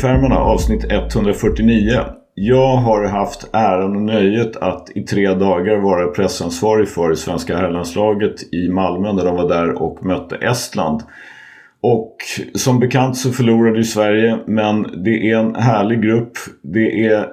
[0.00, 2.04] Penningfärmarna avsnitt 149.
[2.34, 8.54] Jag har haft äran och nöjet att i tre dagar vara pressansvarig för svenska herrlandslaget
[8.54, 11.02] i Malmö där de var där och mötte Estland.
[11.80, 12.16] Och
[12.54, 16.32] som bekant så förlorade ju Sverige men det är en härlig grupp.
[16.62, 17.26] Det är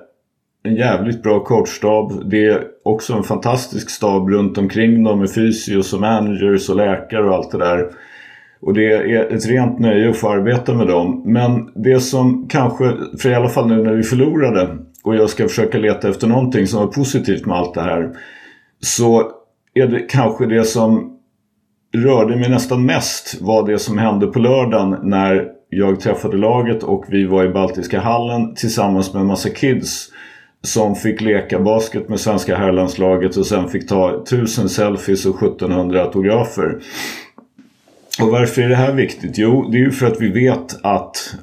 [0.64, 2.30] en jävligt bra coachstab.
[2.30, 7.30] Det är också en fantastisk stab runt omkring dem med fysios och managers och läkare
[7.30, 7.90] och allt det där.
[8.60, 11.22] Och det är ett rent nöje att få arbeta med dem.
[11.26, 15.48] Men det som kanske, för i alla fall nu när vi förlorade och jag ska
[15.48, 18.10] försöka leta efter någonting som var positivt med allt det här.
[18.80, 19.32] Så
[19.74, 21.18] är det kanske det som
[21.96, 27.06] rörde mig nästan mest var det som hände på lördagen när jag träffade laget och
[27.08, 30.10] vi var i Baltiska hallen tillsammans med en massa kids
[30.62, 36.02] som fick leka basket med svenska herrlandslaget och sen fick ta 1000 selfies och 1700
[36.02, 36.80] autografer.
[38.22, 39.38] Och varför är det här viktigt?
[39.38, 41.36] Jo, det är ju för att vi vet att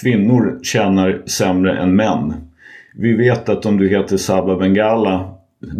[0.00, 2.34] kvinnor tjänar sämre än män.
[2.94, 5.34] Vi vet att om du heter Sabah Bengala,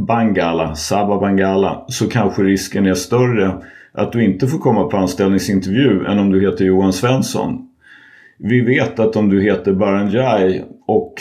[0.06, 3.54] Bangala, Sabba Bangala så kanske risken är större
[3.92, 7.68] att du inte får komma på anställningsintervju än om du heter Johan Svensson.
[8.38, 11.14] Vi vet att om du heter Baranjai och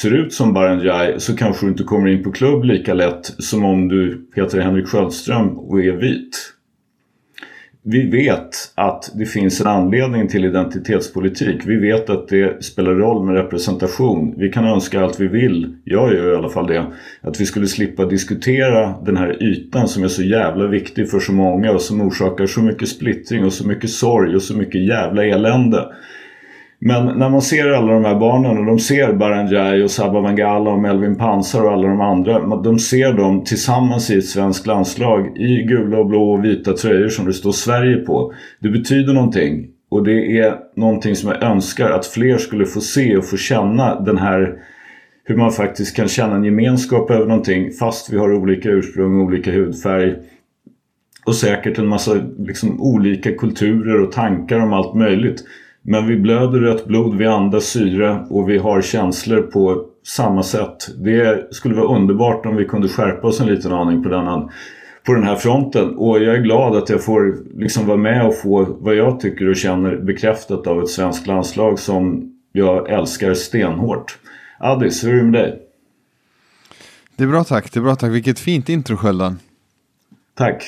[0.00, 3.64] ser ut som Baranjai så kanske du inte kommer in på klubb lika lätt som
[3.64, 6.53] om du heter Henrik Sköldström och är vit
[7.86, 11.60] vi vet att det finns en anledning till identitetspolitik.
[11.66, 14.34] Vi vet att det spelar roll med representation.
[14.36, 16.86] Vi kan önska allt vi vill, jag gör i alla fall det,
[17.20, 21.32] att vi skulle slippa diskutera den här ytan som är så jävla viktig för så
[21.32, 25.24] många och som orsakar så mycket splittring och så mycket sorg och så mycket jävla
[25.24, 25.88] elände.
[26.86, 30.70] Men när man ser alla de här barnen och de ser Baranjai och Sabah Mangala
[30.70, 32.56] och Melvin Pansar och alla de andra.
[32.56, 37.08] De ser dem tillsammans i ett svenskt landslag i gula och blå och vita tröjor
[37.08, 38.32] som det står Sverige på.
[38.60, 39.66] Det betyder någonting.
[39.88, 44.00] Och det är någonting som jag önskar att fler skulle få se och få känna
[44.00, 44.54] den här
[45.24, 49.52] hur man faktiskt kan känna en gemenskap över någonting fast vi har olika ursprung, olika
[49.52, 50.14] hudfärg
[51.26, 55.44] och säkert en massa liksom, olika kulturer och tankar om allt möjligt.
[55.86, 60.88] Men vi blöder rött blod, vi andas syre och vi har känslor på samma sätt.
[61.04, 64.50] Det skulle vara underbart om vi kunde skärpa oss en liten aning på, denna,
[65.06, 65.94] på den här fronten.
[65.96, 69.48] Och jag är glad att jag får liksom vara med och få vad jag tycker
[69.48, 74.18] och känner bekräftat av ett svenskt landslag som jag älskar stenhårt.
[74.58, 75.60] Addis, hur är det med dig?
[77.16, 78.10] Det är bra tack, det är bra tack.
[78.10, 79.38] Vilket fint intro Sköldan.
[80.34, 80.62] Tack.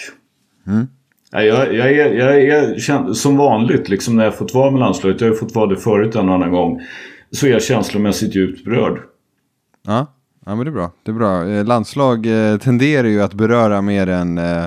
[0.67, 0.87] Mm.
[1.45, 5.29] Jag, jag, är, jag är som vanligt liksom när jag fått vara med landslaget, jag
[5.29, 6.81] har fått vara det förut en annan gång,
[7.31, 9.01] så är jag känslomässigt djupt berörd.
[9.87, 10.07] Ja,
[10.47, 10.93] ja men det är bra.
[11.03, 11.49] Det är bra.
[11.49, 14.65] Eh, landslag eh, tenderar ju att beröra mer än eh,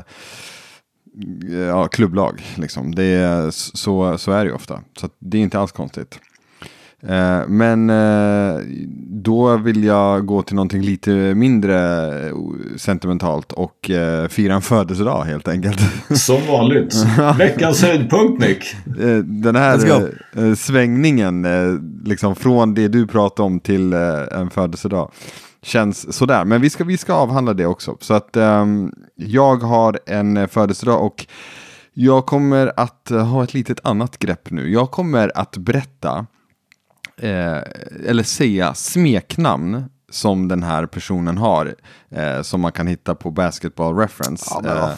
[1.68, 2.41] ja, klubblag.
[2.56, 2.96] Liksom.
[2.96, 4.80] Det är, så, så är det ju ofta.
[4.97, 6.19] Så det är inte alls konstigt.
[7.04, 8.62] Eh, men eh,
[9.10, 11.78] då vill jag gå till någonting lite mindre
[12.28, 12.36] eh,
[12.78, 13.92] sentimentalt och
[14.30, 15.80] fira en födelsedag helt enkelt.
[16.20, 16.96] Som vanligt.
[17.38, 18.76] Veckans höjdpunkt Nick.
[19.24, 21.48] Den här svängningen
[22.06, 25.12] liksom från det du pratade om till en födelsedag
[25.62, 26.46] känns sådär.
[26.46, 27.98] Men vi ska, vi ska avhandla det också.
[28.00, 31.26] Så att um, jag har en födelsedag och
[31.94, 34.72] jag kommer att ha ett litet annat grepp nu.
[34.72, 36.26] Jag kommer att berätta
[37.19, 37.62] eh,
[38.09, 41.75] eller säga smeknamn som den här personen har,
[42.12, 44.46] eh, som man kan hitta på Basketball Reference.
[44.63, 44.97] Ja,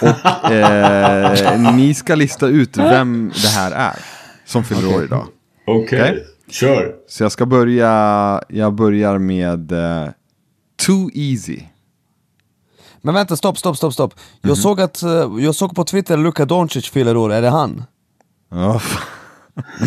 [0.00, 3.96] eh, och eh, ni ska lista ut vem det här är
[4.44, 4.96] som fyller okay.
[4.98, 5.26] år idag.
[5.66, 6.10] Okej, okay.
[6.12, 6.24] okay?
[6.50, 6.94] kör.
[7.08, 10.08] Så jag ska börja, jag börjar med uh,
[10.86, 11.60] Too Easy.
[13.02, 14.14] Men vänta, stopp, stopp, stopp, stopp.
[14.40, 14.62] Jag, mm -hmm.
[14.62, 15.02] såg att,
[15.42, 17.84] jag såg på Twitter att Luka Doncic fyller år, är det han?
[18.50, 18.82] Oh,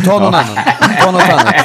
[0.06, 0.58] Ta någon annan.
[1.02, 1.56] Ta något annat.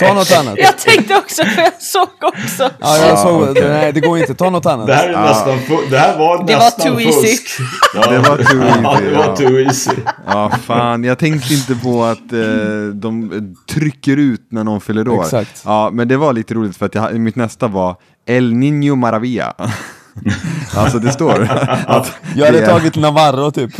[0.00, 0.58] Ta något annat.
[0.58, 2.70] Jag tänkte också, för jag såg också.
[2.80, 3.42] Ja, jag såg.
[3.42, 3.68] Okay.
[3.68, 4.34] Nej, det går inte.
[4.34, 4.86] Ta något annat.
[4.86, 5.24] Det här, är ja.
[5.24, 5.58] nästan,
[5.90, 7.60] det här var det nästan var too fusk.
[7.60, 7.64] Easy.
[7.94, 8.10] Ja.
[8.10, 8.80] Det var too easy.
[8.82, 9.90] Ja, det var too easy.
[10.26, 11.04] Ja, fan.
[11.04, 15.22] Jag tänkte inte på att eh, de trycker ut när någon fyller år.
[15.22, 15.62] Exakt.
[15.64, 17.96] Ja, men det var lite roligt för att jag, mitt nästa var
[18.26, 19.54] El Niño Maravilla.
[20.76, 21.48] alltså det står
[21.86, 22.66] att Jag hade är...
[22.66, 23.70] tagit Navarro typ.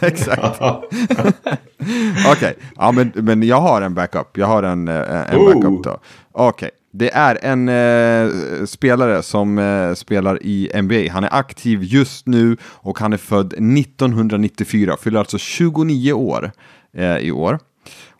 [0.00, 0.60] exakt.
[0.60, 2.54] Okej, okay.
[2.76, 4.38] ja, men, men jag har en backup.
[4.38, 5.98] Jag har en, eh, en backup då.
[6.32, 6.70] Okej, okay.
[6.92, 11.12] det är en eh, spelare som eh, spelar i NBA.
[11.12, 14.96] Han är aktiv just nu och han är född 1994.
[15.00, 16.52] Fyller alltså 29 år
[16.96, 17.58] eh, i år.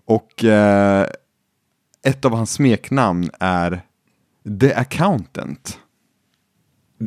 [0.07, 1.07] Och eh,
[2.07, 3.81] ett av hans smeknamn är
[4.61, 5.79] The Accountant.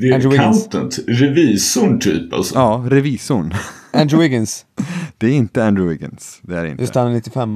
[0.01, 1.22] The Andrew accountant, Wiggins.
[1.22, 2.56] revisorn typ alltså.
[2.56, 3.54] Ja, revisorn.
[3.94, 4.66] Andrew Wiggins.
[5.18, 6.39] det är inte Andrew Wiggins.
[6.42, 6.84] Det är inte.
[6.84, 7.56] Just han är 95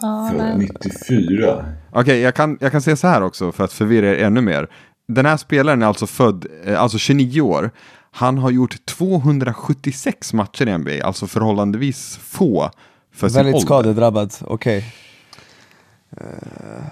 [0.00, 0.58] Ja, För nej.
[0.58, 1.64] 94.
[1.92, 4.66] Okej, jag, kan, jag kan säga så här också för att förvirra er ännu mer.
[5.08, 7.70] Den här spelaren är alltså född, eh, alltså 29 år.
[8.10, 12.70] Han har gjort 276 matcher i NBA, alltså förhållandevis få
[13.14, 13.66] för sin Väldigt ålder.
[13.66, 14.84] skadedrabbad, okej.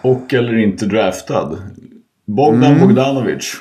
[0.02, 1.58] Och eller inte draftad.
[2.26, 2.80] Bogdan Mm.
[2.80, 3.52] Bogdanovic.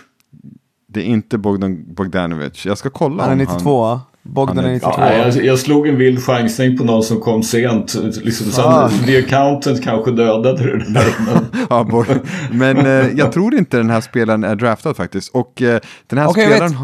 [0.93, 2.65] Det är inte Bogdan Bogdanovic.
[2.65, 5.59] Jag ska kolla Han är om 92 Bogdan han är- är 92 Ja, jag, jag
[5.59, 7.93] slog en vild chansning på någon som kom sent.
[8.23, 8.89] Liksom, sen, Ah.
[9.05, 11.15] The accountant kanske dödade det där.
[11.25, 12.05] Men, Ja,
[12.51, 15.35] Men eh, jag tror inte den här spelaren är draftad faktiskt.
[15.35, 16.75] Och eh, den här jag spelaren...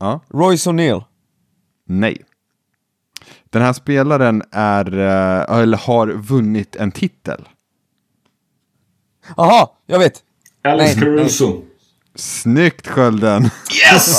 [0.00, 1.02] Ja, Royce O'Neal.
[1.88, 2.22] nej.
[3.50, 7.48] Den här spelaren är, eh, eller har vunnit en titel.
[9.36, 10.22] Aha, jag vet!
[10.64, 11.62] Alex Nej, Caruso.
[12.16, 13.42] Snyggt Skölden!
[13.92, 14.16] Yes!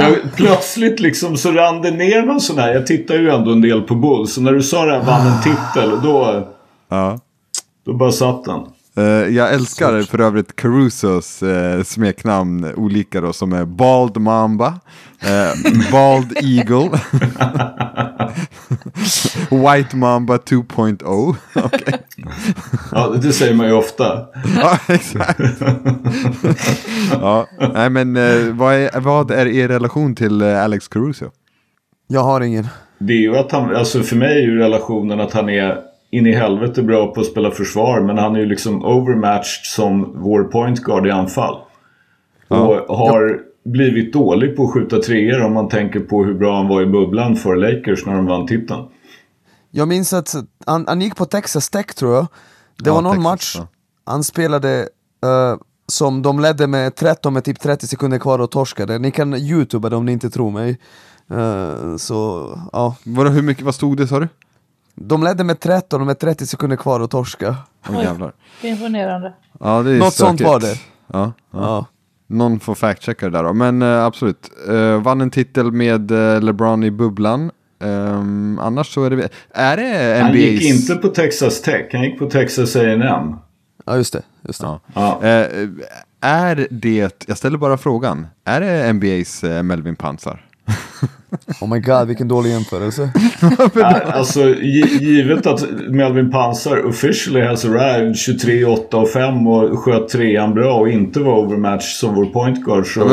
[0.00, 2.74] Jag, plötsligt liksom så rann det ner någon sån här.
[2.74, 4.34] Jag tittar ju ändå en del på Bulls.
[4.34, 6.00] Så när du sa det här vann en titel.
[6.02, 6.48] Då,
[6.88, 7.18] Ja.
[7.86, 8.60] då bara satt den.
[8.96, 9.04] Eh,
[9.36, 14.80] jag älskar för övrigt Carusos eh, smeknamn olika då som är Bald Mamba,
[15.20, 16.90] eh, Bald Eagle,
[19.50, 21.34] White Mamba 2.0.
[21.64, 21.94] Okej.
[22.92, 24.26] Ja, det säger man ju ofta.
[24.56, 25.40] Ja, exakt.
[27.10, 28.14] ja, nej men
[28.56, 31.30] vad, är, vad är er relation till Alex Caruso?
[32.06, 32.68] Jag har ingen.
[32.98, 36.26] Det är ju att han, alltså för mig är ju relationen att han är in
[36.26, 38.00] i helvete bra på att spela försvar.
[38.00, 41.56] Men han är ju liksom overmatched som vår point guard i anfall.
[42.48, 46.68] Och har blivit dålig på att skjuta treor om man tänker på hur bra han
[46.68, 48.84] var i bubblan för Lakers när de vann titeln.
[49.70, 50.34] Jag minns att
[50.66, 52.26] han, han gick på Texas Tech tror jag.
[52.78, 53.68] Det Ja, var någon Texas, match, ja.
[54.12, 54.88] han spelade
[55.24, 55.56] eh,
[55.86, 58.98] som de ledde med 13 med typ 30 sekunder kvar och torskade.
[58.98, 60.78] Ni kan youtuba det om ni inte tror mig.
[61.30, 62.96] Eh, så, ja.
[63.04, 64.28] Vadå, hur mycket, vad stod det sa du?
[64.94, 67.56] De ledde med 13 och med 30 sekunder kvar och torska.
[67.88, 68.32] Åh jävlar.
[68.60, 69.32] Det är imponerande.
[69.60, 70.74] Ja, det är Något sånt var det.
[71.12, 71.60] Ja, ja.
[71.60, 71.86] Ja.
[72.26, 73.52] Någon får fact-checka det där då.
[73.52, 74.50] Men eh, absolut.
[74.68, 77.50] Eh, vann en titel med eh, LeBron i bubblan.
[77.82, 79.28] Ehm, annars så är det...
[79.50, 80.20] Är det NBA's...
[80.20, 83.36] Han gick inte på Texas Tech, han gick på Texas A&M.
[83.86, 84.22] ja, just det.
[84.46, 84.66] Just det.
[84.66, 84.80] Ja.
[84.94, 85.22] Ja.
[85.28, 85.68] Eh,
[86.20, 87.24] är det...
[87.26, 88.26] Jag ställer bara frågan.
[88.44, 90.46] Är det NBA's eh, Melvin Pansar?
[91.60, 93.10] Oh my god, vilken dålig jämförelse.
[94.04, 100.08] Alltså gi- givet att Melvin Pansar officially has arrived 23, 8 och 5 och sköt
[100.08, 103.04] trean bra och inte var overmatched som vår point guard så...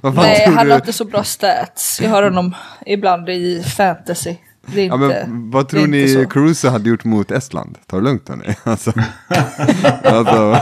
[0.00, 2.00] Vad fan Nej, han har inte så bra stats.
[2.02, 2.54] Jag har honom
[2.86, 4.36] ibland i fantasy.
[4.66, 6.26] Det är Ja, inte, men vad tror ni inte.
[6.34, 7.78] Caruso hade gjort mot Estland?
[7.86, 8.54] Ta det lugnt hörni.
[8.64, 8.92] Alltså,
[10.04, 10.58] alltså,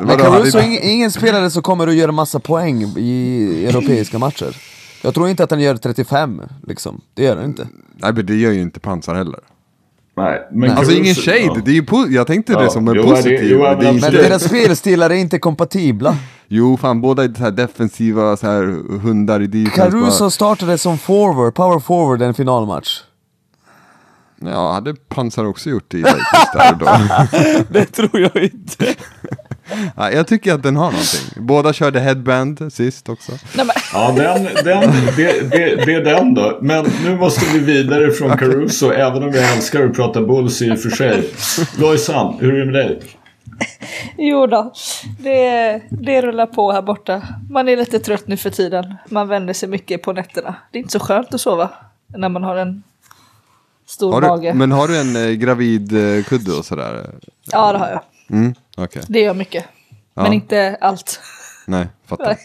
[0.00, 4.56] Men Caruso är ingen spelare som kommer att göra massa poäng i europeiska matcher.
[5.02, 7.00] Jag tror inte att han gör 35, liksom.
[7.14, 7.68] Det gör han inte.
[7.96, 9.40] Nej men det gör ju inte Pansar heller.
[10.16, 11.56] Nej, men Alltså ingen shade, ja.
[11.64, 11.74] det är
[12.08, 13.42] ju jag tänkte det Ja, som en jo, det- positiv.
[13.50, 16.16] jo, det men är Men inte, Det- deras spelstilar är inte kompatibla.
[16.48, 18.62] jo fan båda är så här defensiva så här
[18.98, 19.76] hundar i defense.
[19.90, 23.00] Caruso startade som forward, power forward en finalmatch.
[24.36, 26.86] Bara, ja, hade Pansar också gjort det i där då.
[27.70, 28.94] Det tror jag inte.
[29.96, 31.20] Ja, jag tycker att den har någonting.
[31.46, 33.32] Båda körde headband sist också.
[33.56, 36.58] Nej, men, Ja, den, den, det, det, det är den då.
[36.62, 40.70] Men nu måste vi vidare från Caruso, även om jag älskar att prata Bulls i
[40.70, 41.30] och för sig.
[41.78, 43.00] Lojsan, hur är det med dig?
[44.18, 44.72] jo då,
[45.18, 47.22] det, det rullar på här borta.
[47.50, 48.94] Man är lite trött nu för tiden.
[49.08, 50.54] Man vänder sig mycket på nätterna.
[50.72, 51.70] Det är inte så skönt att sova
[52.06, 52.82] när man har en
[53.86, 54.52] stor Har mage.
[54.52, 57.06] du, men har du en eh, gravid eh, kudde och sådär?
[57.52, 58.00] Ja, det har jag.
[58.38, 59.02] Mm, okej.
[59.08, 59.64] Det gör mycket.
[60.14, 60.22] Ja.
[60.22, 61.20] Men inte allt.
[61.66, 62.36] Nej, fattar.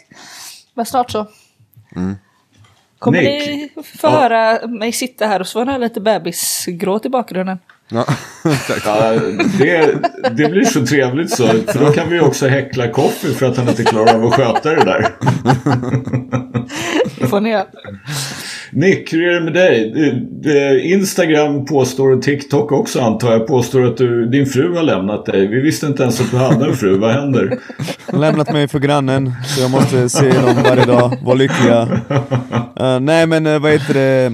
[0.74, 1.28] Men snart så.
[1.96, 2.16] Mm.
[3.00, 3.48] Kommer Nick.
[3.48, 7.60] ni få höra mig sitta här och höra lite bebisgråt i bakgrunden.
[7.90, 8.06] Ja.
[8.86, 9.12] Ja,
[9.60, 9.96] det,
[10.32, 11.48] det blir så trevligt så.
[11.48, 14.70] För då kan vi också häckla Koffi för att han inte klarar av att sköta
[14.70, 15.16] det där.
[17.28, 17.64] Får ni.
[18.72, 20.92] Nick, hur är det med dig?
[20.94, 25.48] Instagram påstår och TikTok också antar jag påstår att du, din fru har lämnat dig.
[25.48, 26.98] Vi visste inte ens att du hade en fru.
[26.98, 27.60] Vad händer?
[28.14, 31.88] Lämnat mig för grannen, så jag måste se dem varje dag, vara lyckliga.
[32.80, 34.32] Eh, nej men uh, vad heter det,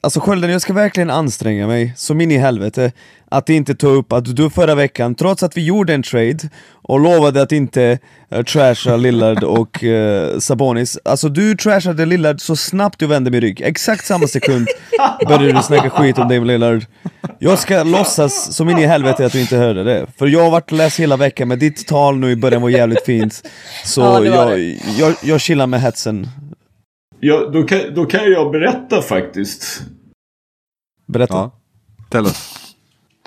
[0.00, 2.92] alltså Skölden jag ska verkligen anstränga mig, som in i helvete,
[3.28, 6.38] att inte ta upp att du förra veckan, trots att vi gjorde en trade
[6.82, 7.98] och lovade att inte
[8.34, 13.40] uh, trasha Lillard och eh, Sabonis, alltså du trashade Lillard så snabbt du vände min
[13.40, 14.66] rygg, exakt samma sekund
[15.26, 16.84] började du snacka skit om Dave Lillard.
[17.38, 20.50] Jag ska låtsas som in i helvete att du inte hörde det, för jag har
[20.50, 23.42] varit läst hela veckan men ditt tal nu i början var jävligt fint.
[23.84, 24.58] Så Ja, jag,
[24.98, 26.28] jag, jag chillar med hetsen.
[27.20, 29.82] Ja, då, kan, då kan jag berätta faktiskt.
[31.06, 31.34] Berätta.
[31.34, 31.60] Ja.
[32.10, 32.74] Tell us.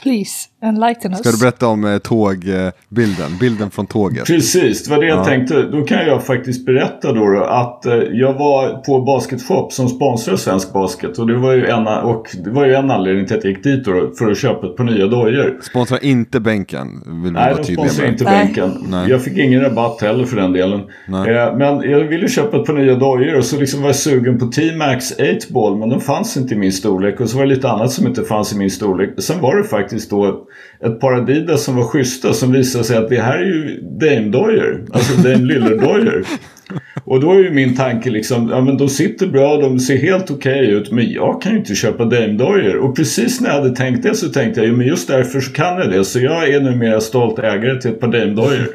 [0.01, 0.49] Please.
[0.63, 1.19] En Lightenhus.
[1.19, 3.37] Ska du berätta om eh, tågbilden?
[3.39, 4.25] Bilden från tåget.
[4.25, 5.61] Precis, det var det jag tänkte.
[5.61, 10.35] Då kan jag faktiskt berätta då, då att eh, jag var på Basketshop som sponsrar
[10.35, 11.19] Svensk Basket.
[11.19, 13.63] Och det var ju en, och det var ju en anledning till att jag gick
[13.63, 15.59] dit då, för att köpa ett par nya dojor.
[15.61, 17.03] Sponsrar inte bänken.
[17.05, 18.45] Vill vi Nej, vara de sponsrar inte Nej.
[18.45, 18.71] bänken.
[18.89, 19.09] Nej.
[19.09, 20.81] Jag fick ingen rabatt heller för den delen.
[21.07, 21.35] Nej.
[21.35, 24.39] Eh, men jag ville köpa ett par nya dojor och så liksom var jag sugen
[24.39, 27.19] på T-Max 8-ball men de fanns inte i min storlek.
[27.19, 29.09] Och så var det lite annat som inte fanns i min storlek.
[29.17, 30.47] Sen var det faktiskt då
[30.85, 34.85] ett par Adidas som var schyssta som visade sig att det här är ju Dame-dojor.
[34.93, 36.25] Alltså Dame Lillard-dojor.
[37.05, 40.31] Och då är ju min tanke liksom, ja men de sitter bra, de ser helt
[40.31, 42.77] okej ut, men jag kan ju inte köpa damedojor.
[42.77, 45.51] Och precis när jag hade tänkt det så tänkte jag, jo men just därför så
[45.53, 46.05] kan jag det.
[46.05, 48.67] Så jag är numera stolt ägare till ett par damedojor.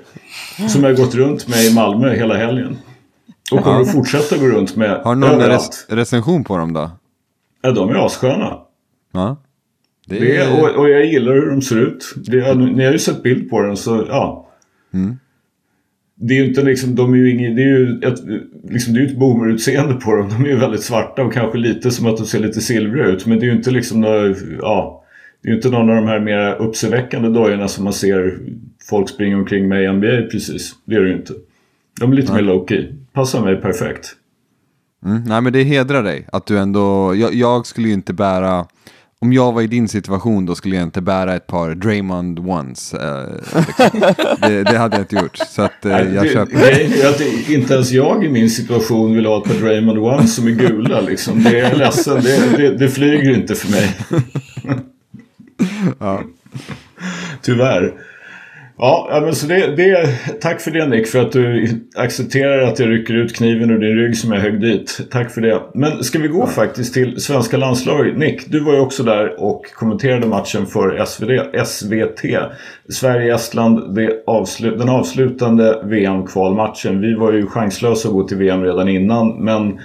[0.69, 2.77] Som jag har gått runt med i Malmö hela helgen.
[3.53, 5.87] Och kommer att fortsätta gå runt med Har du någon överallt.
[5.89, 6.91] res- recension på dem då?
[7.63, 8.59] Ja, de är assköna.
[9.13, 9.43] Ja.
[10.09, 12.15] Det Det är, och, och jag gillar hur de ser ut.
[12.17, 14.45] Det, är- ni har ju sett bild på den så ja.
[16.21, 18.19] Det är ju inte liksom, de är ju inget, det är ju ett,
[18.71, 20.29] liksom, det är ett boomerutseende på dem.
[20.29, 23.27] De är ju väldigt svarta och kanske lite som att de ser lite silvriga ut.
[23.27, 25.05] Men det är ju inte liksom några, ja.
[25.43, 28.39] Det är ju inte någon av de här mer uppseendeväckande dojorna som man ser
[28.91, 30.73] folk springa omkring med i NBA precis.
[30.85, 31.33] Det är det ju inte.
[32.01, 32.93] De är lite mer low-key.
[33.13, 34.13] Passar mig perfekt.
[35.05, 38.67] mm, nej men det hedrar dig att du ändå, jag, jag skulle ju inte bära,
[39.21, 42.95] om jag var i din situation då skulle jag inte bära ett par Draymond Ones.
[42.95, 43.27] Eh,
[43.67, 44.01] liksom.
[44.41, 45.37] det, det hade jag inte gjort.
[45.37, 47.09] Så att eh, jag det, köper.
[47.09, 50.47] att det, inte ens jag i min situation vill ha ett par Draymond Ones som
[50.47, 51.01] är gula.
[51.01, 51.43] Liksom.
[51.43, 52.23] Det är ledsen.
[52.23, 53.97] Det, det, det flyger inte för mig.
[55.99, 56.23] Ja.
[57.43, 57.95] Tyvärr.
[58.81, 60.09] Ja, ja, men så det, det,
[60.41, 63.97] tack för det Nick, för att du accepterar att jag rycker ut kniven ur din
[63.97, 65.01] rygg som jag högg dit.
[65.11, 65.63] Tack för det.
[65.75, 68.17] Men ska vi gå faktiskt till svenska landslaget?
[68.17, 72.21] Nick, du var ju också där och kommenterade matchen för SVD, SVT.
[72.89, 77.01] Sverige-Estland, avslu, den avslutande VM-kvalmatchen.
[77.01, 79.79] Vi var ju chanslösa att gå till VM redan innan, men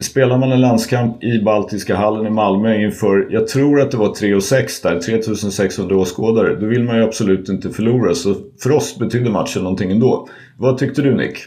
[0.00, 4.14] Spelar man en landskamp i Baltiska hallen i Malmö inför, jag tror att det var
[4.14, 6.60] 3 och 6 där, 3600 åskådare.
[6.60, 8.14] Då vill man ju absolut inte förlora.
[8.14, 10.28] Så för oss betydde matchen någonting ändå.
[10.56, 11.38] Vad tyckte du Nick?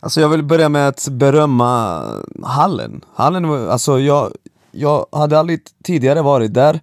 [0.00, 2.02] Alltså jag vill börja med att berömma
[2.42, 3.04] hallen.
[3.14, 4.32] Hallen var, alltså jag,
[4.72, 6.80] jag hade aldrig tidigare varit där.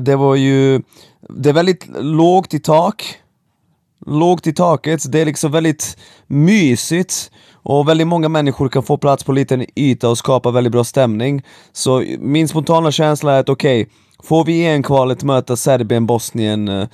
[0.00, 0.82] Det var ju,
[1.28, 3.04] det är väldigt lågt i tak.
[4.06, 7.30] Lågt i taket, det är liksom väldigt mysigt
[7.62, 10.84] och väldigt många människor kan få plats på en liten yta och skapa väldigt bra
[10.84, 11.42] stämning.
[11.72, 13.88] Så min spontana känsla är att okej,
[14.22, 16.88] får vi i EM-kvalet möta Serbien, Bosnien, eh,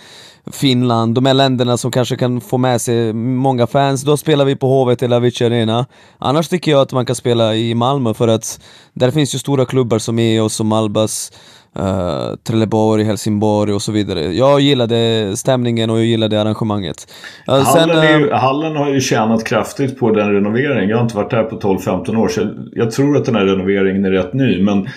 [0.52, 4.56] Finland, de här länderna som kanske kan få med sig många fans, då spelar vi
[4.56, 5.86] på Hovet eller Avicii Arena.
[6.18, 8.60] Annars tycker jag att man kan spela i Malmö för att
[8.92, 11.32] där finns ju stora klubbar som EOS och Malbas,
[11.80, 14.20] uh, Trelleborg, Helsingborg och så vidare.
[14.20, 17.12] Jag gillade stämningen och jag gillade arrangemanget.
[17.48, 20.88] Uh, Hallen, eh, ju, hallen har ju tjänat kraftigt på den renoveringen.
[20.88, 23.44] Jag har inte varit där på 12-15 år så jag, jag tror att den här
[23.44, 24.62] renoveringen är rätt ny.
[24.62, 24.88] Men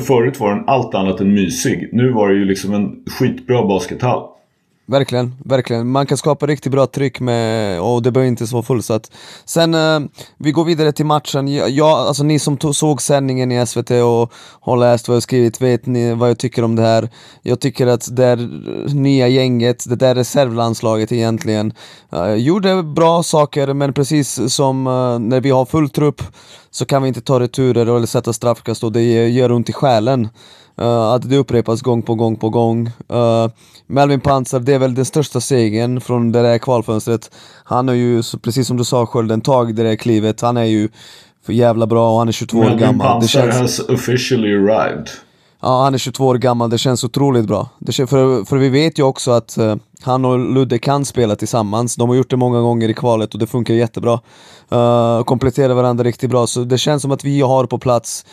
[0.00, 1.88] förut var den allt annat än mysig.
[1.92, 4.31] Nu var det ju liksom en skitbra baskethall.
[4.92, 5.90] Verkligen, verkligen.
[5.90, 9.10] Man kan skapa riktigt bra tryck med, och det behöver inte vara fullsatt.
[9.44, 10.00] Sen, eh,
[10.38, 11.48] vi går vidare till matchen.
[11.48, 15.22] Jag, jag, alltså ni som tog, såg sändningen i SVT och har läst vad jag
[15.22, 17.10] skrivit, vet ni vad jag tycker om det här?
[17.42, 18.48] Jag tycker att det där
[18.94, 21.72] nya gänget, det där reservlandslaget egentligen,
[22.12, 26.22] eh, gjorde bra saker, men precis som eh, när vi har full trupp
[26.70, 30.28] så kan vi inte ta returer eller sätta straffkast och det gör ont i själen.
[30.80, 32.86] Uh, att det upprepas gång på gång på gång.
[33.12, 33.48] Uh,
[33.86, 37.30] Melvin Pansar, det är väl den största segern från det där kvalfönstret.
[37.64, 40.40] Han är ju, precis som du sa Skölden, tagit det där klivet.
[40.40, 40.88] Han är ju
[41.46, 43.06] för jävla bra och han är 22 år Melvin gammal.
[43.06, 45.08] Det Pansar känns, has officially arrived.
[45.62, 47.68] ja, han är 22 år gammal, det känns otroligt bra.
[47.78, 51.36] Det känns, för, för vi vet ju också att uh, han och Ludde kan spela
[51.36, 51.96] tillsammans.
[51.96, 54.20] De har gjort det många gånger i kvalet och det funkar jättebra.
[54.72, 58.24] Uh, kompletterar varandra riktigt bra, så det känns som att vi har på plats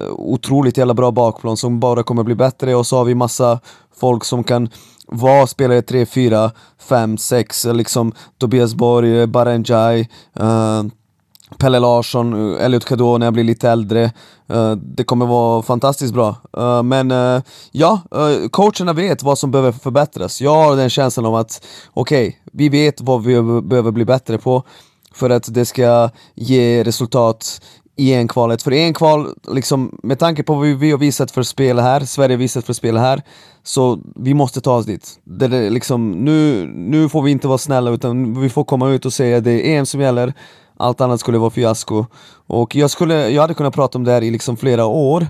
[0.00, 3.60] uh, otroligt jävla bra bakplan som bara kommer bli bättre och så har vi massa
[4.00, 4.68] folk som kan
[5.06, 6.50] vara spelare 3, 4,
[6.88, 10.08] 5, 6, liksom Tobias Borg, Barenjai,
[10.40, 10.84] uh, eh,
[11.58, 14.12] Pelle Larsson, Elliot Kadå när jag blir lite äldre.
[14.52, 16.36] Uh, det kommer vara fantastiskt bra.
[16.58, 18.00] Uh, men uh, ja,
[18.50, 20.40] coacherna vet vad som behöver förbättras.
[20.40, 21.64] Jag har den känslan om att
[21.94, 24.62] okej, okay, vi vet vad vi behöver bli bättre på
[25.18, 27.60] för att det ska ge resultat
[27.98, 28.62] i en kvalet.
[28.62, 32.34] För en kval, liksom, med tanke på vad vi har visat för spel här, Sverige
[32.34, 33.22] har visat för spel här,
[33.62, 35.20] så vi måste ta oss dit.
[35.24, 39.06] Det är liksom, nu, nu får vi inte vara snälla utan vi får komma ut
[39.06, 40.32] och säga att det är EM som gäller,
[40.76, 42.06] allt annat skulle vara fiasko.
[42.46, 45.26] Och jag, skulle, jag hade kunnat prata om det här i liksom flera år.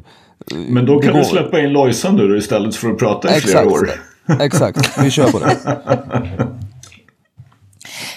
[0.68, 3.50] Men då Det kan du släppa in Lojsan nu istället för att prata i Exakt.
[3.50, 3.90] flera år.
[4.40, 5.56] Exakt, vi kör på det.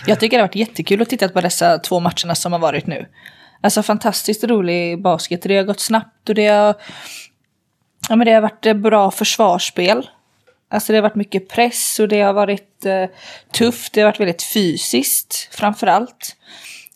[0.05, 2.87] Jag tycker det har varit jättekul att titta på dessa två matcherna som har varit
[2.87, 3.05] nu.
[3.61, 5.41] Alltså fantastiskt rolig basket.
[5.41, 6.75] Det har gått snabbt och det har,
[8.09, 10.09] ja, men det har varit eh, bra försvarsspel.
[10.69, 13.05] Alltså det har varit mycket press och det har varit eh,
[13.51, 13.93] tufft.
[13.93, 16.35] Det har varit väldigt fysiskt framför allt.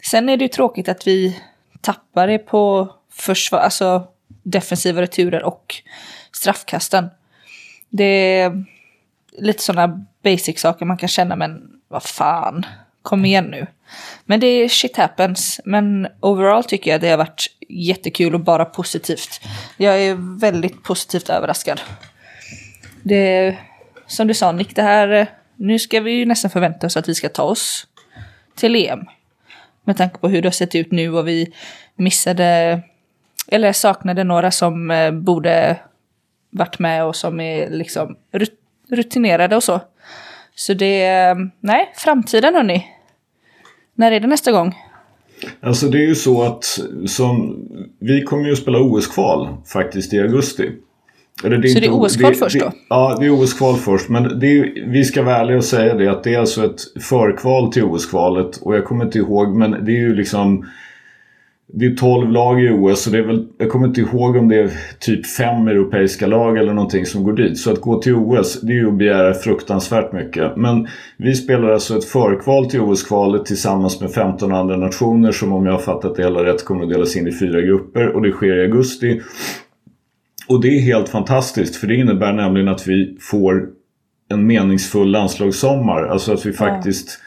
[0.04, 1.42] Sen är det ju tråkigt att vi
[1.82, 4.08] tappar det på försvar, alltså
[4.44, 5.76] defensiva returer och
[6.32, 7.10] straffkasten.
[7.90, 8.66] Det är
[9.38, 12.66] lite sådana basic saker man kan känna, men vad fan,
[13.06, 13.68] kom igen nu.
[14.26, 15.62] Men det är shit happens.
[15.66, 19.42] Men overall tycker jag det har varit jättekul och bara positivt.
[19.78, 21.82] Jag är väldigt positivt överraskad.
[23.04, 23.58] Det
[24.08, 27.16] som du sa Nick, det här, nu ska vi ju nästan förvänta oss att vi
[27.16, 27.88] ska ta oss
[28.56, 29.06] till EM.
[29.84, 31.54] Med tanke på hur det har sett ut nu och vi
[31.96, 32.82] missade,
[33.48, 35.80] eller saknade några som eh, borde
[36.50, 38.16] varit med och som är liksom
[38.90, 39.82] rutinerade och så.
[40.56, 42.95] Så det, eh, nej, framtiden hörni.
[43.96, 44.76] När är det nästa gång?
[45.62, 47.66] Alltså det är ju så att som,
[48.00, 50.72] vi kommer ju att spela OS-kval faktiskt i augusti.
[51.44, 52.72] Eller det är så det är OS-kval först då?
[52.90, 54.10] ja, det är OS-kval först.
[54.10, 57.04] Men det är, vi ska vara ärliga och säga det att det är alltså ett
[57.04, 58.58] förkval till OS-kvalet.
[58.58, 60.66] Och jag kommer inte ihåg, men det är ju liksom
[61.74, 64.48] det är 12 lag i OS så det är väl, jag kommer inte ihåg om
[64.48, 67.58] det är typ fem europeiska lag eller någonting som går dit.
[67.58, 70.58] Så att gå till OS det är ju att begära fruktansvärt mycket.
[70.58, 75.66] Men vi spelar alltså ett förkval till OS-kvalet tillsammans med 15 andra nationer som om
[75.66, 78.32] jag har fattat det hela rätt kommer att delas in i fyra grupper och det
[78.32, 79.22] sker i augusti.
[80.48, 83.70] Och det är helt fantastiskt för det innebär nämligen att vi får
[84.30, 86.04] en meningsfull landslagssommar.
[86.04, 87.20] Alltså att vi faktiskt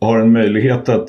[0.00, 1.08] har en möjlighet att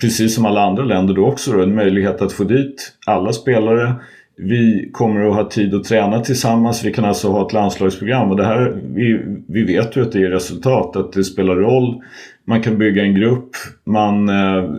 [0.00, 3.94] precis som alla andra länder då också då, en möjlighet att få dit alla spelare.
[4.36, 6.84] Vi kommer att ha tid att träna tillsammans.
[6.84, 10.22] Vi kan alltså ha ett landslagsprogram och det här, vi, vi vet ju att det
[10.22, 12.02] är resultat, att det spelar roll.
[12.44, 13.50] Man kan bygga en grupp,
[13.84, 14.70] man eh,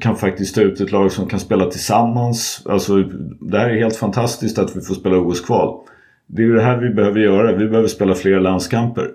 [0.00, 2.62] kan faktiskt ta ut ett lag som kan spela tillsammans.
[2.68, 3.02] Alltså,
[3.40, 5.80] det här är helt fantastiskt att vi får spela OS-kval.
[6.26, 7.56] Det är det här vi behöver göra.
[7.56, 9.08] Vi behöver spela fler landskamper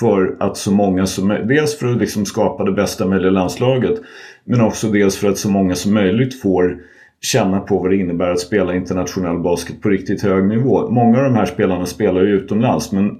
[0.00, 4.00] för att så många som Dels för att liksom skapa det bästa möjliga landslaget
[4.44, 6.78] men också dels för att så många som möjligt får
[7.20, 10.90] känna på vad det innebär att spela internationell basket på riktigt hög nivå.
[10.90, 13.18] Många av de här spelarna spelar ju utomlands men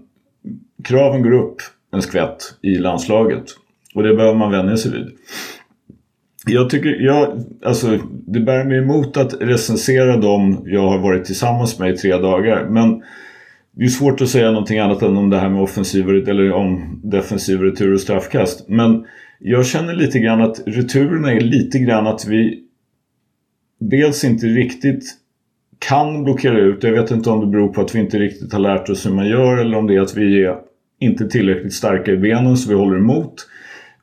[0.85, 1.57] kraven går upp
[1.93, 3.45] en skvätt i landslaget
[3.95, 5.07] och det behöver man vänja sig vid.
[6.47, 11.79] Jag tycker, jag, alltså, det bär mig emot att recensera dem jag har varit tillsammans
[11.79, 13.03] med i tre dagar men
[13.77, 17.01] det är svårt att säga någonting annat än om det här med offensiva eller om
[17.05, 18.69] defensiva retur och straffkast.
[18.69, 19.05] Men
[19.39, 22.61] jag känner lite grann att returerna är lite grann att vi
[23.81, 25.05] dels inte riktigt
[25.79, 26.83] kan blockera ut.
[26.83, 29.11] Jag vet inte om det beror på att vi inte riktigt har lärt oss hur
[29.11, 30.57] man gör eller om det är att vi är
[31.01, 33.35] inte tillräckligt starka i benen så vi håller emot.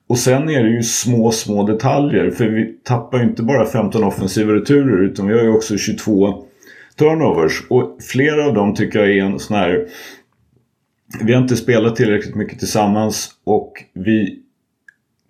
[0.07, 2.31] Och sen är det ju små, små detaljer.
[2.31, 6.43] För vi tappar ju inte bara 15 offensiva returer utan vi har ju också 22
[6.95, 7.63] turnovers.
[7.69, 9.87] Och flera av dem tycker jag är en sån här...
[11.21, 14.39] Vi har inte spelat tillräckligt mycket tillsammans och vi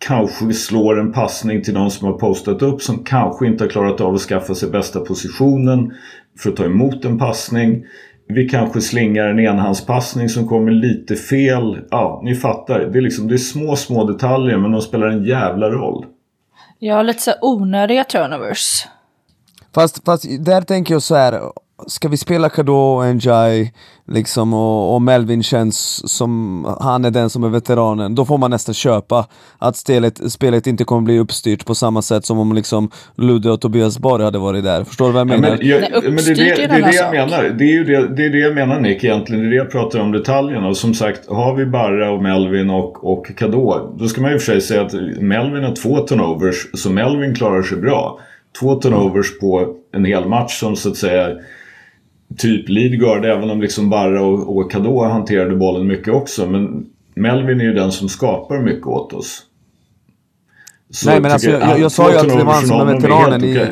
[0.07, 4.01] kanske slår en passning till någon som har postat upp som kanske inte har klarat
[4.01, 5.93] av att skaffa sig bästa positionen
[6.39, 7.85] för att ta emot en passning.
[8.27, 11.79] Vi kanske slingar en enhandspassning som kommer lite fel.
[11.91, 12.79] Ja, ni fattar.
[12.79, 16.05] Det är, liksom, det är små, små detaljer men de spelar en jävla roll.
[16.79, 18.87] Ja, lite så onödiga turnovers.
[19.75, 21.41] Fast, fast där tänker jag så här,
[21.87, 23.73] ska vi spela Kado och Njai
[24.13, 28.51] liksom och, och, Melvin känns som han är den som är veteranen, då får man
[28.51, 32.89] nästan köpa att spelet, spelet inte kommer bli uppstyrt på samma sätt som om liksom
[33.15, 34.83] Ludde och Tobias Borg hade varit där.
[34.83, 35.49] Förstår du vad jag menar?
[35.49, 37.49] Ja, men, jag, Nej, men det, är det, det, är det jag menar.
[37.57, 39.41] Det är ju det, det, är det jag menar Nick egentligen.
[39.41, 40.67] Det är det jag pratar om detaljerna.
[40.67, 44.39] Och som sagt, har vi Barra och Melvin och, och Kado, då ska man ju
[44.39, 48.19] för sig säga att Melvin har två turnovers, så Melvin klarar sig bra.
[48.59, 51.27] Två turnovers på en hel match som så att säga
[52.37, 56.45] typ Lidgard, även om liksom Barra och, och Kadå hanterade bollen mycket också.
[56.49, 59.43] Men Melvin är ju den som skapar mycket åt oss.
[60.89, 62.95] Så Nej men alltså jag, jag, jag sa ju att det var han som är
[62.95, 63.51] veteranen i...
[63.51, 63.67] Okay.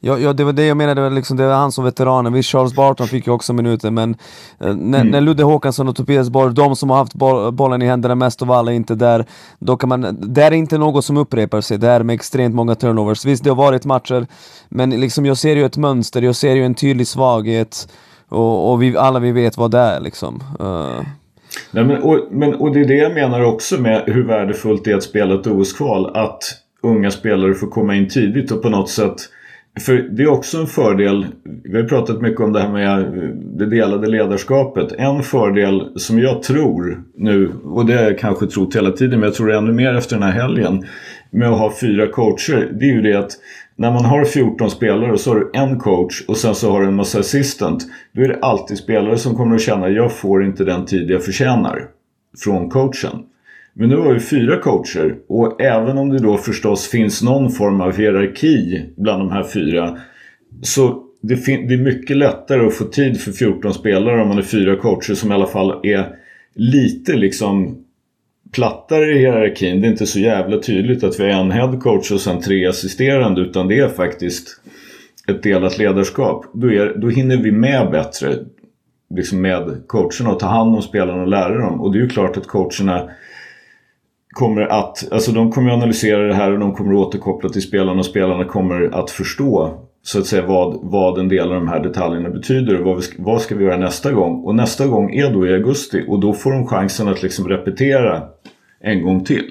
[0.00, 2.32] Ja, ja, det var det jag menade, det var, liksom, det var han som veteranen.
[2.32, 4.16] Visst, Charles Barton fick ju också minuter, men
[4.60, 5.08] eh, när, mm.
[5.10, 8.42] när Ludde Håkansson och Tobias Borg, de som har haft boll, bollen i händerna mest
[8.42, 9.24] av alla, inte där,
[9.58, 12.74] då kan man, det är inte något som upprepar sig, det är med extremt många
[12.74, 13.24] turnovers.
[13.24, 14.26] Visst, det har varit matcher,
[14.68, 17.88] men liksom, jag ser ju ett mönster, jag ser ju en tydlig svaghet,
[18.28, 20.42] och, och vi, alla vi vet vad det är liksom.
[20.60, 21.00] Uh.
[21.70, 24.90] Nej, men, och, men, och det är det jag menar också med hur värdefullt det
[24.90, 26.42] är att spela ett OS-kval, att
[26.82, 29.16] unga spelare får komma in tidigt och på något sätt
[29.80, 31.26] för det är också en fördel,
[31.64, 34.92] vi har pratat mycket om det här med eh, det delade ledarskapet.
[34.98, 39.26] En fördel som jag tror nu, och det har jag kanske trott hela tiden, men
[39.26, 40.84] jag tror ännu mer efter den här helgen,
[41.30, 43.30] med att ha fyra coacher, det är ju det att
[43.76, 46.80] när man har 14 spelare och så har du en coach och sen så har
[46.80, 47.86] du en massa assistant.
[48.12, 51.10] Då är det alltid spelare som kommer att känna att jag får inte den tid
[51.10, 51.84] jag förtjänar
[52.44, 53.22] från coachen.
[53.78, 57.80] Men nu har vi fyra coacher och även om det då förstås finns någon form
[57.80, 59.98] av hierarki bland de här fyra
[60.62, 64.42] så det, det, är mycket lättare att få tid för 14 spelare om man är
[64.42, 66.08] fyra coacher som i alla fall är
[66.54, 67.84] lite liksom
[68.52, 69.80] plattare i hierarkin.
[69.80, 73.40] Det är inte så jävla tydligt att vi har en headcoach och sen tre assisterande
[73.40, 74.60] utan det är faktiskt
[75.28, 76.44] ett delat ledarskap.
[76.54, 78.34] Då, är, då hinner vi med bättre
[79.14, 81.80] liksom med coacherna och ta hand om spelarna och lära dem.
[81.80, 83.10] Och det är ju klart att coacherna
[84.38, 87.62] kommer att, alltså de kommer att analysera det här och de kommer att återkoppla till
[87.62, 91.68] spelarna och spelarna kommer att förstå så att säga vad, vad en del av de
[91.68, 94.44] här detaljerna betyder och vad, vi, vad ska vi göra nästa gång.
[94.44, 98.22] Och nästa gång är då i augusti och då får de chansen att liksom repetera
[98.80, 99.50] en gång till.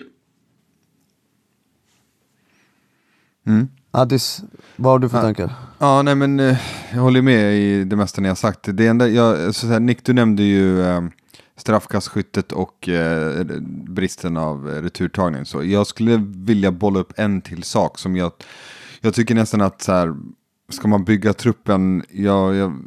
[3.48, 3.68] Mm.
[3.92, 4.44] Addis,
[4.76, 5.52] vad har du för tankar?
[5.80, 6.58] Ja, nej men eh,
[6.94, 8.60] jag håller med i det mesta ni har sagt.
[8.74, 11.02] Det enda, jag, så här, Nick, du nämnde ju eh,
[11.58, 13.46] straffkastskyttet och eh,
[13.88, 15.46] bristen av eh, returtagning.
[15.46, 18.32] Så jag skulle vilja bolla upp en till sak som jag,
[19.02, 20.16] jag tycker nästan att så här,
[20.70, 22.78] ska man bygga truppen, jag, jag,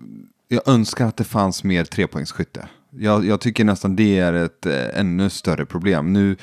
[0.49, 2.69] jag önskar att det fanns mer trepoängsskytte.
[2.91, 6.13] Jag, jag tycker nästan det är ett eh, ännu större problem.
[6.13, 6.37] Nu,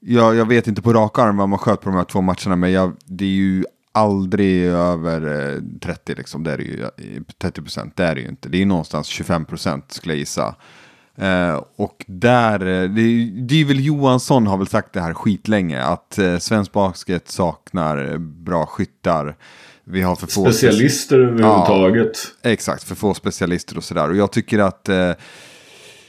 [0.00, 2.56] jag, jag vet inte på rak arm vad man sköt på de här två matcherna,
[2.56, 6.44] men jag, det är ju aldrig över eh, 30 liksom.
[6.44, 6.88] Det är ju,
[7.38, 8.48] 30 procent, det är det ju inte.
[8.48, 10.54] Det är någonstans 25 procent skulle jag gissa.
[11.16, 12.90] Eh, och där, eh,
[13.46, 18.66] det, väl Johansson har väl sagt det här skitlänge, att eh, svensk basket saknar bra
[18.66, 19.36] skyttar.
[19.84, 22.18] Vi har för få specialister överhuvudtaget.
[22.42, 24.10] Ja, exakt, för få specialister och sådär.
[24.10, 25.12] Och jag tycker att eh,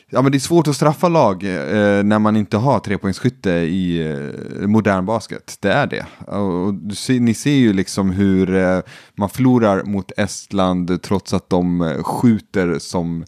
[0.10, 4.12] ja, men det är svårt att straffa lag eh, när man inte har trepoängsskytte i
[4.12, 5.58] eh, modern basket.
[5.60, 6.06] Det är det.
[6.28, 8.80] Och, och ser, ni ser ju liksom hur eh,
[9.15, 13.26] man förlorar mot Estland trots att de eh, skjuter som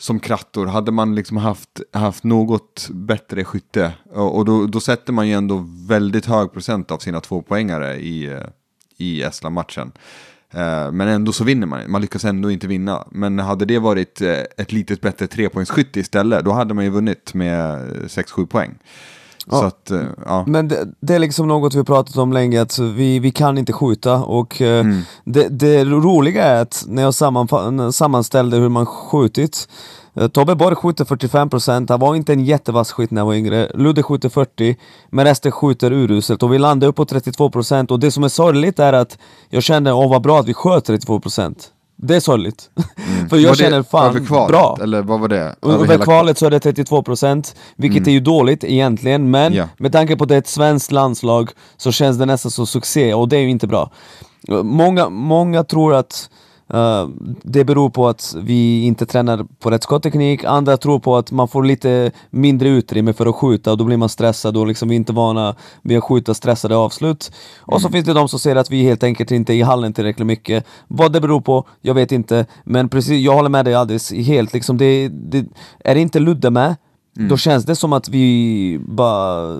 [0.00, 0.66] som krattor.
[0.66, 5.34] Hade man liksom haft, haft något bättre skytte och, och då, då, sätter man ju
[5.34, 8.40] ändå väldigt hög procent av sina tvåpoängare i, eh,
[8.96, 9.92] i Estland-matchen.
[10.50, 11.90] Eh, men ändå så vinner man.
[11.90, 13.06] Man lyckas ändå inte vinna.
[13.10, 17.34] Men hade det varit eh, ett litet bättre trepoängsskytte istället, då hade man ju vunnit
[17.34, 18.78] med 6-7 poäng.
[19.50, 19.66] Ja.
[19.66, 19.90] Att,
[20.26, 20.44] ja.
[20.46, 23.72] Men det, det, är liksom något vi pratat om länge, att vi, vi kan inte
[23.72, 25.02] skjuta och mm.
[25.24, 27.14] det, det roliga är att när jag
[27.94, 29.68] sammanställde hur man skjutit
[30.14, 33.70] Eh, Tobbe Borg skjuter 45%, han var inte en jättevass skytt när han var yngre.
[33.74, 34.76] Ludde skjuter 40%,
[35.10, 38.78] men resten skjuter uruselt och vi landar upp på 32% och det som är sorgligt
[38.78, 41.54] är att jag kände, åh vad bra att vi sköt 32%
[42.02, 42.70] det är sorgligt.
[43.10, 43.28] Mm.
[43.28, 44.78] För jag var känner fan över kvalet, bra.
[44.82, 45.54] Eller vad var det?
[45.62, 48.08] Över, över kvalet så är det 32% vilket mm.
[48.08, 49.68] är ju dåligt egentligen men ja.
[49.76, 53.14] med tanke på att det är ett svenskt landslag så känns det nästan som succé
[53.14, 53.90] och det är ju inte bra.
[54.62, 56.30] Många, många tror att
[56.74, 57.08] Uh,
[57.42, 61.48] det beror på att vi inte tränar på rätt skottteknik, andra tror på att man
[61.48, 64.94] får lite mindre utrymme för att skjuta och då blir man stressad och liksom vi
[64.94, 67.30] är inte vana vid att skjuta stressade avslut.
[67.32, 67.74] Mm.
[67.74, 67.92] Och så mm.
[67.92, 70.64] finns det de som säger att vi helt enkelt inte är i hallen tillräckligt mycket.
[70.88, 72.46] Vad det beror på, jag vet inte.
[72.64, 74.52] Men precis, jag håller med dig alldeles helt.
[74.52, 75.44] Liksom det, det,
[75.84, 76.76] är det inte Ludde med,
[77.16, 77.28] mm.
[77.28, 79.58] då känns det som att vi bara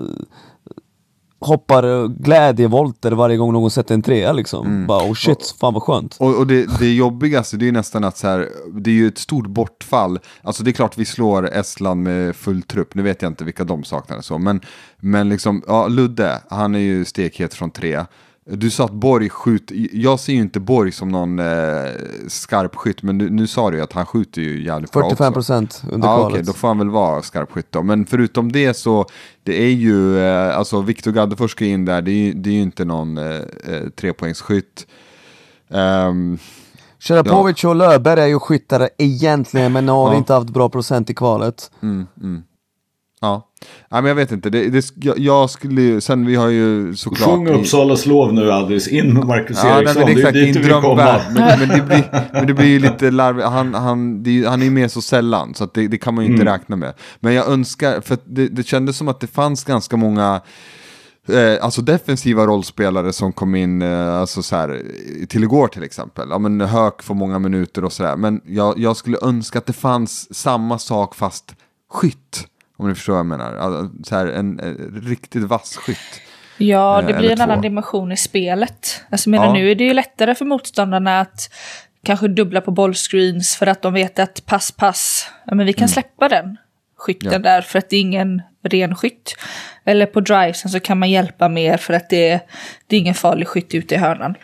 [1.41, 4.67] hoppar glädjevolter varje gång någon sätter en trea liksom.
[4.67, 4.87] Mm.
[4.87, 6.17] Bara oh shit, fan vad skönt.
[6.19, 9.17] Och, och det, det jobbigaste det är nästan att så här, det är ju ett
[9.17, 10.19] stort bortfall.
[10.41, 13.63] Alltså det är klart vi slår Estland med full trupp, nu vet jag inte vilka
[13.63, 14.37] de saknar så.
[14.37, 14.61] Men,
[14.99, 18.05] men liksom, ja Ludde, han är ju stekhet från tre.
[18.45, 21.89] Du sa att Borg skjuter, jag ser ju inte Borg som någon eh,
[22.27, 25.33] skarpskytt, men nu, nu sa du ju att han skjuter ju jävligt 45 bra också.
[25.33, 26.33] procent under ja, kvalet.
[26.33, 27.83] Okay, då får han väl vara skarpskytt då.
[27.83, 29.05] Men förutom det så,
[29.43, 32.61] det är ju, eh, alltså Viktor Gaddefors ska in där, det är, det är ju
[32.61, 33.35] inte någon eh,
[33.67, 34.87] eh trepoängsskytt.
[35.67, 36.39] Um,
[36.99, 37.69] Sharapovic ja.
[37.69, 40.17] och Löfberg är ju skyttare egentligen, men har ja.
[40.17, 41.71] inte haft bra procent i kvalet.
[41.81, 42.43] Mm, mm.
[43.21, 43.50] Ja.
[43.91, 47.29] Nej men jag vet inte, det, det, jag, jag skulle sen vi har ju såklart...
[47.29, 50.61] Sjung Uppsalas lov nu Adris, in med Marcus ja, Eriksson, nej, det är dit du
[50.61, 51.21] vill komma.
[51.33, 54.65] Men, men, det blir, men det blir ju lite larvigt, han, han, det, han är
[54.65, 56.53] ju med så sällan så det, det, kan man ju inte mm.
[56.53, 56.93] räkna med.
[57.19, 60.41] Men jag önskar, för det, det kändes som att det fanns ganska många
[61.27, 64.83] Eh, alltså defensiva rollspelare som kom in eh, alltså så här,
[65.27, 66.27] till igår till exempel.
[66.29, 68.15] Ja, men Höök får många minuter och sådär.
[68.15, 71.55] Men jag, jag skulle önska att det fanns samma sak fast
[71.89, 72.47] skytt.
[72.81, 73.55] Om ni förstår vad jag menar.
[73.55, 76.21] Alltså, så här, en, en riktigt vass skytt.
[76.57, 77.61] Ja, det Eh, blir en annan två.
[77.61, 79.03] dimension i spelet.
[79.09, 79.53] Alltså, menar, Ja.
[79.53, 81.49] nu är det ju lättare för motståndarna att
[82.03, 85.89] kanske dubbla på bollscreens för att de vet att pass, pass, ja, men vi kan
[85.89, 86.57] släppa den
[86.97, 87.41] skytten Mm.
[87.43, 87.49] Ja.
[87.51, 89.35] där för att det är ingen ren skytt.
[89.85, 92.39] Eller på drivesen så kan man hjälpa mer för att det är,
[92.87, 94.35] det är ingen farlig skytt ute i hörnan.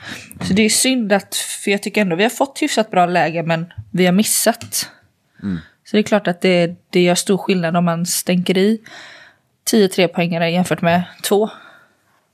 [0.41, 3.43] Så det är synd att, för jag tycker ändå vi har fått hyfsat bra läge
[3.43, 4.89] men vi har missat.
[5.43, 5.57] Mm.
[5.89, 8.79] Så det är klart att det, det gör stor skillnad om man stänker i
[9.63, 11.49] 10 trepoängare jämfört med två.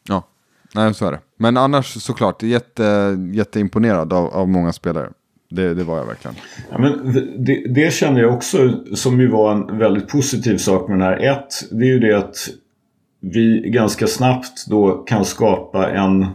[0.07, 0.27] Ja,
[0.75, 1.19] nej så är det.
[1.37, 5.09] Men annars såklart, jätte, jätteimponerad av, av många spelare.
[5.49, 6.35] Det, det var jag verkligen.
[6.71, 10.99] Ja, men det, det känner jag också som ju var en väldigt positiv sak med
[10.99, 11.17] den här.
[11.17, 12.35] Ett, det är ju det att
[13.19, 16.27] vi ganska snabbt då kan skapa en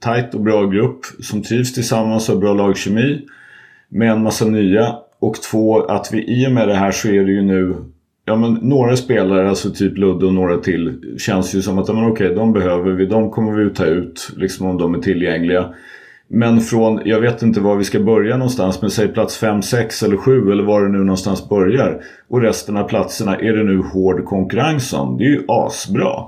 [0.00, 3.26] tajt och bra grupp som trivs tillsammans och har bra lagkemi
[3.88, 4.96] med en massa nya.
[5.20, 7.76] Och två, att vi i och med det här så är det ju nu
[8.24, 11.94] Ja men några spelare, alltså typ Ludde och några till, känns ju som att ja,
[11.94, 15.74] men okej, de behöver vi, de kommer vi ta ut liksom om de är tillgängliga.
[16.28, 20.02] Men från, jag vet inte var vi ska börja någonstans, men säg plats 5, 6
[20.02, 22.00] eller 7 eller var det nu någonstans börjar.
[22.28, 25.18] Och resten av platserna är det nu hård konkurrens om.
[25.18, 26.24] Det är ju asbra.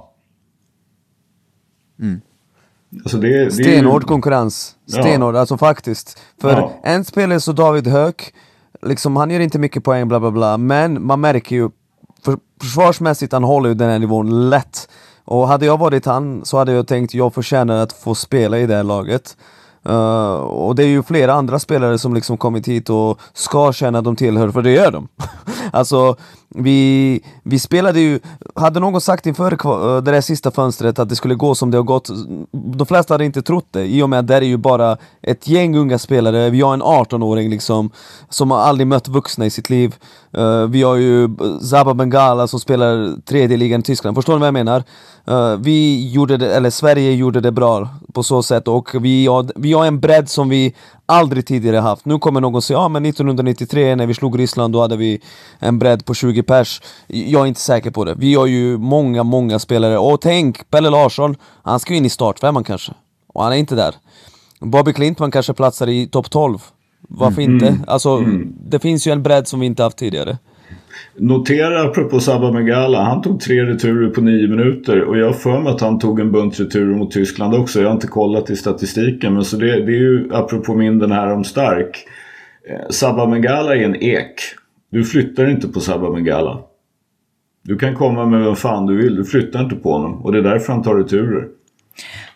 [3.03, 4.77] Alltså det, det är ju- Stenhård konkurrens.
[4.87, 5.03] Ja.
[5.03, 6.23] Stenhård, alltså faktiskt.
[6.41, 6.73] För Ja.
[6.85, 8.35] en spelare som David Höök,
[8.83, 11.71] liksom, han gör inte mycket poäng bla bla bla, men man märker ju
[12.25, 14.89] för, försvarsmässigt han håller ju den här nivån lätt.
[15.25, 18.67] Och hade jag varit han så hade jag tänkt jag förtjänar att få spela i
[18.67, 19.37] det här laget.
[19.89, 23.99] Uh, och det är ju flera andra spelare som liksom kommit hit och ska känna
[23.99, 25.09] att de tillhör, för det gör de.
[25.73, 26.17] alltså,
[26.55, 28.21] vi, vi spelade ju,
[28.55, 31.79] hade någon sagt inför eh, det där sista fönstret att det skulle gå som det
[31.79, 32.11] har gått,
[32.53, 35.49] de flesta hade inte trott det, i och med att det är ju bara ett
[35.49, 37.91] gäng unga spelare, vi har en 18-åring liksom,
[38.29, 39.95] som har aldrig mött vuxna i sitt liv.
[40.33, 41.29] Eh, vi har ju
[41.71, 44.85] Zaba Bengala som spelar tredje ligan i Tyskland, förstår ni vad jag menar?
[45.27, 49.53] Eh, vi gjorde det, eller Sverige gjorde det bra på så sätt och vi har,
[49.55, 50.75] vi har en bredd som vi
[51.11, 52.05] aldrig tidigare haft.
[52.05, 55.21] Nu kommer någon säga ja men 1993 när vi slog Ryssland då hade vi
[55.59, 56.83] en bredd på 20 pers.
[57.07, 58.15] Jag är inte säker på det.
[58.19, 62.11] Vi har ju många, många spelare och tänk Pelle Larsson, han ska ju in i
[62.11, 62.93] startfemman kanske.
[63.27, 63.95] Och han är inte där.
[64.61, 66.59] Bobby Klintman kanske platsar i topp 12.
[67.01, 67.77] Varför inte?
[67.87, 68.25] Alltså,
[68.67, 70.39] det finns ju en bredd som vi inte haft tidigare.
[71.17, 75.61] Notera apropå Sabah Megala, han tog tre returer på nio minuter och jag har för
[75.61, 77.81] mig att han tog en bunt returer mot Tyskland också.
[77.81, 81.13] Jag har inte kollat i statistiken men så det, det är ju apropå min den
[81.13, 82.07] här om stark.
[82.69, 84.35] Eh, Sabah Megala är en ek.
[84.91, 86.61] Du flyttar inte på Sabah Megala.
[87.63, 90.39] Du kan komma med vem fan du vill, du flyttar inte på honom och det
[90.39, 91.49] är därför han tar returer.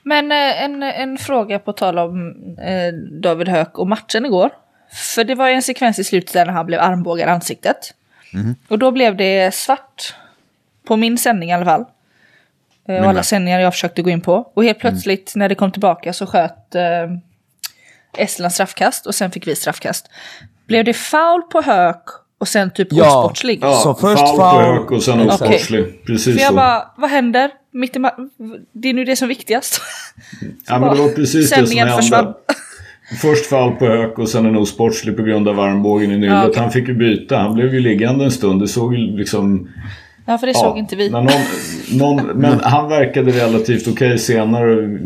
[0.03, 4.51] Men eh, en, en fråga på tal om eh, David Höök och matchen igår.
[5.15, 7.95] För det var ju en sekvens i slutet där han blev armbågad i ansiktet.
[8.69, 10.15] Och då blev det svart.
[10.87, 11.85] På min sändning i alla fall.
[12.89, 14.51] Eh, och alla sändningar jag försökte gå in på.
[14.55, 16.83] Och helt plötsligt när det kom tillbaka så sköt eh,
[18.19, 20.11] Estland straffkast och sen fick vi straffkast.
[20.67, 22.03] Blev det foul på Höök
[22.39, 23.19] och sen typ Ja.
[23.19, 23.59] osportslig?
[23.63, 26.05] Ja, Så först foul på foul- Höök och sen osportslig.
[26.07, 26.55] Precis För jag så.
[26.57, 27.51] bara, vad händer?
[27.71, 28.31] Mitt i ma-
[28.73, 29.81] det är nu det som är viktigast.
[30.67, 32.03] Ja, men det var precis det som Sändningen hände.
[32.03, 32.35] försvann.
[33.21, 36.35] Först fall på Höök och sen en osportslig på grund av armbågen i nyllet.
[36.35, 36.63] Ja, okej.
[36.63, 37.39] Han fick ju byta.
[37.39, 38.61] Han blev ju liggande en stund.
[38.61, 39.69] Det såg ju liksom...
[40.27, 41.11] Ja, för det ja, såg inte vi.
[41.11, 41.27] Någon,
[41.93, 44.99] någon, men han verkade relativt okej senare.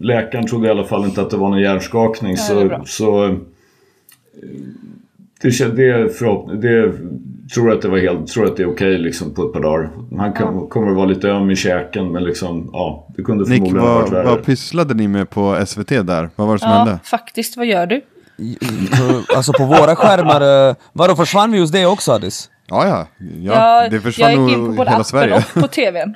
[0.00, 2.36] Läkaren trodde i alla fall inte att det var någon hjärnskakning.
[2.48, 2.82] Ja, det så, bra.
[2.86, 3.36] så
[5.42, 6.92] det, det, förhopp, det
[7.54, 9.90] tror att det var helt, tror att det är okej liksom på ett par dagar.
[10.18, 13.50] Han kan, kommer att vara lite öm i käken men liksom ja, det kunde Nick,
[13.58, 14.24] förmodligen ha vad, varit värre.
[14.24, 16.30] vad pysslade ni med på SVT där?
[16.36, 16.98] Vad var det som Ja, hände?
[17.04, 17.56] faktiskt.
[17.56, 18.00] Vad gör du?
[19.36, 22.50] Alltså på våra skärmar, eh, vadå försvann vi hos det också Addis?
[22.66, 23.06] Ja, ja.
[23.42, 25.36] ja det försvann jag gick in på nog både hela appen Sverige.
[25.54, 26.14] och på tvn.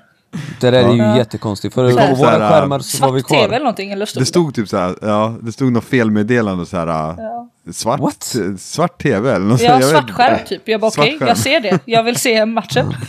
[0.60, 1.16] Det där är ju Ja.
[1.16, 3.58] jättekonstigt, för Det på våra här, skärmar så var vi Svart tv eller kvar.
[3.58, 6.86] någonting, eller stod Det stod typ så här, ja, det stod något felmeddelande så här,
[6.86, 7.48] Ja.
[7.72, 8.36] svart, What?
[8.58, 10.68] svart tv eller något Ja, svart skärm typ.
[10.68, 11.28] Jag bara okej, skärm.
[11.28, 11.78] jag ser det.
[11.84, 12.94] Jag vill se matchen.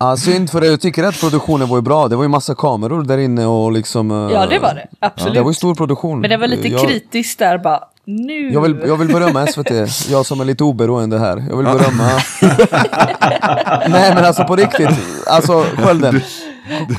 [0.00, 3.02] Ja, synd för jag tycker att produktionen var ju bra, det var ju massa kameror
[3.02, 4.10] där inne och liksom...
[4.10, 4.86] eh, Ja, det var det.
[5.00, 5.34] Absolut.
[5.34, 6.20] Det var ju stor produktion.
[6.20, 7.80] Men det var lite jag, kritiskt där bara.
[8.10, 8.52] Nu!
[8.52, 9.70] Jag vill, jag vill berömma SVT,
[10.10, 11.44] jag som är lite oberoende här.
[11.48, 12.10] Jag vill berömma...
[13.88, 14.88] Nej men alltså på riktigt,
[15.26, 16.20] alltså skölden.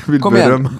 [0.06, 0.48] Du vill Kom igen.
[0.48, 0.70] berömma.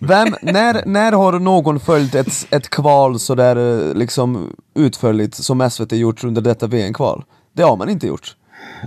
[0.00, 5.92] Vem, när, när har någon följt ett, ett kval sådär eh, liksom utförligt som SVT
[5.92, 7.24] gjort under detta VM-kval?
[7.52, 8.36] Det har man inte gjort.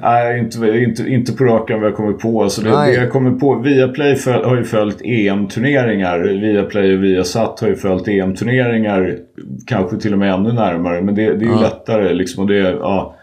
[0.01, 2.43] Nej, inte, inte, inte på rakan vad jag kommit på.
[2.43, 3.55] Alltså det, det jag kommer på.
[3.55, 6.19] Viaplay föl, har ju följt EM-turneringar.
[6.19, 9.15] Viaplay och Viasat har ju följt EM-turneringar.
[9.67, 11.01] Kanske till och med ännu närmare.
[11.01, 11.61] Men det, det är ju Ja.
[11.61, 12.43] lättare liksom.
[12.43, 13.15] Och det, ja.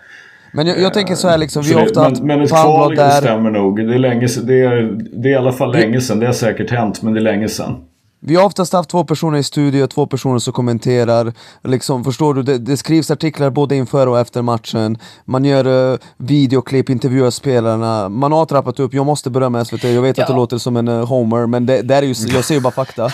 [0.53, 2.95] Men jag, jag tänker så här liksom, vi har ofta haft men, men ett kval
[2.95, 3.11] där.
[3.11, 3.87] stämmer nog.
[3.89, 6.21] Det är, länge, det, är, det är i alla fall länge sedan.
[6.21, 7.75] Det har säkert hänt, men det är länge sedan.
[8.21, 11.33] Vi har oftast haft två personer i studio, två personer som kommenterar.
[11.65, 12.43] Liksom, förstår du?
[12.43, 14.99] Det, det skrivs artiklar både inför och efter matchen.
[15.25, 18.09] Man gör uh, videoklipp, intervjuar spelarna.
[18.09, 20.37] Man har trappat upp, jag måste berömma SVT, jag vet att det Ja.
[20.37, 23.03] låter som en uh, homer, men det, det är ju, jag ser ju bara fakta.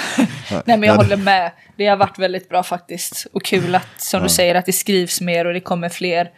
[0.64, 1.52] Nej men jag håller med.
[1.76, 3.26] Det har varit väldigt bra faktiskt.
[3.32, 6.30] Och kul att, som du säger, att det skrivs mer och det kommer fler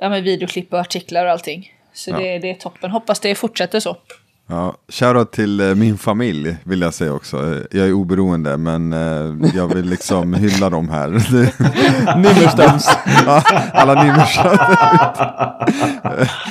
[0.00, 1.72] ja, videoklipp och artiklar och allting.
[1.92, 2.90] Så det, det är toppen.
[2.90, 3.96] Hoppas det fortsätter så.
[4.48, 7.36] Ja, shoutout till eh, min familj vill jag säga också.
[7.36, 11.08] Eh, Jag är oberoende men eh, jag vill liksom hylla dem här.
[12.16, 12.88] Nimmerstams.
[13.26, 14.60] ja, alla Nimmerstams.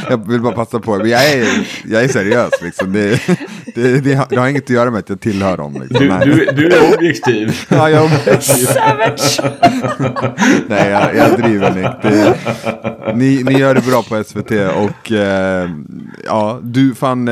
[0.09, 0.97] jag vill bara passa på.
[0.97, 2.93] Men Jag är, jag är seriös liksom.
[2.93, 3.21] Det,
[3.75, 5.73] det, det, har- det har inget att göra med att jag tillhör dem.
[5.89, 6.19] Liksom.
[6.25, 7.59] Du, du, du är objektiv.
[7.69, 8.09] Ja, jag,
[8.43, 9.39] Savage!
[10.67, 12.01] nej, jag, jag driver Nick.
[12.01, 12.35] Det,
[13.15, 15.11] ni, ni gör det bra på SVT och
[16.25, 17.25] ja, du, fan,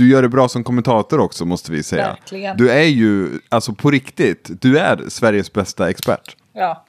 [0.00, 2.06] du gör det bra som kommentator också måste vi säga.
[2.08, 2.56] Verkligen.
[2.56, 6.36] Du är ju, alltså på riktigt, du är Sveriges bästa expert.
[6.52, 6.86] Ja,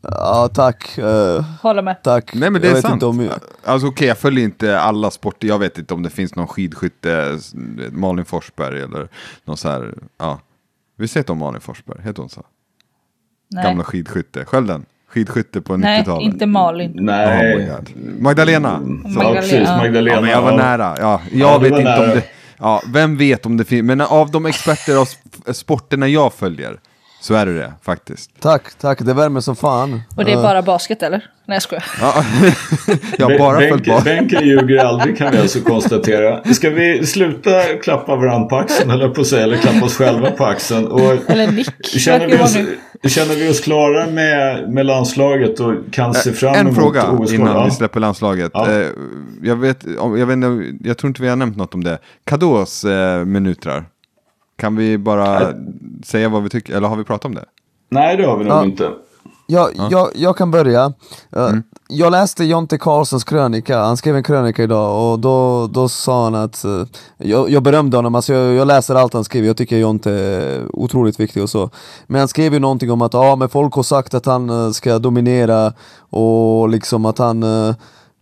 [0.00, 0.98] Ja, tack.
[0.98, 2.02] eh, håller med.
[2.02, 2.34] tack.
[2.34, 2.92] Nej men det jag är sant.
[2.94, 3.28] Inte om,
[3.64, 5.48] Alltså okej, jag följer inte alla sporter.
[5.48, 7.38] Jag vet inte om det finns någon skidskytte,
[7.92, 9.08] Malin Forsberg eller
[9.44, 10.40] någon så här, ja.
[10.98, 12.02] Visst heter hon Malin Forsberg?
[12.02, 12.42] Heter hon så?
[13.50, 14.44] Nej, Gamla skidskytte.
[14.44, 14.84] Skölden?
[15.16, 16.24] Skidskytte på Nej 90-talet.
[16.32, 16.90] inte Malin.
[16.98, 17.68] Oh Nej.
[17.76, 17.90] God.
[18.22, 18.80] Magdalena.
[19.14, 19.20] Så.
[19.22, 19.52] Ja, precis.
[19.52, 19.76] Magdalena.
[19.76, 20.14] Magdalena.
[20.16, 20.94] Ja, men jag var nära.
[21.00, 22.14] Ja, jag Ja, vet inte om nära.
[22.14, 22.22] det.
[22.58, 23.82] Ja, vem vet om det finns.
[23.84, 26.76] Men av de experter av sp- sporterna jag följer
[27.26, 28.30] så är det det faktiskt.
[28.40, 28.98] tack, tack.
[29.02, 30.00] Det värmer som fan.
[30.16, 31.24] Och det är Eh, bara basket eller?
[31.48, 31.84] Nej jag skojar.
[32.00, 32.14] Ja,
[33.18, 34.00] jag har bara följt bara.
[34.00, 36.54] bänken ljuger aldrig kan vi alltså konstatera.
[36.54, 40.44] Ska vi sluta klappa varandra på axeln, eller på säga, eller klappa oss själva på
[40.46, 40.86] axeln?
[40.86, 41.86] Och Eller Nick.
[41.86, 42.54] känner, vi oss,
[43.14, 47.32] känner vi oss klara med, med landslaget och kan se fram emot En fråga OS?
[47.32, 47.64] innan Ja.
[47.64, 48.50] vi släpper landslaget.
[48.54, 48.70] Ja.
[48.72, 48.86] Eh,
[49.42, 51.98] jag, vet, om- jag, vet inte, jag tror inte vi har nämnt något om det.
[52.24, 53.84] Kados eh, minutrar.
[54.56, 55.52] Kan vi bara
[56.04, 57.44] säga vad vi tycker, eller har vi pratat om det?
[57.90, 58.64] Nej, det har vi nog Ja.
[58.64, 58.90] inte.
[59.48, 60.86] Jag, jag, jag kan börja.
[61.36, 61.50] Uh,
[61.88, 66.34] Jag läste Jonte Karlssons krönika, han skrev en krönika idag och då, då sa han
[66.34, 66.82] att, eh,
[67.18, 70.62] jag, jag berömde honom, alltså jag, jag läser allt han skriver, jag tycker Jonte är
[70.76, 71.70] otroligt viktig och så.
[72.06, 74.70] Men han skrev ju någonting om att ja, men folk har sagt att han eh,
[74.70, 75.72] ska dominera
[76.10, 77.74] och liksom att han, eh,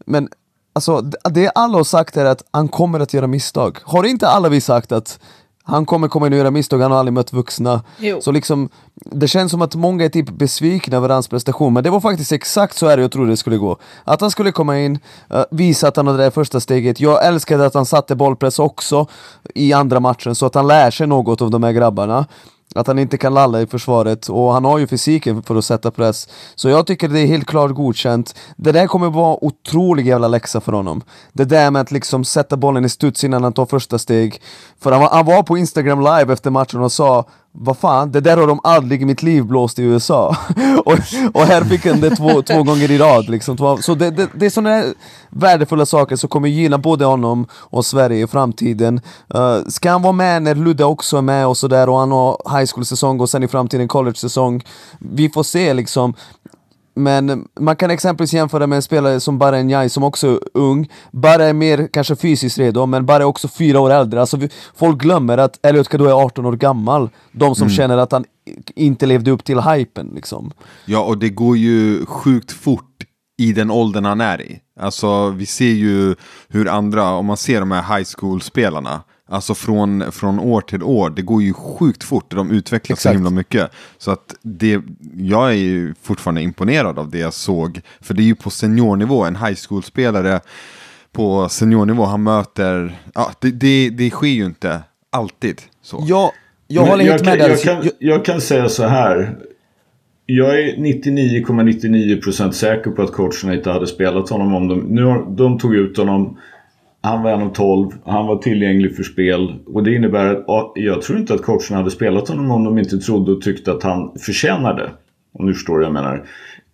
[0.07, 0.29] men
[0.73, 3.79] alltså det- det alla har sagt är att han kommer att göra misstag.
[3.85, 5.19] Har inte alla vi sagt att
[5.67, 7.83] han kommer komma in och göra misstag, han har aldrig mött vuxna.
[7.99, 8.21] Jo.
[8.21, 11.91] Så liksom, det känns som att många är typ besvikna över hans prestation, men det
[11.91, 13.77] var faktiskt exakt så här jag trodde det skulle gå.
[14.05, 14.99] Att han skulle komma in,
[15.31, 17.01] eh, visa att han hade det där första steget.
[17.01, 19.07] Jag älskade att han satte bollpress också
[19.55, 22.27] i andra matchen, så att han lär sig något av de här grabbarna.
[22.75, 25.91] Att han inte kan lalla i försvaret, och han har ju fysiken för att sätta
[25.91, 26.29] press.
[26.55, 28.35] Så jag tycker det är helt klart godkänt.
[28.57, 31.03] Det där kommer vara otrolig jävla läxa för honom.
[31.33, 34.43] Det där med att liksom sätta bollen i studs innan han tar första steg.
[34.81, 37.25] För han var, han var på Instagram live efter matchen och sa
[37.57, 40.37] vad fan, det där har de aldrig i mitt liv blåst i USA.
[40.85, 40.99] och,
[41.33, 43.29] och här fick han det två, två gånger i rad.
[43.29, 43.57] Liksom.
[43.57, 44.85] Två- Så det, det, det är sådana här
[45.31, 49.01] värdefulla saker som kommer gynna både honom och Sverige i framtiden.
[49.35, 52.59] Uh, ska han vara med när Ludde också är med och sådär och han har
[52.59, 54.63] high school-säsong och sen i framtiden college-säsong.
[54.99, 56.15] Vi får se liksom.
[56.95, 60.89] Men man kan exempelvis jämföra med en spelare som Bara Njai som också är ung.
[61.13, 64.21] Bara är mer kanske fysiskt redo, men Bara är också fyra år äldre.
[64.21, 67.11] Alltså vi, folk glömmer att Elliot Kado är 18 år gammal.
[67.33, 68.25] De som känner att han
[68.75, 70.53] inte levde upp till hypen liksom.
[70.85, 73.05] Ja, och det går ju sjukt fort
[73.39, 74.61] i den åldern han är i.
[74.81, 76.15] Alltså, vi ser ju
[76.49, 81.11] hur andra, om man ser de här high school-spelarna, alltså från, från år till år,
[81.11, 83.17] det går ju sjukt fort, de utvecklas så Exakt.
[83.17, 83.71] himla mycket.
[83.99, 84.81] Så att det,
[85.17, 89.25] jag är ju fortfarande imponerad av det jag såg, för det är ju på seniornivå,
[89.25, 90.41] en high school-spelare
[91.13, 96.05] på seniornivå, han möter, ja, det, det, det sker ju inte alltid så.
[96.07, 96.31] Jag,
[96.67, 97.49] jag Men håller helt kan, med där.
[97.49, 99.37] jag, kan, jag kan säga så här.
[100.27, 104.81] Jag är 99,99% säker på att coacherna inte hade spelat honom om de...
[104.81, 106.39] Nu har, de tog ut honom.
[107.05, 107.91] Han var en av 12.
[108.05, 109.55] Han var tillgänglig för spel.
[109.67, 112.79] Och det innebär att ja, jag tror inte att coacherna hade spelat honom om de
[112.79, 114.91] inte trodde och tyckte att han förtjänade.
[115.33, 116.25] Om du förstår vad jag menar.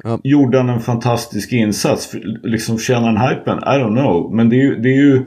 [0.05, 0.21] Ja.
[0.25, 2.15] Gjorde han en fantastisk insats?
[2.43, 3.59] Liksom förtjänar han hypen?
[3.59, 4.35] I don't know.
[4.35, 4.77] Men det är ju...
[4.77, 5.25] Det är ju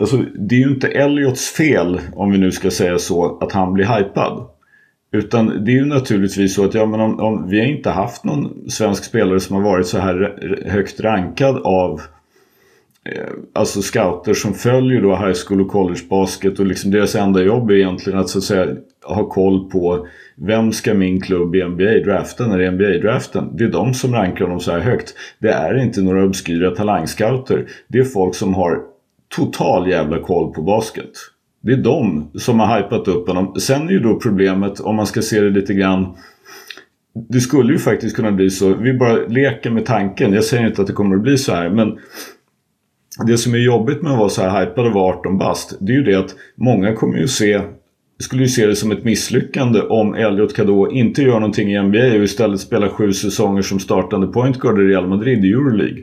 [0.00, 3.72] Alltså, det är ju inte Elliots fel, om vi nu ska säga så, att han
[3.72, 4.46] blir hypad.
[5.12, 8.24] Utan det är ju naturligtvis så att ja, men om, om vi har inte haft
[8.24, 12.00] någon svensk spelare som har varit så här högt rankad av
[13.08, 17.42] Eh, alltså scouter som följer då high school och college basket och liksom deras enda
[17.42, 18.66] jobb är egentligen att så att säga
[19.04, 23.56] ha koll på vem ska min klubb i NBA-draften när det är NBA-draften?
[23.56, 25.14] Det är de som rankar dem så här högt.
[25.38, 27.66] Det är inte några obskyra talangscouter.
[27.88, 28.80] Det är folk som har
[29.36, 31.10] total jävla koll på basket.
[31.60, 33.60] Det är de som har hypat upp honom.
[33.60, 36.16] Sen är ju då problemet, om man ska se det lite grann
[37.28, 38.74] det skulle ju faktiskt kunna bli så.
[38.74, 40.32] Vi bara leker med tanken.
[40.32, 41.68] Jag säger inte att det kommer att bli så här.
[41.68, 41.98] Men
[43.26, 45.76] det som är jobbigt med att vara så här hypad och vara 18 bast.
[45.80, 47.60] Det är ju det att många kommer ju se
[48.18, 52.06] skulle ju se det som ett misslyckande om Elliot Kadå inte gör någonting i NBA
[52.06, 56.02] och istället spelar sju säsonger som startande point guard i Real Madrid i Euroleague.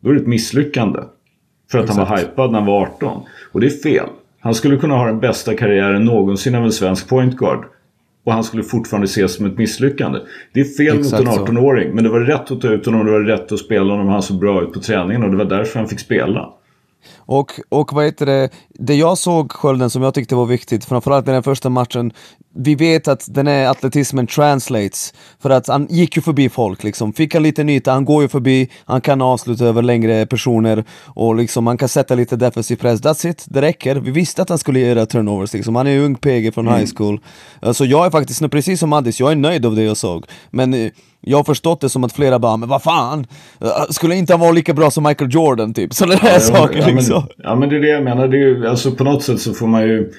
[0.00, 1.00] Då är det ett misslyckande.
[1.70, 1.98] För att Exakt.
[1.98, 3.22] han var hypad när han var 18.
[3.52, 4.06] Och det är fel.
[4.40, 7.64] Han skulle kunna ha den bästa karriären någonsin av en svensk point guard.
[8.24, 10.18] Och han skulle fortfarande ses som ett misslyckande.
[10.52, 11.94] Det är fel Exakt mot en 18-åring.
[11.94, 14.08] Men det var rätt att ta ut honom och det var rätt att spela honom.
[14.08, 16.48] Han såg bra ut på träningen och det var därför han fick spela.
[17.32, 21.28] Och, och vad heter det, det jag såg Skölden som jag tyckte var viktigt, framförallt
[21.28, 22.12] i den första matchen,
[22.54, 27.12] vi vet att den här atletismen translates, för att han gick ju förbi folk liksom,
[27.12, 31.34] fick en liten yta, han går ju förbi, han kan avsluta över längre personer och
[31.36, 33.96] liksom han kan sätta lite defensiv press, that's it, det räcker.
[33.96, 36.80] Vi visste att han skulle göra turnovers liksom, han är ju ung PG från mm.
[36.80, 37.20] high school.
[37.72, 40.24] Så jag är faktiskt, precis som Addis, jag är nöjd av det jag såg.
[40.50, 40.90] Men eh,
[41.24, 43.26] jag har förstått det som att flera bara, men vad fan?
[43.60, 45.94] Eh, skulle inte han vara lika bra som Michael Jordan typ?
[45.94, 47.21] Sådana där ja, saker ja, liksom.
[47.36, 49.66] Ja men det är det jag menar, det är alltså på något sätt så får
[49.66, 50.12] man ju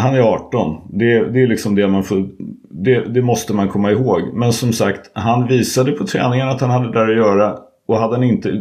[0.00, 0.76] han är 18.
[0.88, 2.28] Det, det är liksom det man får...
[2.70, 4.20] Det, det, måste man komma ihåg.
[4.34, 7.58] Men som sagt, han visade på träningen att han hade där att göra.
[7.86, 8.52] Och hade han inte,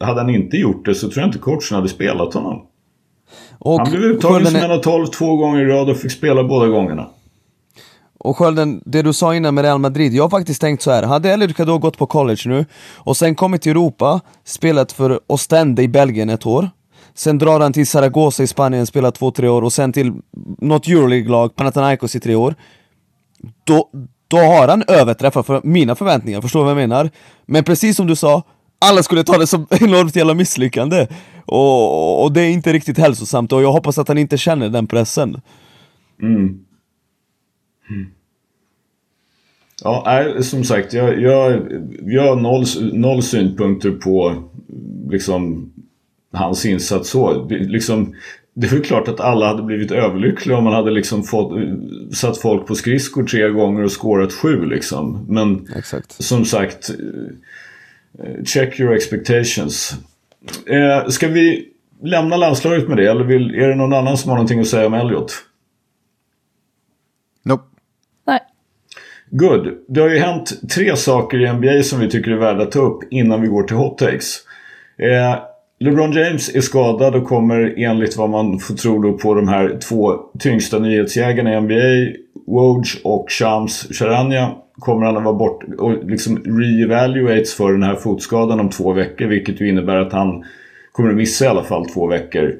[0.00, 2.62] hade han inte gjort det så tror jag inte coachen hade spelat honom.
[3.58, 6.44] Och han blev uttagen som en av 12 två gånger i rad och fick spela
[6.44, 7.06] båda gångerna.
[8.18, 11.02] Och Skölden, det du sa innan med Real Madrid, jag har faktiskt tänkt så här.
[11.02, 12.64] hade Elliot Kadå gått på college nu
[12.94, 16.70] och sen kommit till Europa, spelat för Ostende i Belgien ett år,
[17.16, 20.12] sen drar han till Zaragoza i Spanien, spelar två, tre år och sen till
[20.58, 22.54] något Euroleague-lag, Panathinaikos i tre år.
[23.64, 23.90] Då,
[24.28, 27.10] då har han överträffat för mina förväntningar, förstår du vad jag menar?
[27.46, 28.42] Men precis som du sa,
[28.78, 31.06] alla skulle ta det som enormt jävla misslyckande.
[31.46, 34.86] Och, och det är inte riktigt hälsosamt och jag hoppas att han inte känner den
[34.86, 35.40] pressen.
[36.22, 36.38] Mm.
[37.90, 38.06] Mm.
[39.84, 41.62] Ja, nej, som sagt, jag, jag,
[42.02, 44.42] jag har noll, noll synpunkter på
[45.10, 45.72] liksom,
[46.36, 47.48] hans insats så.
[47.48, 48.14] Liksom,
[48.54, 51.52] det är väl klart att alla hade blivit överlyckliga om man hade liksom fått,
[52.14, 54.64] satt folk på skridskor tre gånger och skårat sju.
[54.64, 55.26] Liksom.
[55.28, 56.22] Men Exakt.
[56.22, 56.90] som sagt,
[58.18, 59.94] eh, check your expectations.
[60.66, 61.68] Eh, ska vi
[62.02, 64.86] lämna landslaget med det eller vill, är det någon annan som har någonting att säga
[64.86, 65.32] om Elliot?
[69.30, 69.78] Good.
[69.88, 72.80] Det har ju hänt tre saker i NBA som vi tycker är värda att ta
[72.80, 74.36] upp innan vi går till hot takes.
[74.98, 75.38] Eh,
[75.78, 79.78] LeBron James är skadad och kommer enligt vad man får tro då på de här
[79.88, 86.04] två tyngsta nyhetsjägarna i NBA, Woj och Shams Charania, kommer han att vara bort och
[86.04, 90.44] liksom re-evaluates för den här fotskadan om två veckor vilket ju innebär att han
[90.92, 92.54] kommer att missa i alla fall två veckor.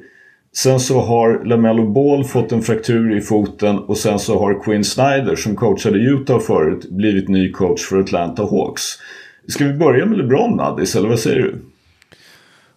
[0.55, 4.83] Sen så har LaMelo Ball fått en fraktur i foten och sen så har Quinn
[4.83, 8.83] Snyder som coachade Utah förut blivit ny coach för Atlanta Hawks.
[9.47, 11.55] Ska vi börja med LeBron Addis eller vad säger du?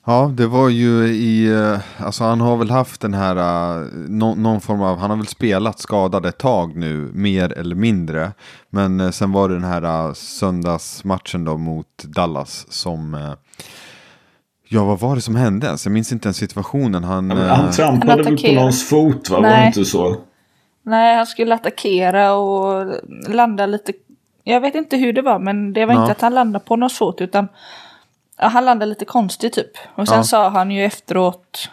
[0.07, 4.34] Ja, det var ju i, eh, alltså han har väl haft den här, uh, no,
[4.34, 8.32] någon form av, han har väl spelat skadad ett tag nu, mer eller mindre.
[8.70, 13.34] Men uh, sen var det den här söndagsmatchen då mot Dallas som
[14.72, 15.86] Ja, vad var det som hände ens?
[15.86, 17.05] Jag minns inte ens situationen.
[17.05, 19.40] Han, ja, han trampade han väl på någons fot, va?
[19.40, 19.51] Nej.
[19.51, 20.16] Var det inte så?
[20.82, 22.86] Nej, han skulle attackera och
[23.28, 23.92] landa lite.
[24.44, 26.01] Jag vet inte hur det var, men det var ja.
[26.01, 27.48] inte att han landade på någons fot, utan
[28.41, 29.70] ja, han landade lite konstigt typ.
[29.95, 30.24] Och sen ja.
[30.24, 31.70] sa han ju efteråt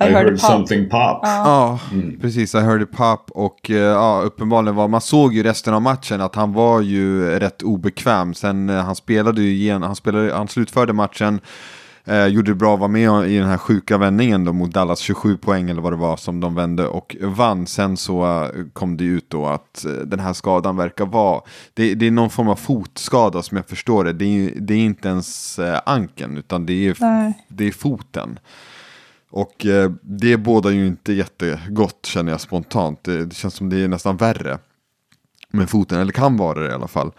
[0.00, 1.20] I, I heard, heard something pop.
[1.22, 2.20] Ja, ja mm.
[2.20, 2.54] precis.
[2.54, 3.30] I heard it pop.
[3.30, 7.38] Och uh, ja, uppenbarligen var, man såg ju resten av matchen att han var ju
[7.38, 8.34] rätt obekväm.
[8.34, 11.40] Sen uh, han spelade ju igen, han, spelade, han slutförde matchen.
[12.06, 15.36] Eh, gjorde det bra, var med i den här sjuka vändningen då mot Dallas, 27
[15.36, 17.66] poäng eller vad det var som de vände och vann.
[17.66, 21.42] Sen så uh, kom det ut då att uh, den här skadan verkar vara,
[21.74, 24.12] det, det, är någon form av fotskada som jag förstår det.
[24.12, 26.96] Det är, det är inte ens uh, ankeln utan det är,
[27.48, 28.38] det är foten.
[29.34, 33.04] Och eh, det båda ju inte jättegott känner jag spontant.
[33.04, 34.58] Det, det, känns som det är nästan värre
[35.50, 37.12] med foten, eller kan vara det i alla fall.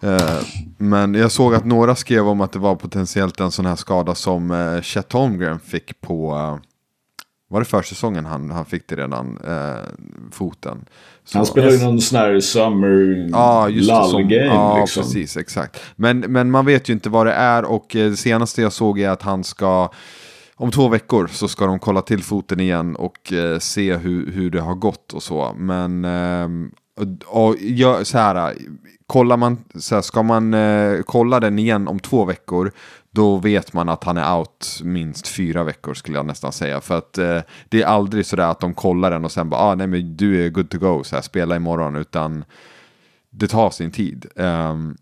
[0.00, 0.40] Eh,
[0.78, 4.14] men jag såg att några skrev om att det var potentiellt en sån här skada
[4.14, 6.58] som uh, Chet Holmgren fick på, uh,
[7.48, 9.84] var det försäsongen han, han fick det redan, uh,
[10.32, 10.84] foten?
[11.24, 14.44] Så, han spelade ju någon sån här summer ja, lull-game.
[14.44, 15.02] Ja, liksom.
[15.02, 15.80] precis, exakt.
[15.96, 19.08] Men, men man vet ju inte vad det är och det senaste jag såg är
[19.08, 19.90] att han ska
[20.60, 24.50] om två veckor så ska de kolla till foten igen och eh, se hur, hur
[24.50, 25.54] det har gått och så.
[25.58, 26.48] Men eh,
[27.00, 27.06] och,
[27.46, 27.56] och,
[28.06, 28.54] så här,
[29.06, 32.72] kollar man, så här, ska man eh, kolla den igen om två veckor
[33.10, 36.80] då vet man att han är out minst fyra veckor skulle jag nästan säga.
[36.80, 39.60] För att eh, det är aldrig så där att de kollar den och sen bara,
[39.60, 42.44] ah, nej men du är good to go, så här, spela imorgon, utan
[43.30, 44.26] det tar sin tid.
[44.34, 44.96] Um,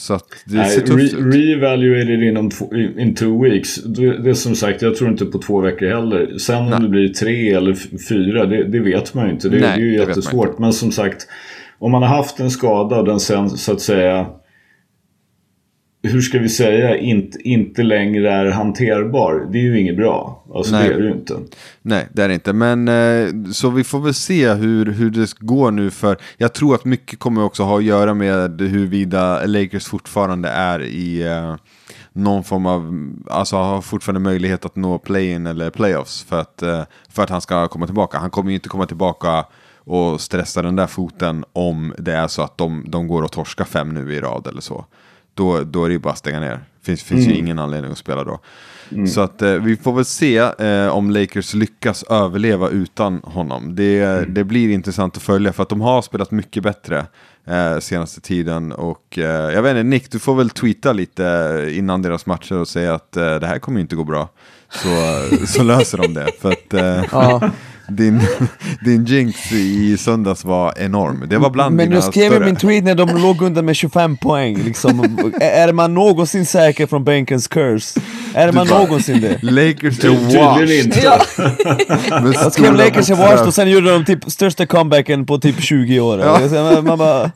[0.00, 1.34] så att det Nej, ser tufft re- ut.
[1.34, 3.76] Reevaluated inom två, in two weeks.
[3.76, 6.38] Det, det är som sagt, jag tror inte på två veckor heller.
[6.38, 6.80] Sen om Nej.
[6.80, 7.74] det blir tre eller
[8.08, 9.48] fyra, det, det vet man ju inte.
[9.48, 10.58] Det, Nej, det är ju jättesvårt.
[10.58, 11.26] Men som sagt,
[11.78, 14.26] om man har haft en skada och den sen så att säga
[16.02, 19.48] hur ska vi säga, inte, inte längre är hanterbar.
[19.52, 20.44] Det är ju inget bra.
[20.54, 20.88] Alltså Nej.
[20.88, 21.34] det är det ju inte.
[21.82, 22.52] Nej, det är det inte.
[22.52, 25.90] Men eh, så vi får väl se hur, hur det går nu.
[25.90, 30.82] För jag tror att mycket kommer också ha att göra med huruvida Lakers fortfarande är
[30.82, 31.56] i eh,
[32.12, 36.24] någon form av, alltså har fortfarande möjlighet att nå play-in eller playoffs.
[36.24, 38.18] För att, eh, för att han ska komma tillbaka.
[38.18, 39.44] Han kommer ju inte komma tillbaka
[39.76, 43.64] och stressa den där foten om det är så att de, de går och torskar
[43.64, 44.84] fem nu i rad eller så.
[45.40, 46.60] Då, då är det ju bara att stänga ner.
[46.82, 48.38] Finns, finns ju ingen anledning att spela då.
[49.08, 53.74] Så att eh, vi får väl se eh, om Lakers lyckas överleva utan honom.
[53.74, 57.06] Det, det blir intressant att följa för att de har spelat mycket bättre
[57.46, 58.72] eh, senaste tiden.
[58.72, 62.68] Och eh, jag vet inte, Nick, du får väl tweeta lite innan deras matcher och
[62.68, 64.28] säga att eh, det här kommer ju inte gå bra.
[64.70, 64.88] Så,
[65.46, 66.28] så löser de det.
[66.40, 67.50] För att eh, Ja.
[67.90, 68.20] din,
[68.84, 71.24] din jinx i söndags var enorm.
[71.28, 72.44] Det var bland Men jag skrev större.
[72.44, 75.00] min tweet när de låg under med 25 poäng, liksom,
[75.40, 78.00] är är man någonsin säker från bänkens curse?
[78.34, 79.42] Är man någonsin det?
[79.42, 80.08] Lakers är
[80.38, 80.70] washed.
[80.84, 81.00] inte.
[81.04, 81.20] Ja,
[82.34, 86.00] Jag skrev Lakers är washed och sen gjorde de typ största comebacken på typ 20
[86.00, 86.18] år.
[86.74, 87.30] Man, man bara,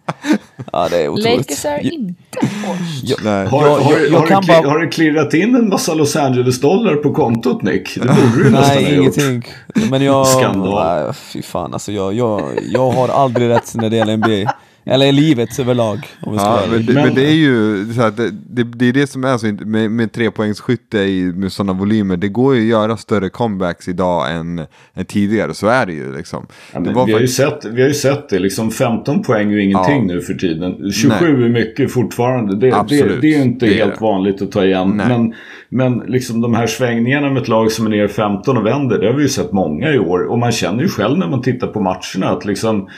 [0.72, 1.36] ja det är otroligt.
[1.38, 3.26] Lakers är inte washed.
[3.50, 5.94] Har, Jag- har, jag- har, kan det kli- bara- har det klirrat in en massa
[5.94, 7.94] Los Angeles-dollar på kontot Nick?
[7.94, 9.16] Det borde du nästan ha Nej, gjort.
[9.16, 9.44] ingenting.
[9.90, 10.26] Men jag...
[10.26, 11.02] Skandal.
[11.04, 11.92] Nej, fy fan alltså.
[11.92, 12.42] Jag, jag,
[12.72, 14.52] jag har aldrig rätt när det gäller NBA.
[14.86, 15.98] Eller i livet överlag.
[16.22, 18.88] Om vi ska Ja, men, det, Men- det är ju så här, det, det, det
[18.88, 22.16] är det som är så med, med trepoängsskytte i, med sådana volymer.
[22.16, 24.58] Det går ju att göra större comebacks idag än,
[24.94, 26.46] än tidigare, så är det ju liksom.
[26.72, 29.22] Ja, det men var vi, har ju sett, vi har ju sett det, liksom 15
[29.22, 30.14] poäng är ju ingenting Ja.
[30.14, 30.92] nu för tiden.
[30.92, 32.56] 27 är mycket fortfarande.
[32.56, 34.00] Det, det, Absolut, det är ju inte helt det.
[34.00, 34.90] vanligt att ta igen.
[34.96, 35.08] Nej.
[35.08, 35.34] Men,
[35.68, 39.06] men liksom de här svängningarna med ett lag som är ner 15 och vänder, det
[39.06, 40.18] har vi ju sett många i år.
[40.30, 42.88] Och man känner ju själv när man tittar på matcherna att liksom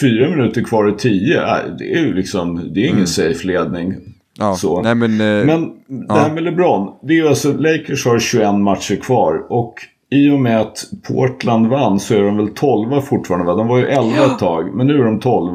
[0.00, 1.46] fyra minuter kvar i 10, äh,
[1.78, 3.86] det är ju liksom, det är ingen safe ledning.
[3.86, 4.00] Mm.
[4.38, 4.82] Ja, Så.
[4.82, 5.10] nej men...
[5.20, 5.72] eh, Men
[6.08, 6.92] det här med LeBron.
[7.02, 9.46] Det är ju alltså, Lakers har 21 matcher kvar.
[9.52, 9.74] Och
[10.10, 13.54] i och med att Portland vann så är de väl 12 fortfarande va?
[13.54, 15.54] De var ju 11 ett tag, men nu är de 12.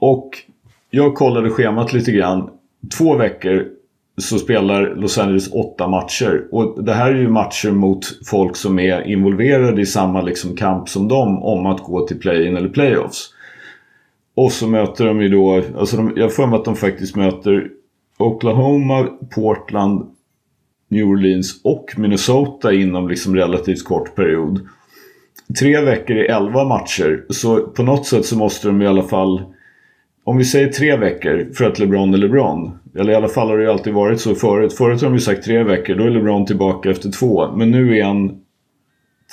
[0.00, 0.30] Och
[0.90, 2.48] jag kollade schemat lite grann.
[2.98, 3.66] Två veckor
[4.20, 6.42] så spelar Los Angeles åtta matcher.
[6.52, 10.88] Och det här är ju matcher mot folk som är involverade i samma liksom kamp
[10.88, 13.30] som dem om att gå till play-in eller playoffs.
[14.34, 17.68] Och så möter de ju då, alltså de, jag får mig att de faktiskt möter
[18.18, 20.10] Oklahoma, Portland,
[20.88, 24.68] New Orleans och Minnesota inom liksom relativt kort period.
[25.58, 29.44] Tre veckor i elva matcher, så på något sätt så måste de i alla fall
[30.24, 32.78] om vi säger tre veckor för att LeBron är LeBron.
[32.94, 34.72] Eller i alla fall har det ju alltid varit så förut.
[34.72, 37.52] Förut har de ju sagt tre veckor, då är LeBron tillbaka efter två.
[37.56, 38.40] Men nu är han...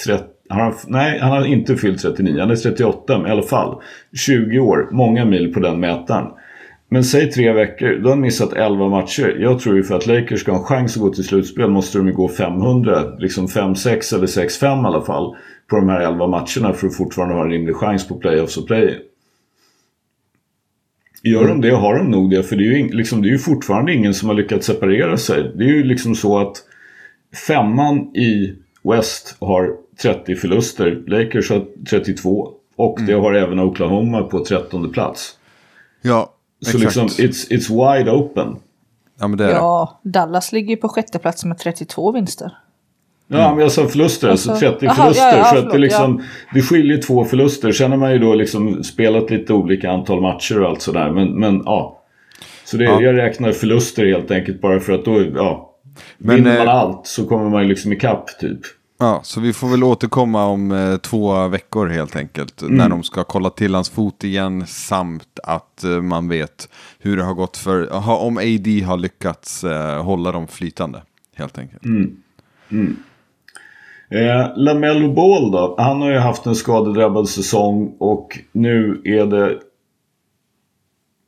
[0.06, 2.40] 30, har nej, han har inte fyllt 39.
[2.40, 3.82] Han är 38, men i alla fall.
[4.14, 6.28] 20 år, många mil på den mätaren.
[6.90, 9.38] Men säg tre veckor, då har han missat 11 matcher.
[9.40, 11.98] Jag tror ju för att Lakers ska ha en chans att gå till slutspel måste
[11.98, 13.04] de ju gå 500.
[13.20, 15.36] Liksom 5-6 eller 6-5 i alla fall.
[15.70, 18.68] På de här 11 matcherna för att fortfarande ha en rimlig chans på playoffs och
[18.68, 19.00] play
[21.24, 22.44] Gör de det har de nog det.
[22.44, 25.52] För det är, ju, liksom, det är ju fortfarande ingen som har lyckats separera sig.
[25.56, 26.56] Det är ju liksom så att
[27.48, 31.04] femman i West har 30 förluster.
[31.08, 32.50] Lakers har 32.
[32.76, 35.34] Och det har även Oklahoma på 13 plats.
[36.02, 36.34] Ja,
[36.66, 36.84] Så exakt.
[36.84, 38.56] liksom it's, it's wide open.
[39.20, 39.54] ja, men det är det.
[39.54, 42.52] Ja, Dallas ligger ju på sjätte plats med 32 vinster.
[43.28, 45.24] Ja, men jag sa förluster, alltså, Alltså, 30 aha, förluster.
[45.28, 46.24] ja, ja, så att det, liksom,
[46.54, 47.72] det skiljer två förluster.
[47.72, 51.12] Sen har man ju då liksom spelat lite olika antal matcher och allt sådär.
[51.12, 52.02] Men, men ja.
[52.66, 53.02] Så det, Ja.
[53.02, 55.74] jag räknar förluster helt enkelt bara för att då, ja.
[56.18, 58.60] Men, vinner man eh, allt så kommer man ju liksom ikapp typ.
[59.00, 62.62] Ja, så vi får väl återkomma om eh, två veckor helt enkelt.
[62.62, 62.76] Mm.
[62.76, 66.70] När de ska kolla till hans fot igen samt att eh, man vet
[67.00, 71.02] hur det har gått för, ha, om AD har lyckats eh, hålla dem flytande.
[71.36, 71.84] Helt enkelt.
[74.10, 75.76] Eh, Lamello Ball då.
[75.78, 79.60] Han har ju haft en skadedrabbad säsong och nu är det...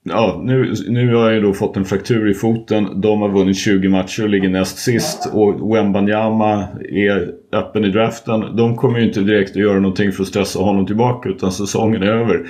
[0.09, 3.01] ja, nu, nu har jag då fått en fraktur i foten.
[3.01, 5.29] De har vunnit 20 matcher och ligger näst sist.
[5.33, 8.55] Och Wembanyama är öppen i draften.
[8.55, 12.03] De kommer ju inte direkt att göra någonting för att stressa honom tillbaka utan säsongen
[12.03, 12.45] är över.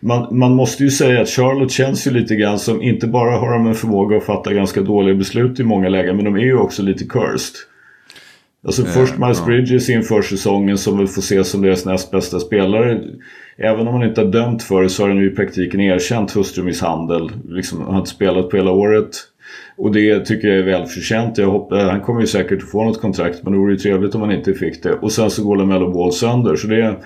[0.00, 3.52] Man, man måste ju säga att Charlotte känns ju lite grann som, inte bara har
[3.52, 6.56] de en förmåga att fatta ganska dåliga beslut i många lägen, men de är ju
[6.56, 7.54] också lite cursed.
[8.66, 9.44] Alltså eh, först Miles.
[9.44, 13.00] Bridges inför säsongen som väl får ses som deras näst bästa spelare.
[13.56, 16.32] Även om han inte har dömt för det så har han ju i praktiken erkänt
[16.32, 17.30] hustrumisshandel.
[17.48, 19.10] Liksom, han har inte spelat på hela året.
[19.76, 21.38] Och det tycker jag är välförtjänt.
[21.38, 24.14] Jag hoppas, han kommer ju säkert att få något kontrakt men det vore ju trevligt
[24.14, 24.92] om han inte fick det.
[24.92, 26.56] Och sen så går LaMelo Ball sönder.
[26.56, 26.96] Så det,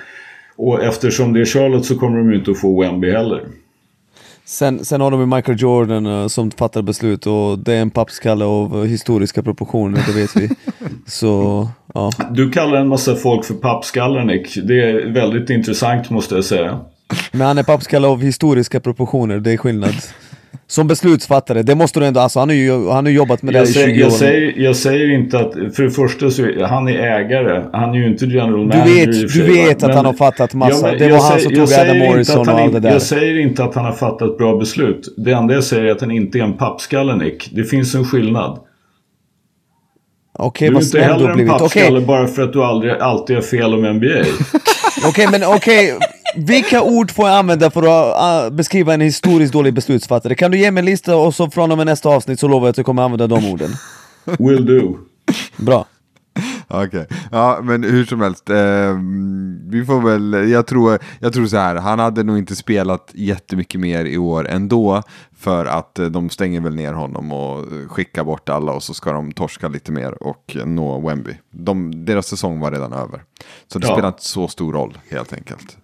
[0.57, 3.45] och eftersom det är Charlotte så kommer de ju inte att få Wemby heller.
[4.45, 7.91] Sen, sen har de ju Michael Jordan uh, som fattar beslut och det är en
[7.91, 10.49] pappskalle av historiska proportioner, det vet vi.
[11.07, 12.11] Så, ja.
[12.31, 14.55] Du kallar en massa folk för pappskallar Nick.
[14.65, 16.81] Det är väldigt intressant måste jag säga.
[17.33, 19.95] Men han är pappskalle av historiska proportioner, det är skillnad.
[20.67, 23.59] Som beslutsfattare, det måste du ändå, alltså han har ju, han har jobbat med det
[23.59, 24.11] här i 20 jag år.
[24.11, 27.99] Säger, jag säger inte att, för det första så är han är ägare, han är
[27.99, 30.99] ju inte general manager Du vet, du vet att men, han har fattat massa, ja,
[30.99, 32.93] det var han som tog Adam Morrison och allt det där.
[32.93, 35.15] Jag säger inte att han har fattat bra beslut.
[35.17, 37.51] Det enda jag säger är att han inte är en pappskalle Nick.
[37.53, 38.59] Det finns en skillnad.
[40.39, 41.53] Okej, okay, vad snäll du har blivit.
[41.59, 42.07] Du är inte heller en okay.
[42.07, 44.07] bara för att du aldrig, alltid har fel om NBA.
[44.99, 45.99] okej, okay, men okej.
[46.37, 50.35] Vilka ord får jag använda för att uh, beskriva en historiskt dålig beslutsfattare?
[50.35, 52.67] Kan du ge mig en lista och så från och med nästa avsnitt så lovar
[52.67, 53.71] jag att jag kommer använda de orden.
[54.39, 54.99] Will do.
[55.57, 55.87] Bra.
[56.69, 57.19] Okej, okay.
[57.33, 58.51] ja men hur som helst.
[58.51, 58.99] Eh,
[59.69, 63.81] vi får väl, jag tror, jag tror så här, han hade nog inte spelat jättemycket
[63.81, 65.03] mer i år ändå.
[65.37, 69.13] För att eh, de stänger väl ner honom och skickar bort alla och så ska
[69.13, 71.33] de torska lite mer och nå Wemby.
[71.51, 73.23] De, deras säsong var redan över.
[73.73, 73.93] Så det ja.
[73.93, 75.77] spelar inte så stor roll helt enkelt.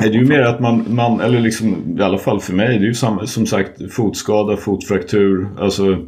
[0.00, 2.84] Det är ju mer att man, man, eller liksom i alla fall för mig, det
[2.84, 5.48] är ju som, som sagt fotskada, fotfraktur.
[5.58, 6.04] Alltså,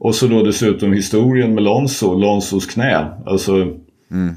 [0.00, 3.06] och så då dessutom historien med Lonzo, Lonzos knä.
[3.26, 3.52] Alltså,
[4.10, 4.36] mm.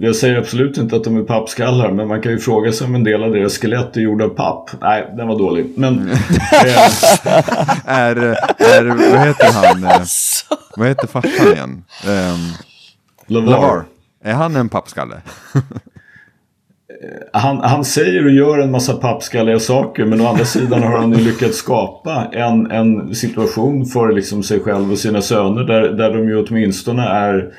[0.00, 2.94] Jag säger absolut inte att de är pappskallar men man kan ju fråga sig om
[2.94, 4.70] en del av deras skelett är gjorda av papp.
[4.80, 5.72] Nej, den var dålig.
[5.76, 5.98] Men...
[5.98, 6.08] Mm.
[7.84, 8.16] är,
[8.58, 9.84] är, vad heter han?
[9.84, 10.00] Eh,
[10.76, 11.84] vad heter farsan igen?
[12.06, 12.52] Um,
[13.26, 13.50] Lavar.
[13.50, 13.84] Lavar.
[14.24, 15.20] Är han en pappskalle?
[16.90, 20.98] Eh, han, han säger och gör en massa pappskalliga saker men å andra sidan har
[20.98, 25.88] han ju lyckats skapa en, en situation för liksom sig själv och sina söner där,
[25.88, 27.52] där de ju åtminstone är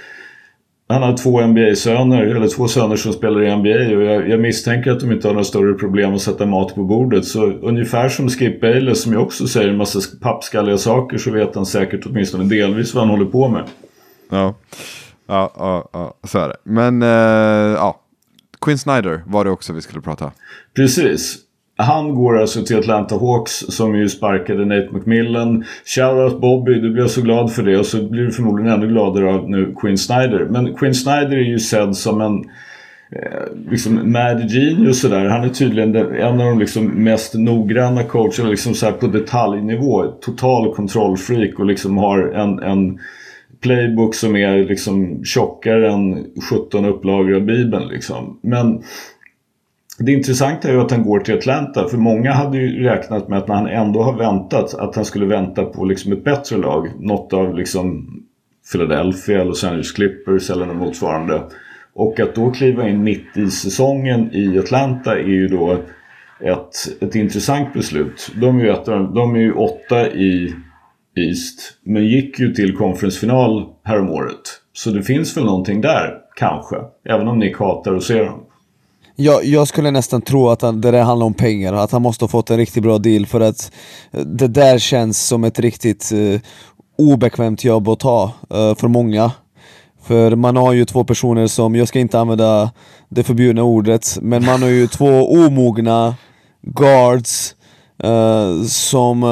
[0.91, 4.91] han har två NBA-söner, eller två söner som spelar i NBA och jag, jag, misstänker
[4.91, 7.25] att de inte har några större problem att sätta mat på bordet.
[7.25, 11.55] Så ungefär som Skip Bayless som ju också säger en massa pappskalliga saker så vet
[11.55, 13.63] han säkert åtminstone delvis vad han håller på med.
[14.29, 14.55] Ja,
[15.27, 16.57] ja, ja, ja så är det.
[16.63, 17.09] Men, uh,
[17.77, 17.99] ja.
[18.61, 20.31] Quinn Snyder var det också vi skulle prata.
[20.75, 21.37] Precis.
[21.81, 25.65] Han går alltså till Atlanta Hawks som ju sparkade Nate McMillan.
[25.85, 29.33] Shoutout Bobby, du blir så glad för det och så blir du förmodligen ännu gladare
[29.33, 30.47] av nu Quinn Snyder.
[30.49, 32.37] Men Quinn Snyder är ju sedd som en
[33.15, 35.25] eh, liksom mad genius sådär.
[35.25, 40.05] Han är tydligen en av de liksom mest noggranna coacherna liksom så på detaljnivå.
[40.05, 42.99] Total kontrollfreak och liksom har en, en
[43.61, 47.87] playbook som är liksom tjockare än 17 upplagor av Bibeln.
[47.87, 48.39] Liksom.
[48.41, 48.83] Men
[49.99, 51.87] det intressanta är ju att han går till Atlanta.
[51.87, 55.25] För många hade ju räknat med att när han ändå har väntat att han skulle
[55.25, 56.91] vänta på liksom ett bättre lag.
[56.99, 58.07] Något av liksom
[58.71, 61.41] Philadelphia, Los Angeles Clippers eller något motsvarande.
[61.93, 65.79] Och att då kliva in mitt i säsongen i Atlanta är ju då
[66.39, 68.31] ett, ett intressant beslut.
[68.35, 70.53] De är ju, ett, de är ju åtta i
[71.19, 71.59] East.
[71.83, 74.41] Men gick ju till konferensfinal häromåret.
[74.73, 76.75] Så det finns väl någonting där, kanske.
[77.09, 78.39] Även om Nick hatar att se dem.
[79.15, 82.23] Jag, jag skulle nästan tro att han, det där handlar om pengar, att han måste
[82.23, 83.71] ha fått en riktigt bra deal för att
[84.11, 86.39] eh, det där känns som ett riktigt uh,
[86.97, 89.31] obekvämt jobb att ta uh, för många.
[90.03, 92.71] För man har ju två personer som, jag ska inte använda
[93.09, 96.15] det förbjudna ordet, men man har ju två omogna
[96.61, 97.55] guards
[98.03, 99.29] Uh, som uh,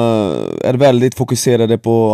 [0.64, 2.12] är väldigt fokuserade på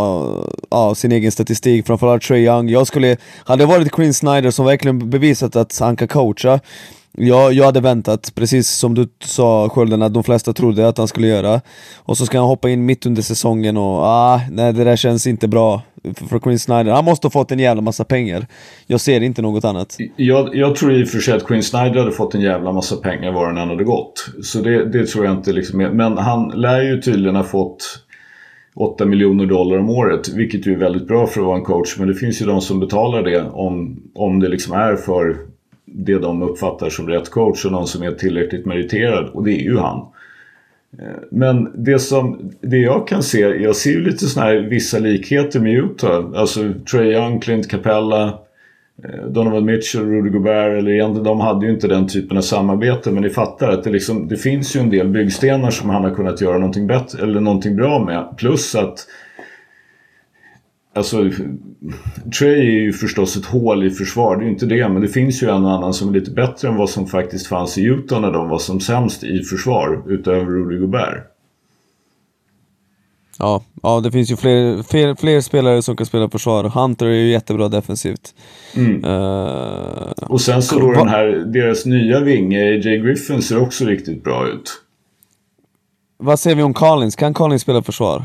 [0.74, 2.68] uh, sin egen statistik, framförallt Trey Young.
[2.68, 6.60] Jag skulle, hade det varit Quinn Snyder som verkligen bevisat att han kan coacha,
[7.16, 11.08] jag, jag hade väntat, precis som du sa Skölden, att de flesta trodde att han
[11.08, 11.60] skulle göra.
[11.96, 15.26] Och så ska han hoppa in mitt under säsongen och ah, nej det där känns
[15.26, 15.82] inte bra
[16.28, 16.92] för Quinn Snyder.
[16.92, 18.46] Han måste ha fått en jävla massa pengar.
[18.86, 19.96] Jag ser inte något annat.
[20.16, 22.96] Jag, jag tror i och för sig att Quinn Snyder hade fått en jävla massa
[22.96, 24.30] pengar var den än hade gått.
[24.42, 25.90] Så det, det tror jag inte liksom är.
[25.90, 28.04] Men han lär ju tydligen ha fått
[28.74, 31.98] 8 miljoner dollar om året, vilket ju är väldigt bra för att vara en coach.
[31.98, 35.36] Men det finns ju de som betalar det om, om det liksom är för
[35.86, 39.64] det de uppfattar som rätt coach och någon som är tillräckligt meriterad och det är
[39.64, 40.06] ju han.
[40.98, 44.98] Eh, men det, som, det jag kan se, jag ser ju lite sådana här vissa
[44.98, 46.24] likheter med Utah.
[46.34, 48.24] Alltså Trey Young, Clint Capella,
[49.04, 50.78] eh, Donovan Mitchell, Rudy Gobert.
[50.78, 53.10] Eller egentligen, de hade ju inte den typen av samarbete.
[53.10, 56.14] Men ni fattar att det, liksom, det finns ju en del byggstenar som han har
[56.14, 58.36] kunnat göra någonting, bättre, eller någonting bra med.
[58.36, 59.06] Plus att
[60.94, 61.30] Alltså,
[62.38, 64.88] Trey är ju förstås ett hål i försvar, det är ju inte det.
[64.88, 67.46] Men det finns ju en och annan som är lite bättre än vad som faktiskt
[67.46, 71.34] fanns i Utah när de var som sämst i försvar, utöver Rudy Gobert.
[73.38, 76.64] Ja, ja det finns ju fler, fler, fler spelare som kan spela försvar.
[76.64, 78.34] Hunter är ju jättebra defensivt.
[78.76, 79.04] Mm.
[79.04, 84.24] Uh, och sen så då den här, deras nya vinge, AJ Griffin, ser också riktigt
[84.24, 84.80] bra ut.
[86.18, 87.16] Vad säger vi om Collins?
[87.16, 88.24] Kan Collins spela försvar?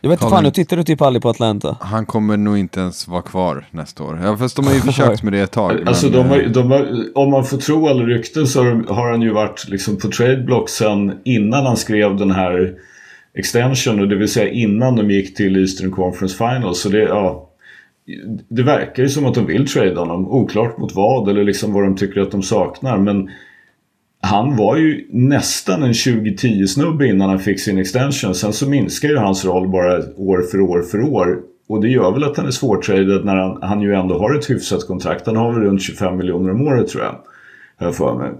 [0.00, 1.76] Jag vet inte fan, nu tittar du typ aldrig på Atlanta.
[1.80, 4.20] Han kommer nog inte ens vara kvar nästa år.
[4.24, 5.88] Ja, fast de har ju försökt med det ett tag.
[5.88, 6.14] Alltså, men...
[6.14, 9.68] de har, de har, om man får tro alla rykten så har han ju varit
[9.68, 12.74] liksom på tradeblock sen innan han skrev den här
[13.34, 14.08] extension.
[14.08, 16.80] Det vill säga innan de gick till Eastern Conference Finals.
[16.80, 17.50] Så det, ja,
[18.48, 20.28] det verkar ju som att de vill trade honom.
[20.28, 22.98] Oklart mot vad eller liksom vad de tycker att de saknar.
[22.98, 23.30] Men
[24.24, 28.34] han var ju nästan en 2010-snubbe innan han fick sin extension.
[28.34, 31.40] Sen så minskar ju hans roll bara år för år för år.
[31.68, 34.50] Och det gör väl att han är svårtradad när han, han ju ändå har ett
[34.50, 35.26] hyfsat kontrakt.
[35.26, 37.18] Han har väl runt 25 miljoner om året tror jag.
[37.76, 38.30] Har jag för mig.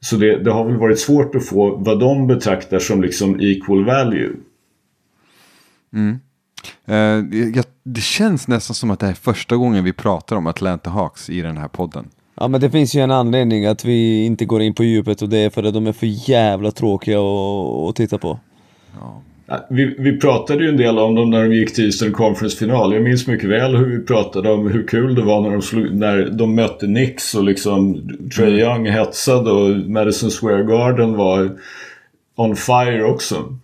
[0.00, 3.84] Så det, det, har väl varit svårt att få vad de betraktar som liksom equal
[3.84, 4.30] value.
[5.92, 6.18] Mm.
[6.88, 10.90] Uh, det känns nästan som att det här är första gången vi pratar om Atlanta
[10.90, 12.08] Hawks i den här podden.
[12.40, 15.28] Ja men det finns ju en anledning att vi inte går in på djupet och
[15.28, 18.38] det är för att de är för jävla tråkiga att, titta på.
[19.00, 19.22] Ja.
[19.70, 22.94] Vi, vi, pratade ju en del om dem när de gick till Eastern Conference-final.
[22.94, 25.94] Jag minns mycket väl hur vi pratade om hur kul det var när de, slog,
[25.94, 28.58] när de mötte Knicks och liksom Trae mm.
[28.58, 31.58] Young hetsade och Madison Square Garden var
[32.36, 33.58] on fire också.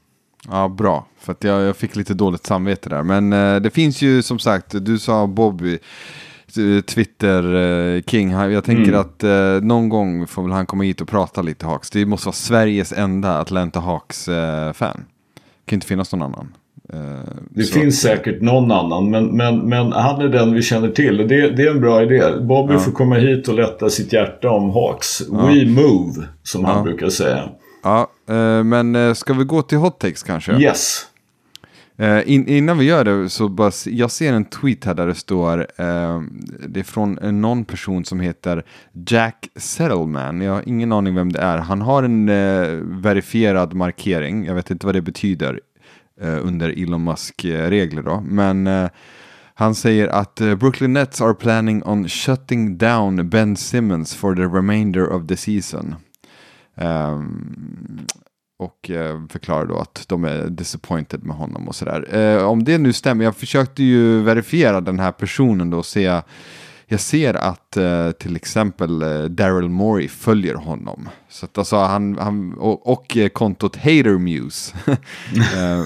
[0.50, 1.06] Ja, bra.
[1.18, 3.02] För att jag, jag fick lite dåligt samvete där.
[3.02, 5.78] Men eh, det finns ju som sagt, du sa Bobby.
[6.86, 8.30] Twitter-king.
[8.30, 9.00] Jag tänker mm.
[9.00, 11.90] att eh, någon gång får väl han komma hit och prata lite Hawks.
[11.90, 14.96] Det måste vara Sveriges enda Atlanta Hawks-fan.
[14.96, 15.04] Eh,
[15.64, 16.54] det kan inte finnas någon annan.
[16.92, 16.98] Eh,
[17.50, 17.78] det så.
[17.78, 21.16] finns säkert någon annan, men, men, men han är den vi känner till.
[21.16, 22.22] Det, det är en bra idé.
[22.40, 22.78] Bobby ja.
[22.78, 25.22] får komma hit och lätta sitt hjärta om Hawks.
[25.30, 25.46] Ja.
[25.46, 27.48] We move, som han brukar säga.
[27.82, 30.52] Ja, eh, men eh, ska vi gå till hot takes kanske?
[30.52, 31.06] Yes.
[31.98, 35.14] Eh, in, innan vi gör det så bara, jag ser en tweet här där det
[35.14, 36.22] står, eh,
[36.68, 38.64] det är från någon person som heter
[39.06, 40.40] Jack Settleman.
[40.40, 41.58] Jag har ingen aning vem det är.
[41.58, 45.60] Han har en eh, verifierad markering, jag vet inte vad det betyder
[46.20, 48.20] eh, under Elon Musk-regler eh, då.
[48.20, 48.88] Men eh,
[49.54, 55.12] han säger att Brooklyn Nets are planning on shutting down Ben Simmons for the remainder
[55.12, 55.94] of the season.
[56.76, 58.06] Um,
[58.58, 62.16] och eh, förklarar då att de är disappointed med honom och sådär.
[62.16, 66.20] Eh, om det nu stämmer, jag försökte ju verifiera den här personen då och se
[66.86, 71.08] jag ser att eh, till exempel eh, Daryl Morey följer honom.
[71.28, 74.74] Så att alltså han, han och, och eh, kontot Hater Muse.
[75.34, 75.84] Eh,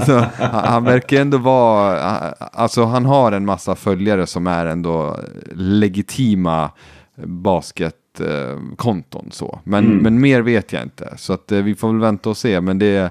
[0.06, 2.00] så, han, han, verkar ändå vara,
[2.32, 5.20] alltså han har en massa följare som är ändå
[5.54, 6.70] legitima
[7.24, 7.94] basket
[8.76, 9.60] konton så.
[9.64, 9.98] Men, mm.
[9.98, 11.14] men mer vet jag inte.
[11.16, 12.60] Så att eh, vi får väl vänta och se.
[12.60, 13.10] Men det,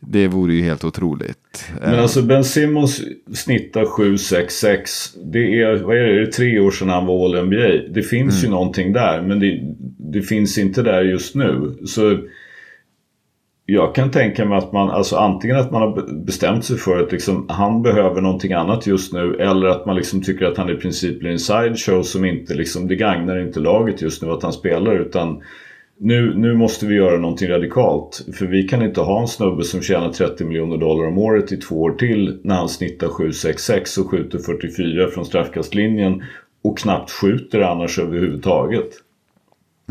[0.00, 1.64] det vore ju helt otroligt.
[1.80, 3.00] Men alltså Ben Simmons
[3.34, 5.16] snittar 7-6-6.
[5.32, 7.92] Det är, vad är det, det är tre år sedan han var All-NBA.
[7.94, 8.44] Det finns mm.
[8.44, 9.22] ju någonting där.
[9.22, 9.60] Men det,
[10.12, 11.76] det finns inte där just nu.
[11.86, 12.18] Så
[13.72, 17.12] jag kan tänka mig att man, alltså antingen att man har bestämt sig för att
[17.12, 20.74] liksom, han behöver någonting annat just nu eller att man liksom tycker att han i
[20.74, 24.52] princip blir en sideshow som inte liksom, det gagnar inte laget just nu att han
[24.52, 25.42] spelar utan
[25.98, 28.26] nu, nu måste vi göra någonting radikalt.
[28.38, 31.56] För vi kan inte ha en snubbe som tjänar 30 miljoner dollar om året i
[31.56, 36.22] två år till när han snittar 7-6-6 och skjuter 44 från straffkastlinjen
[36.64, 38.90] och knappt skjuter annars överhuvudtaget.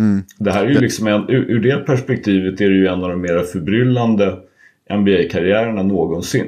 [0.01, 0.23] Mm.
[0.37, 3.21] Det här är ju liksom en, ur, det perspektivet är det ju en av de
[3.21, 4.37] mera förbryllande
[4.89, 6.47] NBA-karriärerna någonsin.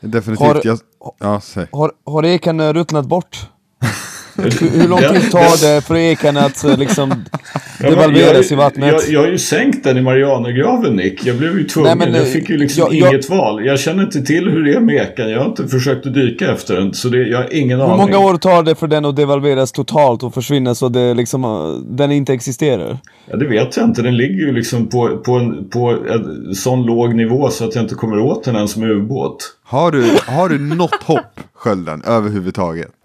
[0.00, 0.48] Definitivt.
[0.48, 0.78] Har, jag,
[1.18, 1.40] ja,
[1.72, 3.50] har, har Eken ruttnat bort?
[4.36, 7.24] Hur lång tid tar det för Eken att eh, liksom
[7.80, 8.92] devalveras i vattnet?
[8.92, 11.26] Jag, jag har ju sänkt den i Marianergraven Nick.
[11.26, 11.98] Jag blev ju tvungen.
[11.98, 13.66] Nej, men, jag fick ju liksom jag, inget jag, val.
[13.66, 15.30] Jag känner inte till hur det är med Eken.
[15.30, 16.94] Jag har inte försökt att dyka efter den.
[16.94, 18.00] Så det, jag har ingen hur aning.
[18.00, 21.44] Hur många år tar det för den att devalveras totalt och försvinna så det liksom,
[21.44, 22.98] eh, den inte existerar?
[23.30, 24.02] Ja, det vet jag inte.
[24.02, 27.84] Den ligger ju liksom på, på, en, på en sån låg nivå så att jag
[27.84, 29.56] inte kommer åt den ens med ubåt.
[29.64, 33.03] Har du, har du något hopp, Skölden, överhuvudtaget?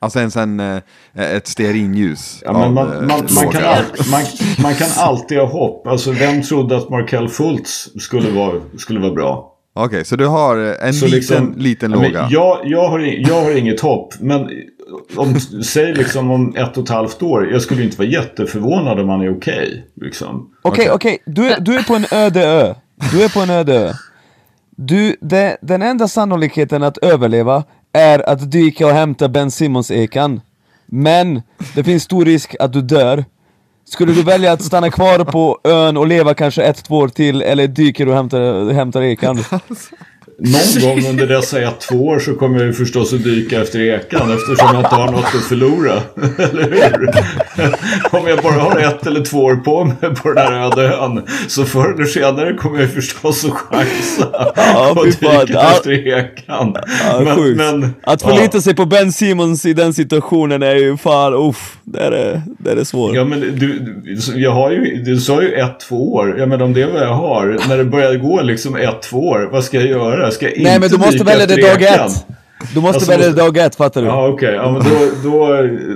[0.00, 0.80] Alltså en sån, eh,
[1.14, 2.42] ett stearinljus.
[2.44, 4.22] Ja, men man, man, man, kan all, man,
[4.62, 5.86] man, kan alltid ha hopp.
[5.86, 9.54] Alltså vem trodde att Markel Fultz skulle vara, skulle vara bra?
[9.74, 12.28] Okej, okay, så du har en så liten, liksom, liten ja, låga?
[12.30, 14.14] Jag, jag, har, jag har inget hopp.
[14.20, 14.50] Men
[15.16, 17.52] om, säg liksom om ett och ett halvt år.
[17.52, 19.66] Jag skulle inte vara jätteförvånad om han är okej.
[19.66, 20.50] Okay, liksom.
[20.62, 21.18] Okej, okay, okej.
[21.24, 21.54] Okay.
[21.56, 22.74] Du, du är på en öde ö.
[23.12, 23.92] Du är på en öde ö.
[24.76, 27.64] Du, det, den enda sannolikheten att överleva
[28.00, 30.40] är att dyka och hämta Ben Simmons-ekan.
[30.86, 31.42] Men
[31.74, 33.24] det finns stor risk att du dör.
[33.84, 37.42] Skulle du välja att stanna kvar på ön och leva kanske ett, två år till
[37.42, 39.38] eller dyker och hämtar, hämtar ekan?
[40.40, 43.80] Någon gång under dessa ett, två år så kommer jag ju förstås att dyka efter
[43.80, 45.92] ekan eftersom jag inte har något att förlora.
[46.38, 47.08] eller hur?
[48.20, 51.22] Om jag bara har ett eller två år på mig på den här öde ön
[51.48, 55.70] så förr eller senare kommer jag förstås att chansa ja, och dyka ja.
[55.72, 56.76] efter ekan.
[57.04, 58.60] Ja, men, men, att förlita ja.
[58.60, 62.84] sig på Ben Simmons i den situationen är ju fan, uff, det är, det är
[62.84, 63.14] svårt.
[63.14, 63.94] Ja men du,
[64.34, 66.36] jag har ju, du sa ju ett, två år.
[66.38, 69.28] Ja men om det är vad jag har, när det börjar gå liksom ett, två
[69.28, 70.27] år, vad ska jag göra?
[70.28, 72.26] Jag ska inte Nej men du måste välja det dag ett.
[72.74, 74.06] Du måste alltså, välja det dag ett, fattar du?
[74.06, 74.54] Ja okej, okay.
[74.54, 75.46] ja, men då, då,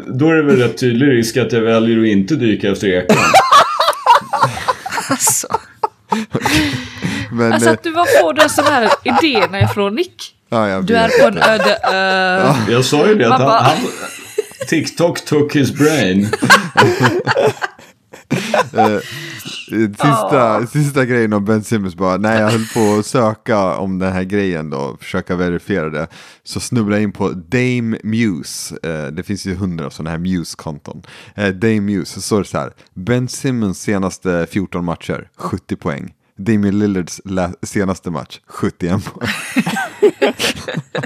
[0.07, 3.17] då är det väl rätt tydlig risk att jag väljer att inte dyka efter ekan.
[5.11, 5.47] alltså.
[7.33, 10.35] men, alltså att du var får de sådana här idéerna ifrån Nick.
[10.49, 12.41] Ja, du är på en öde ö.
[12.47, 13.77] Ja, jag sa ju det att han, han,
[14.69, 16.29] TikTok took his brain.
[19.73, 20.67] Eh, sista, oh.
[20.67, 24.23] sista grejen om Ben Simmons bara, när jag höll på att söka om den här
[24.23, 26.07] grejen då, försöka verifiera det,
[26.45, 28.77] så snubblade jag in på Dame Muse.
[28.83, 31.03] Eh, det finns ju hundra sådana här Muse-konton.
[31.35, 36.13] Eh, Dame Muse, så står det så här, Ben Simmons senaste 14 matcher, 70 poäng.
[36.37, 37.21] Damian Lillards
[37.63, 39.29] senaste match, 71 poäng.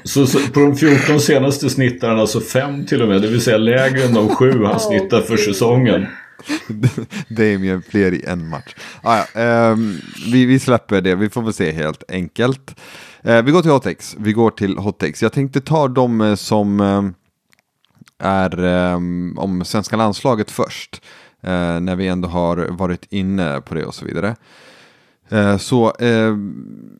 [0.04, 3.40] så, så, på de 14 senaste snittar han alltså 5 till och med, det vill
[3.40, 6.06] säga lägre än de 7 han snittar för säsongen.
[7.28, 8.74] Damien fler i en match.
[9.02, 10.00] Ah, ja, um,
[10.32, 12.80] vi, vi släpper det, vi får väl se helt enkelt.
[13.26, 14.16] Uh, vi går till Hotex.
[14.18, 15.22] Vi går till Hotex.
[15.22, 17.10] Jag tänkte ta de eh, som uh,
[18.18, 21.02] är um, om svenska landslaget först.
[21.80, 24.36] när vi ändå har varit inne på det och så vidare.
[25.58, 26.98] så ehm,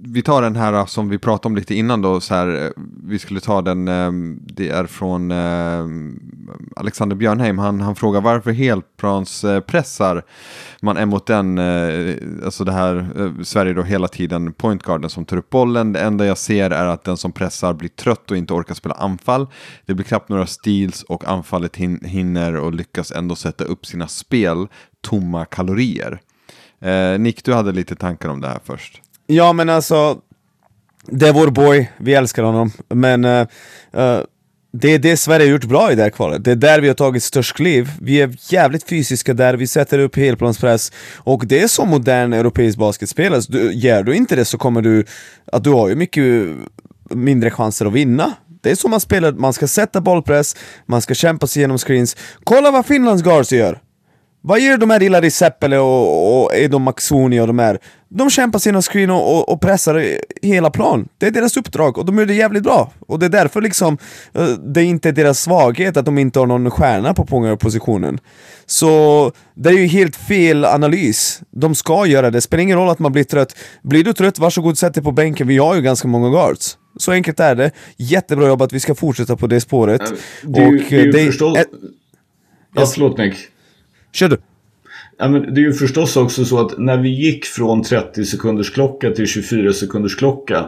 [0.00, 2.70] vi tar den här eh, som vi pratade om lite innan då, så här, eh,
[3.04, 5.32] vi skulle ta den, eh, det är från
[6.76, 10.22] Alexander Björnheim, han, han frågar varför helplanspressar
[10.80, 11.58] man är mot den,
[12.44, 13.08] alltså det här,
[13.44, 17.04] Sverige då hela tiden pointgarden som tar upp bollen, det enda jag ser är att
[17.04, 19.46] den som pressar blir trött och inte orkar spela anfall,
[19.86, 24.66] det blir knappt några steals och anfallet hinner och lyckas ändå sätta upp sina spel,
[25.00, 26.20] tomma kalorier.
[26.80, 29.02] Eh, Nick, du hade lite tankar om det här först.
[29.30, 30.18] Ja men alltså,
[31.06, 32.70] det är vår boy, vi älskar honom.
[32.88, 33.46] Men uh,
[33.96, 34.20] uh,
[34.72, 36.44] det är det Sverige har gjort bra i det här kvalet.
[36.44, 37.90] Det är där vi har tagit störst kliv.
[38.00, 40.92] Vi är jävligt fysiska där, vi sätter upp helplanspress.
[41.16, 44.58] Och det är så modern europeisk basket spelas, alltså, du, gör du inte det så
[44.58, 45.04] kommer du...
[45.52, 46.24] Att du har ju mycket
[47.10, 48.32] mindre chanser att vinna.
[48.62, 50.56] Det är så man spelar, man ska sätta bollpress,
[50.86, 52.16] man ska kämpa sig igenom screens.
[52.44, 53.80] Kolla vad Finlands guards gör!
[54.48, 57.78] Vad gör de här Ilari Seppele och, och Edo Maxoni och de här?
[58.08, 61.08] De kämpar sina screen och, och, och, pressar hela plan.
[61.18, 62.92] Det är deras uppdrag och de gör det jävligt bra.
[63.06, 63.98] Och det är därför liksom,
[64.34, 68.20] eh, det är inte deras svaghet att de inte har någon stjärna på positionen.
[68.66, 71.42] Så det är ju helt fel analys.
[71.50, 73.56] De ska göra det, spelar ingen roll att man blir trött.
[73.82, 76.78] Blir du trött, varsågod sätt dig på bänken, vi har ju ganska många guards.
[76.96, 77.70] Så enkelt är det.
[77.96, 80.02] Jättebra jobbat, vi ska fortsätta på det spåret.
[80.42, 81.58] Ju, det är ju det, förstås...
[81.58, 81.64] Är,
[82.74, 83.34] ja, förlåt Nick.
[84.18, 84.36] Kör du!
[85.18, 88.70] Ja, men det är ju förstås också så att när vi gick från 30 sekunders
[88.70, 90.66] klocka till 24 sekunders klocka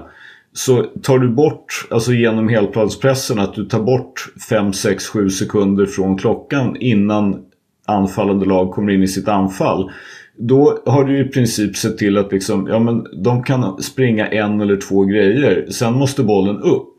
[0.53, 5.87] så tar du bort, alltså genom helplanspressen, att du tar bort 5, 6, 7 sekunder
[5.87, 7.43] från klockan innan
[7.87, 9.91] anfallande lag kommer in i sitt anfall.
[10.37, 14.61] Då har du i princip sett till att liksom, ja, men de kan springa en
[14.61, 15.67] eller två grejer.
[15.71, 16.97] Sen måste bollen upp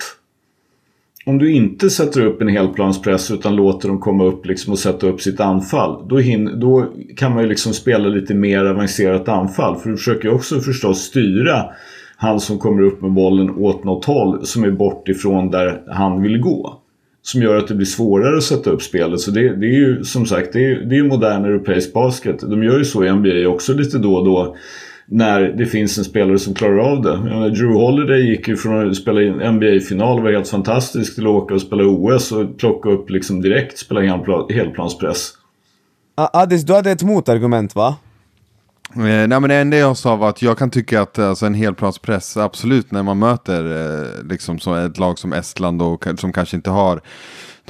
[1.32, 5.08] om du inte sätter upp en helplanspress utan låter dem komma upp liksom och sätta
[5.08, 6.08] upp sitt anfall.
[6.10, 9.76] Då, hin- då kan man ju liksom spela lite mer avancerat anfall.
[9.76, 11.66] För du försöker ju också förstås styra
[12.18, 16.22] han som kommer upp med bollen åt något håll som är bort ifrån där han
[16.22, 16.78] vill gå.
[17.22, 19.20] Som gör att det blir svårare att sätta upp spelet.
[19.20, 22.40] Så det, det är ju som sagt det är, det är modern europeisk basket.
[22.40, 24.56] De gör ju så i NBA också lite då och då
[25.12, 27.18] när det finns en spelare som klarar av det.
[27.18, 31.30] Menar, Drew Holiday gick ju från att spela in NBA-final, var helt fantastisk, till att
[31.30, 34.02] åka och spela OS och plocka upp liksom direkt, spela
[34.50, 35.32] helplanspress.
[36.16, 37.96] Adis, du hade ett motargument va?
[38.96, 41.54] Eh, nej men det enda jag sa var att jag kan tycka att alltså, en
[41.54, 46.56] helplanspress, absolut när man möter eh, liksom, så ett lag som Estland och som kanske
[46.56, 47.02] inte har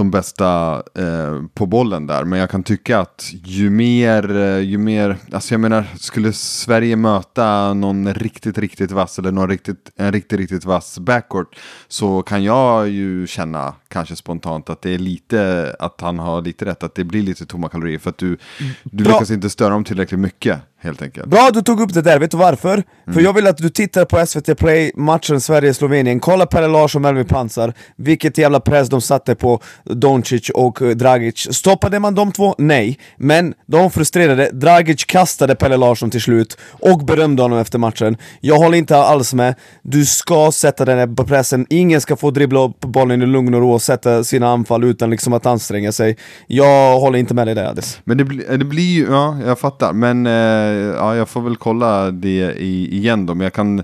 [0.01, 2.23] de bästa eh, på bollen där.
[2.23, 6.95] Men jag kan tycka att ju mer, eh, ju mer, alltså jag menar, skulle Sverige
[6.95, 12.43] möta någon riktigt, riktigt vass eller någon riktigt, en riktigt, riktigt vass backcourt så kan
[12.43, 16.95] jag ju känna kanske spontant att det är lite, att han har lite rätt, att
[16.95, 18.37] det blir lite tomma kalorier för att du,
[18.83, 21.27] du lyckas inte störa dem tillräckligt mycket helt enkelt.
[21.27, 22.73] Bra du tog upp det där, vet du varför?
[22.73, 23.13] Mm.
[23.13, 27.01] För jag vill att du tittar på SVT Play, matchen Sverige-Slovenien, kolla Pelle Larsson och
[27.01, 31.47] Melvin Pansar, vilket jävla press de satte på Doncic och Dragic.
[31.51, 32.55] Stoppade man de två?
[32.57, 32.99] Nej.
[33.17, 38.17] Men de frustrerade, Dragic kastade Pelle Larsson till slut och berömde honom efter matchen.
[38.39, 42.59] Jag håller inte alls med, du ska sätta den här pressen, ingen ska få dribbla
[42.59, 46.17] upp bollen i lugn och ro och sätta sina anfall utan liksom att anstränga sig.
[46.47, 47.99] Jag håller inte med dig där Adis.
[48.03, 51.55] Men det, bli, det blir ju, ja jag fattar, men eh ja, jag får väl
[51.55, 53.83] kolla det igen då, men jag kan...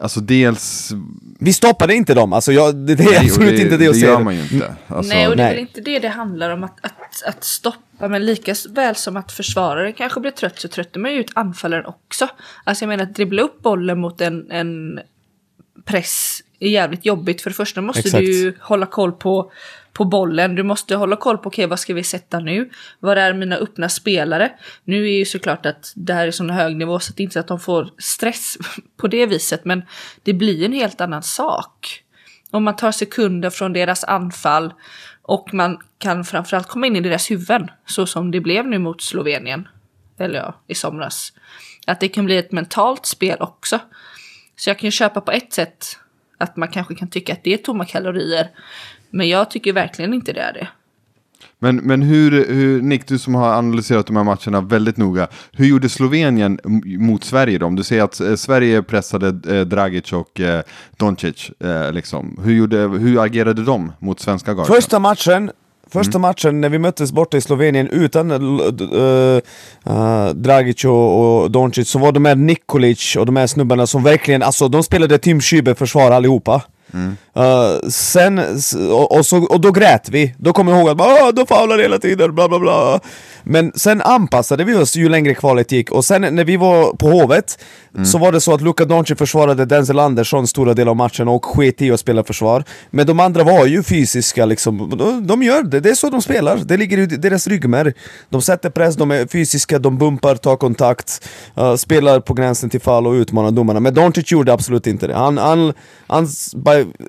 [0.00, 0.92] Alltså dels...
[1.38, 3.96] Vi stoppade inte dem, alltså jag, det, det är Nej, absolut det, inte det jag
[3.96, 4.06] ser.
[4.06, 4.74] Det gör man ju inte.
[4.86, 5.14] Alltså...
[5.14, 8.26] Nej, och det är väl inte det det handlar om att, att, att stoppa, men
[8.26, 12.28] lika väl som att försvararen kanske blir trött så tröttar man ju ut anfallaren också.
[12.64, 15.00] Alltså jag menar att dribbla upp bollen mot en, en
[15.84, 17.42] press är jävligt jobbigt.
[17.42, 18.20] För det första måste Exakt.
[18.20, 19.52] du ju hålla koll på
[19.92, 20.54] på bollen.
[20.54, 22.70] Du måste hålla koll på, okej okay, vad ska vi sätta nu?
[23.00, 24.52] Var är mina öppna spelare?
[24.84, 27.38] Nu är ju såklart att det här är sån hög nivå så att det inte
[27.38, 28.58] är att de får stress
[28.96, 29.82] på det viset, men
[30.22, 32.02] det blir en helt annan sak.
[32.50, 34.72] Om man tar sekunder från deras anfall
[35.22, 39.02] och man kan framförallt komma in i deras huvuden, så som det blev nu mot
[39.02, 39.68] Slovenien,
[40.18, 41.32] eller ja, i somras.
[41.86, 43.78] Att det kan bli ett mentalt spel också.
[44.56, 45.98] Så jag kan ju köpa på ett sätt
[46.38, 48.50] att man kanske kan tycka att det är tomma kalorier.
[49.12, 50.68] Men jag tycker verkligen inte det är det.
[51.58, 55.66] Men, men hur, hur, Nick, du som har analyserat de här matcherna väldigt noga, hur
[55.66, 57.66] gjorde Slovenien mot Sverige då?
[57.66, 60.62] Om du säger att eh, Sverige pressade eh, Dragic och eh,
[60.96, 62.40] Doncic, eh, liksom.
[62.44, 64.68] hur, gjorde, hur agerade de mot svenska guards?
[64.68, 65.50] Första matchen,
[65.92, 66.20] Första mm.
[66.20, 69.40] matchen när vi möttes borta i Slovenien utan uh,
[69.90, 74.02] uh, Dragic och, och Doncic så var de med Nikolic och de här snubbarna som
[74.02, 76.62] verkligen, alltså de spelade Tim Schübe försvar allihopa.
[76.94, 77.16] Mm.
[77.36, 78.38] Uh, sen,
[78.90, 80.34] och, och, så, och då grät vi.
[80.38, 83.00] Då kommer jag ihåg att bara, de faular hela tiden, bla bla bla.
[83.44, 87.08] Men sen anpassade vi oss ju längre kvalet gick och sen när vi var på
[87.08, 87.58] Hovet
[87.94, 88.04] mm.
[88.04, 91.44] så var det så att Luka Doncic försvarade Denzel Andersson stora delar av matchen och
[91.44, 92.64] sket i att spela försvar.
[92.90, 96.22] Men de andra var ju fysiska liksom, de, de gör det, det är så de
[96.22, 96.56] spelar.
[96.56, 97.92] Det ligger i deras ryggmärg.
[98.28, 101.28] De sätter press, de är fysiska, de bumpar, tar kontakt,
[101.58, 103.80] uh, spelar på gränsen till fall och utmanar domarna.
[103.80, 105.14] Men Doncic gjorde absolut inte det.
[105.14, 105.72] Han, han,
[106.06, 106.28] han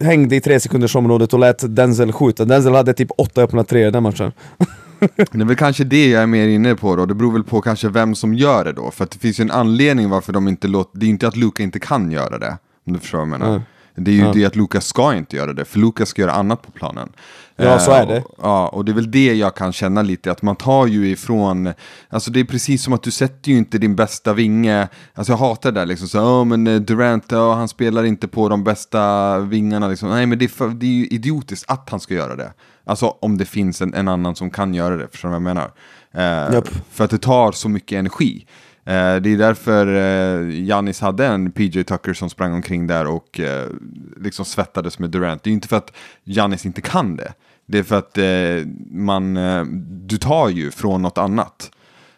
[0.02, 2.46] hängde i tre sekunders området och lät Denzel skjuta.
[2.46, 4.32] Denzel hade typ åtta öppna tre i den matchen.
[5.16, 7.62] det är väl kanske det jag är mer inne på då, det beror väl på
[7.62, 8.92] kanske vem som gör det då.
[8.92, 11.36] För att det finns ju en anledning varför de inte låter, det är inte att
[11.36, 12.58] Luka inte kan göra det.
[12.88, 13.50] Om du förstår vad jag menar.
[13.50, 13.62] Mm.
[13.96, 14.32] Det är ju ja.
[14.34, 17.10] det att Lukas ska inte göra det, för Lukas ska göra annat på planen.
[17.56, 18.18] Ja, så är det.
[18.18, 21.10] Uh, ja, och det är väl det jag kan känna lite, att man tar ju
[21.10, 21.74] ifrån,
[22.10, 25.38] alltså det är precis som att du sätter ju inte din bästa vinge, alltså jag
[25.38, 28.64] hatar det där liksom, så, oh, men eh, Durant, oh, han spelar inte på de
[28.64, 30.10] bästa vingarna liksom.
[30.10, 32.54] Nej, men det är, för, det är ju idiotiskt att han ska göra det.
[32.86, 35.42] Alltså om det finns en, en annan som kan göra det, förstår du vad jag
[35.42, 35.72] menar?
[36.18, 36.70] Uh, yep.
[36.92, 38.46] För att det tar så mycket energi.
[38.86, 43.70] Eh, det är därför eh, hade en PJ Tucker som sprang omkring där och eh,
[44.18, 45.44] liksom svettades med Durant.
[45.44, 47.34] Det är inte för att Janis inte kan det.
[47.66, 51.72] Det är för att eh, man, eh, du tar ju från något annat.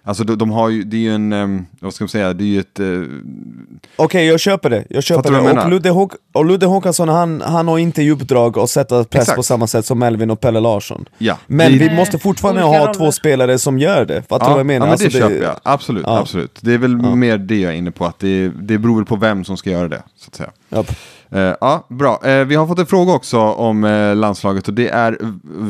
[0.07, 2.43] Alltså de, de, har ju, det är ju en, um, vad ska man säga, det
[2.43, 2.79] är ju ett...
[2.79, 3.03] Uh...
[3.03, 4.85] Okej, okay, jag köper det.
[4.89, 5.61] Jag köper det.
[5.61, 9.21] Och Ludde, Håk och Ludde Håkansson, han, han har inte i uppdrag att sätta press
[9.21, 9.35] Exakt.
[9.35, 11.05] på samma sätt som Melvin och Pelle Larsson.
[11.17, 11.37] Ja.
[11.47, 11.77] Men det...
[11.77, 14.21] vi måste fortfarande ha två spelare som gör det.
[14.21, 14.85] Fattar du ja, vad jag menar?
[14.85, 15.55] Ja, men alltså, det, det köper jag.
[15.63, 16.19] Absolut, ja.
[16.19, 16.59] absolut.
[16.61, 17.15] Det är väl ja.
[17.15, 19.69] mer det jag är inne på, att det, det beror väl på vem som ska
[19.69, 20.51] göra det, så att säga.
[20.75, 20.91] Yep.
[21.31, 22.19] Eh, ja, bra.
[22.23, 25.17] Eh, vi har fått en fråga också om eh, landslaget och det är,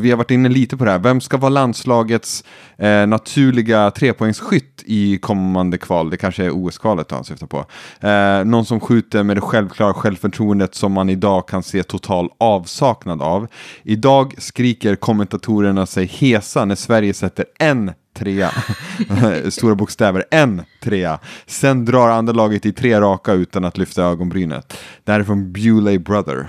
[0.01, 2.43] vi har varit inne lite på det här, vem ska vara landslagets
[3.07, 6.09] naturliga trepoängsskytt i kommande kval?
[6.09, 7.65] Det kanske är OS-kvalet han syftar på.
[8.45, 13.47] någon som skjuter med det självklara självförtroendet som man idag kan se total avsaknad av.
[13.83, 18.51] Idag skriker kommentatorerna sig hesa när Sverige sätter en trea.
[19.49, 21.19] Stora bokstäver, en trea.
[21.45, 24.77] Sen drar andra laget i tre raka utan att lyfta ögonbrynet.
[25.03, 26.47] Det här är från Bewley Brother.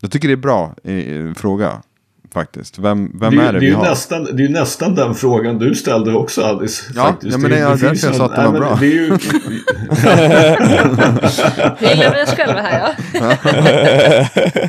[0.00, 1.82] Jag tycker det är bra eh, fråga.
[2.34, 2.78] Faktiskt.
[2.78, 3.84] Vem, vem det, är det, det vi har?
[3.84, 6.92] Nästan, det är ju nästan den frågan du ställde också Alice.
[6.96, 7.32] Ja, faktiskt.
[7.32, 8.76] ja men det, är därför jag sa att den var bra.
[8.80, 9.18] Det är ju...
[11.80, 14.68] Vi oss själva här ja.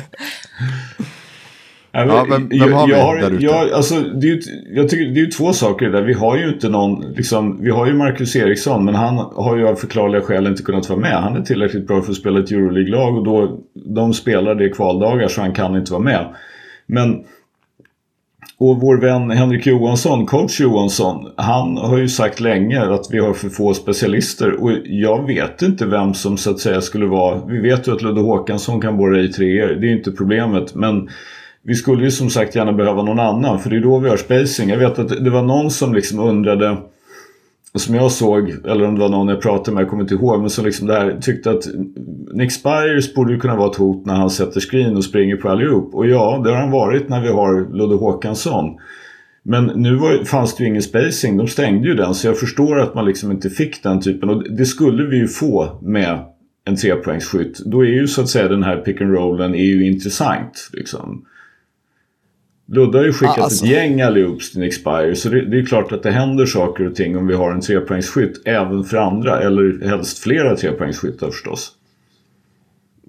[1.96, 3.44] Ja, vem, vem har jag, vi har, där ute?
[3.44, 4.40] Jag, alltså, det är ju,
[4.74, 6.02] jag tycker det är ju två saker där.
[6.02, 9.68] Vi har ju inte någon, liksom, vi har ju Marcus Eriksson men han har ju
[9.68, 11.22] av förklarliga skäl inte kunnat vara med.
[11.22, 15.28] Han är tillräckligt bra för att spela ett Euroleague-lag och då, de spelar det kvaldagar
[15.28, 16.26] så han kan inte vara med.
[16.86, 17.24] Men
[18.58, 23.32] och vår vän Henrik Johansson, coach Johansson, han har ju sagt länge att vi har
[23.32, 27.40] för få specialister och jag vet inte vem som så att säga skulle vara...
[27.46, 30.74] Vi vet ju att Ludde Håkansson kan borra i treor, det är inte problemet.
[30.74, 31.08] Men
[31.64, 34.16] vi skulle ju som sagt gärna behöva någon annan för det är då vi har
[34.16, 34.70] spacing.
[34.70, 36.76] Jag vet att det var någon som liksom undrade
[37.74, 40.40] som jag såg, eller om det var någon jag pratade med, jag kommer inte ihåg,
[40.40, 41.64] men som liksom där tyckte att
[42.32, 45.48] Nick Spires borde ju kunna vara ett hot när han sätter screen och springer på
[45.48, 45.94] allihop.
[45.94, 48.76] Och ja, det har han varit när vi har Ludde Håkansson.
[49.42, 52.80] Men nu var, fanns det ju ingen spacing, de stängde ju den så jag förstår
[52.80, 54.30] att man liksom inte fick den typen.
[54.30, 56.18] Och det skulle vi ju få med
[56.64, 57.58] en trepoängsskytt.
[57.58, 60.70] Då är ju så att säga den här pick and rollen är ju intressant.
[60.72, 61.24] Liksom.
[62.66, 63.64] Ludde har ju skickat alltså.
[63.64, 66.94] ett gäng allihop till Expire så det, det, är klart att det händer saker och
[66.94, 71.72] ting om vi har en trepoängsskytt även för andra eller helst flera trepoängsskyttar förstås.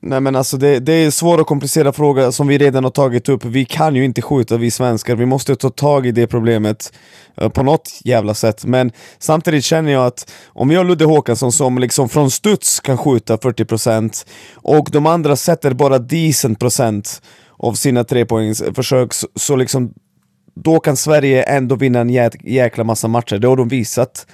[0.07, 2.91] Nej men alltså det, det är en svår och komplicerad fråga som vi redan har
[2.91, 3.45] tagit upp.
[3.45, 6.93] Vi kan ju inte skjuta vi svenskar, vi måste ta tag i det problemet
[7.41, 8.65] uh, på något jävla sätt.
[8.65, 12.97] Men samtidigt känner jag att om vi har Ludde Håkansson som liksom från studs kan
[12.97, 17.21] skjuta 40% och de andra sätter bara decent procent
[17.57, 19.93] av sina trepoängsförsök så, så liksom
[20.55, 24.27] då kan Sverige ändå vinna en jä jäkla massa matcher, det har de visat.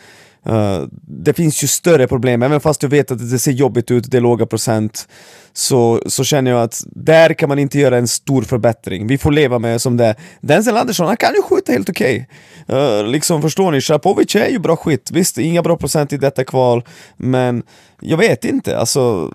[0.49, 4.11] Uh, det finns ju större problem, även fast jag vet att det ser jobbigt ut,
[4.11, 5.07] det är låga procent,
[5.53, 9.07] så, så känner jag att där kan man inte göra en stor förbättring.
[9.07, 10.15] Vi får leva med som det är.
[10.41, 12.29] Denzel Andersson, han kan ju skjuta helt okej.
[12.67, 12.79] Okay.
[12.79, 15.09] Uh, liksom förstår ni, Sjapovic är ju bra skit.
[15.13, 16.83] Visst, inga bra procent i detta kval,
[17.17, 17.63] men
[17.99, 19.33] jag vet inte, alltså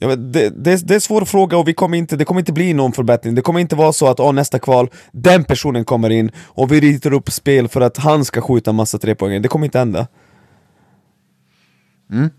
[0.00, 2.52] Vet, det, det, det, är en svår fråga och vi kommer inte, det kommer inte
[2.52, 3.34] bli någon förbättring.
[3.34, 6.80] Det kommer inte vara så att oh, nästa kval, den personen kommer in och vi
[6.80, 9.38] ritar upp spel för att han ska skjuta massa trepoängare.
[9.38, 10.06] Det kommer inte hända.
[12.12, 12.30] Mm.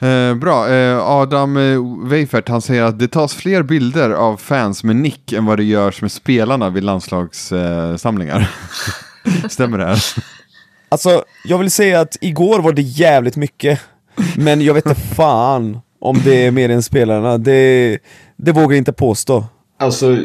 [0.00, 4.84] Eh, bra, eh, Adam eh, Weifert han säger att det tas fler bilder av fans
[4.84, 8.50] med nick än vad det görs med spelarna vid landslagssamlingar.
[9.48, 10.02] Stämmer det här?
[10.88, 13.80] Alltså, jag vill säga att igår var det jävligt mycket,
[14.36, 17.98] men jag vet inte fan om det är mer än spelarna, det,
[18.36, 19.44] det vågar jag inte påstå.
[19.78, 20.16] Alltså,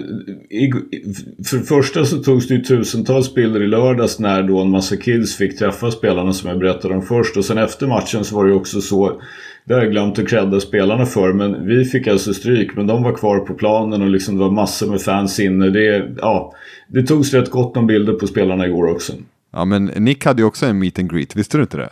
[1.46, 4.98] för det första så togs det ju tusentals bilder i lördags när då en massa
[4.98, 7.38] kids fick träffa spelarna som jag berättade om först.
[7.38, 9.22] Och sen efter matchen så var det ju också så,
[9.66, 12.76] det har jag glömt att credda spelarna för, men vi fick alltså stryk.
[12.76, 15.70] Men de var kvar på planen och liksom det var massor med fans inne.
[15.70, 16.54] Det, ja,
[16.88, 19.14] det togs rätt gott om bilder på spelarna igår också.
[19.54, 21.90] Ja, men Nick hade ju också en meet and greet, visste du inte det?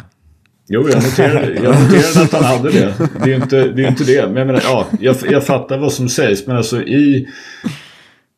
[0.67, 2.93] Jo, jag noterade, jag noterade att han hade det.
[3.23, 3.83] Det är ju inte det.
[3.83, 4.27] Är inte det.
[4.27, 6.47] Men jag menar, ja, jag, jag fattar vad som sägs.
[6.47, 7.27] Men alltså i...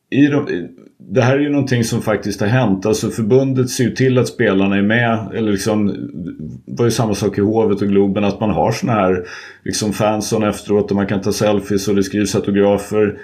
[0.09, 0.67] i de,
[1.07, 2.85] det här är ju någonting som faktiskt har hänt.
[2.85, 5.31] Alltså förbundet ser ju till att spelarna är med.
[5.35, 5.87] Eller liksom,
[6.65, 8.23] det var ju samma sak i Hovet och Globen.
[8.23, 9.25] Att man har såna här
[9.63, 10.91] liksom fanson efteråt.
[10.91, 13.17] Och man kan ta selfies och det skrivs autografer.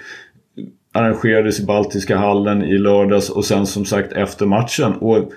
[0.94, 3.30] Arrangerades i Baltiska hallen i lördags.
[3.30, 4.92] Och sen som sagt efter matchen.
[4.92, 5.32] Och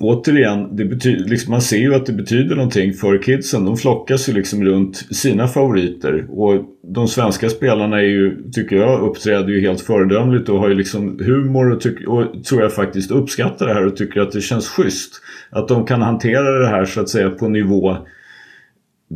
[0.00, 3.64] återigen, det betyder, liksom, man ser ju att det betyder någonting för kidsen.
[3.64, 6.26] De flockas ju liksom runt sina favoriter.
[6.28, 6.64] Och
[6.94, 11.18] de svenska spelarna är ju, tycker jag, uppträder ju helt föredömligt och har ju liksom
[11.18, 14.68] humor och, tyck, och tror jag faktiskt uppskattar det här och tycker att det känns
[14.68, 15.20] schysst.
[15.50, 17.96] Att de kan hantera det här så att säga på nivå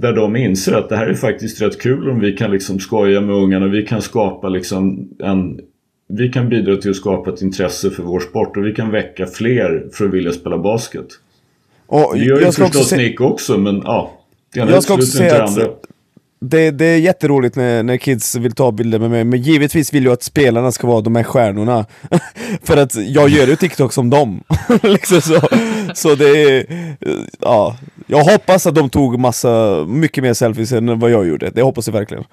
[0.00, 3.20] där de inser att det här är faktiskt rätt kul om vi kan liksom skoja
[3.20, 3.68] med ungarna.
[3.68, 5.60] Vi kan skapa liksom en
[6.08, 9.26] vi kan bidra till att skapa ett intresse för vår sport och vi kan väcka
[9.26, 11.06] fler för att vilja spela basket.
[11.86, 12.96] Och det gör ju förstås se...
[12.96, 14.12] Nick också men ja.
[14.52, 15.86] Det ena jag ska också säga att
[16.40, 20.04] det, det är jätteroligt när, när kids vill ta bilder med mig, men givetvis vill
[20.04, 21.86] jag att spelarna ska vara de här stjärnorna.
[22.62, 24.42] För att jag gör ju TikTok som dem.
[24.82, 25.40] liksom så,
[25.94, 26.66] så det är,
[27.40, 27.76] ja,
[28.06, 31.50] jag hoppas att de tog massa, mycket mer selfies än vad jag gjorde.
[31.50, 32.24] Det hoppas jag verkligen.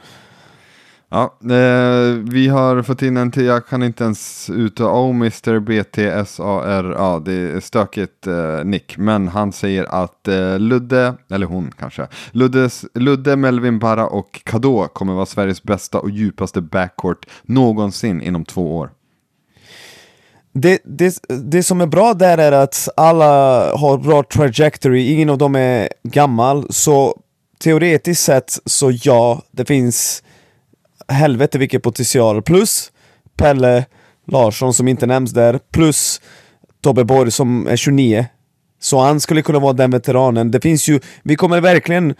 [1.13, 5.59] Ja, eh, vi har fått in en till, jag kan inte ens uttala, oh Mr
[5.59, 11.71] BTSAR, ja det är stökigt eh, nick, men han säger att eh, Ludde, eller hon
[11.79, 18.21] kanske, Luddes, Ludde, Melvin Barra och Kado kommer vara Sveriges bästa och djupaste backcourt någonsin
[18.21, 18.89] inom två år.
[20.53, 23.25] Det, det, det som är bra där är att alla
[23.75, 27.19] har bra trajectory, ingen av dem är gammal, så
[27.59, 30.23] teoretiskt sett så ja, det finns
[31.07, 32.41] helvete vilken potential.
[32.41, 32.91] Plus
[33.37, 33.85] Pelle
[34.27, 36.21] Larsson som inte nämns där, plus
[36.81, 38.25] Tobbe Borg som är 29.
[38.79, 40.51] Så han skulle kunna vara den veteranen.
[40.51, 42.15] Det finns ju, vi kommer verkligen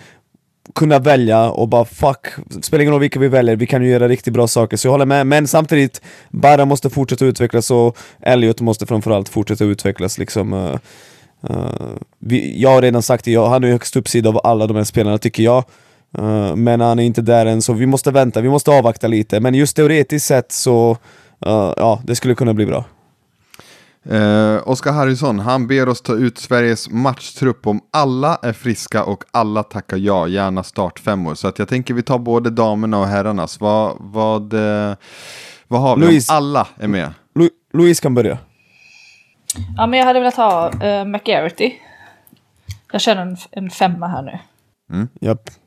[0.76, 2.28] kunna välja och bara fuck,
[2.62, 4.78] spelar ingen roll vilka vi väljer, vi kan ju göra riktigt bra saker.
[4.78, 9.64] Så jag håller med, men samtidigt, Barra måste fortsätta utvecklas och Elliot måste framförallt fortsätta
[9.64, 10.54] utvecklas liksom.
[10.54, 10.76] Uh,
[11.50, 14.84] uh, vi, jag har redan sagt det, han är högst uppsida av alla de här
[14.84, 15.64] spelarna tycker jag.
[16.20, 19.40] Uh, men han är inte där än, så vi måste vänta, vi måste avvakta lite.
[19.40, 20.92] Men just teoretiskt sett så,
[21.46, 22.86] uh, ja, det skulle kunna bli bra.
[24.10, 29.24] Eh, Oskar Harrison, han ber oss ta ut Sveriges matchtrupp om alla är friska och
[29.32, 31.36] alla tackar ja, gärna startfemmor.
[31.36, 33.60] Så att jag tänker vi tar både damerna och herrarnas.
[33.60, 34.54] Vad, vad,
[35.68, 36.34] vad har vi Louise.
[36.34, 37.14] om alla är med?
[37.36, 38.38] Lu Louise kan börja.
[39.78, 41.74] Ja, men jag hade velat ha uh, McGarity.
[42.92, 44.40] Jag känner en, en femma här nu.
[45.22, 45.50] Japp.
[45.50, 45.63] Ehm,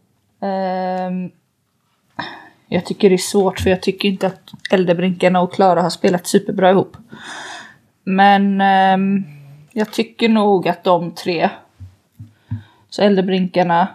[2.68, 4.40] jag tycker det är svårt för jag tycker inte att
[4.70, 6.96] Eldebrinkarna och Klara har spelat superbra ihop.
[8.04, 9.24] Men ehm,
[9.72, 11.50] jag tycker nog att de tre,
[12.90, 13.88] så Eldebrinkarna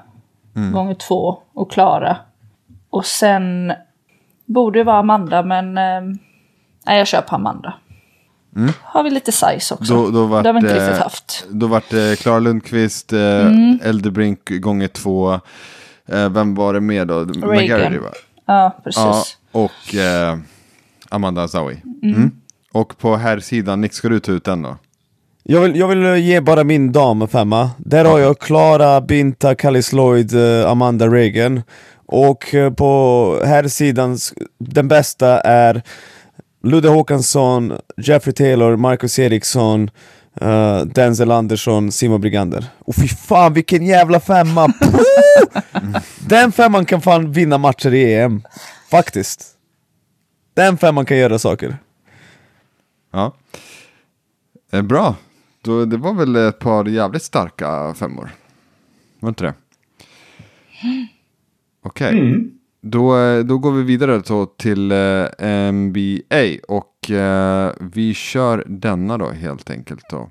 [0.73, 2.17] gånger två och Klara.
[2.89, 3.73] Och sen
[4.45, 6.17] borde det vara Amanda men ehm,
[6.85, 7.73] nej jag kör på Amanda.
[8.83, 9.93] Har vi lite size också.
[9.93, 11.45] Då, då vart, det har vi inte riktigt haft.
[11.49, 13.47] Då vart det Klara Lundqvist, eh,
[13.83, 15.39] Eldebrink gånger två.
[16.11, 17.25] Eh, vem var det mer då?
[17.25, 18.09] McGarry, va?
[18.45, 18.97] Ja, precis.
[18.97, 20.37] Ja, och eh,
[21.09, 21.77] Amanda Azawi.
[22.03, 22.31] Mm.
[22.71, 24.77] Och på här sidan, Nick ska du ta ut den då?
[25.43, 27.69] Jag vill, jag vill eh, ge bara min dam femma.
[27.77, 31.61] Där har jag Klara, Binta, Callis Lloyd, eh, Amanda Reagan.
[32.05, 32.45] Och
[32.77, 34.17] på här sidan,
[34.59, 35.81] den bästa är
[36.63, 39.89] Ludde Håkansson, Jeffrey Taylor, Marcus Eriksson,
[40.41, 42.65] eh, Denzel Andersson, Simon Brigander.
[42.79, 44.73] Och fy fan vilken jävla femma!
[46.19, 48.41] Den femman kan fan vinna matcher i EM.
[48.91, 49.47] Faktiskt.
[50.53, 51.77] Den femman kan göra saker.
[53.11, 53.35] Ja.
[54.71, 55.15] Eh, bra.
[55.61, 58.29] Då, det var väl ett par jävligt starka femmor.
[59.19, 59.53] Var inte det?
[61.83, 62.43] Okej.
[62.81, 69.17] Då, eh, då går vi vidare då till eh, NBA och eh, vi kör denna
[69.17, 70.29] då helt enkelt då.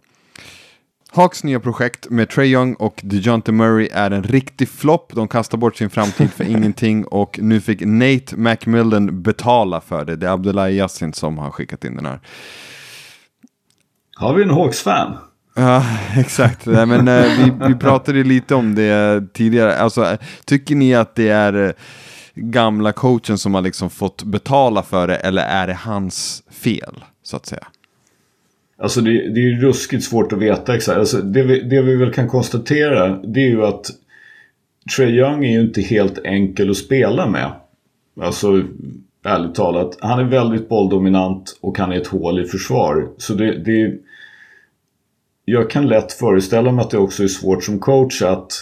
[1.12, 5.12] Hawks nya projekt med Trey Young och DeJounte Murray är en riktig flopp.
[5.14, 10.16] De kastar bort sin framtid för ingenting och nu fick Nate McMillan betala för det.
[10.16, 12.20] Det är Abdullahi Yassin som har skickat in den här.
[14.16, 15.16] Har vi en Hawks-fan?
[15.54, 15.84] Ja,
[16.16, 16.66] exakt.
[16.66, 19.76] Nej, men, eh, vi, vi pratade lite om det tidigare.
[19.76, 21.72] Alltså, eh, tycker ni att det är eh,
[22.40, 27.36] gamla coachen som har liksom fått betala för det eller är det hans fel, så
[27.36, 27.66] att säga?
[28.78, 30.98] Alltså det, det är ju ruskigt svårt att veta exakt.
[30.98, 33.86] Alltså det, vi, det vi väl kan konstatera det är ju att
[34.96, 37.52] Trey Young är ju inte helt enkel att spela med.
[38.20, 38.62] Alltså
[39.24, 39.98] ärligt talat.
[40.00, 43.08] Han är väldigt bolldominant och han är ett hål i försvar.
[43.18, 43.94] Så det, det
[45.44, 48.52] Jag kan lätt föreställa mig att det också är svårt som coach att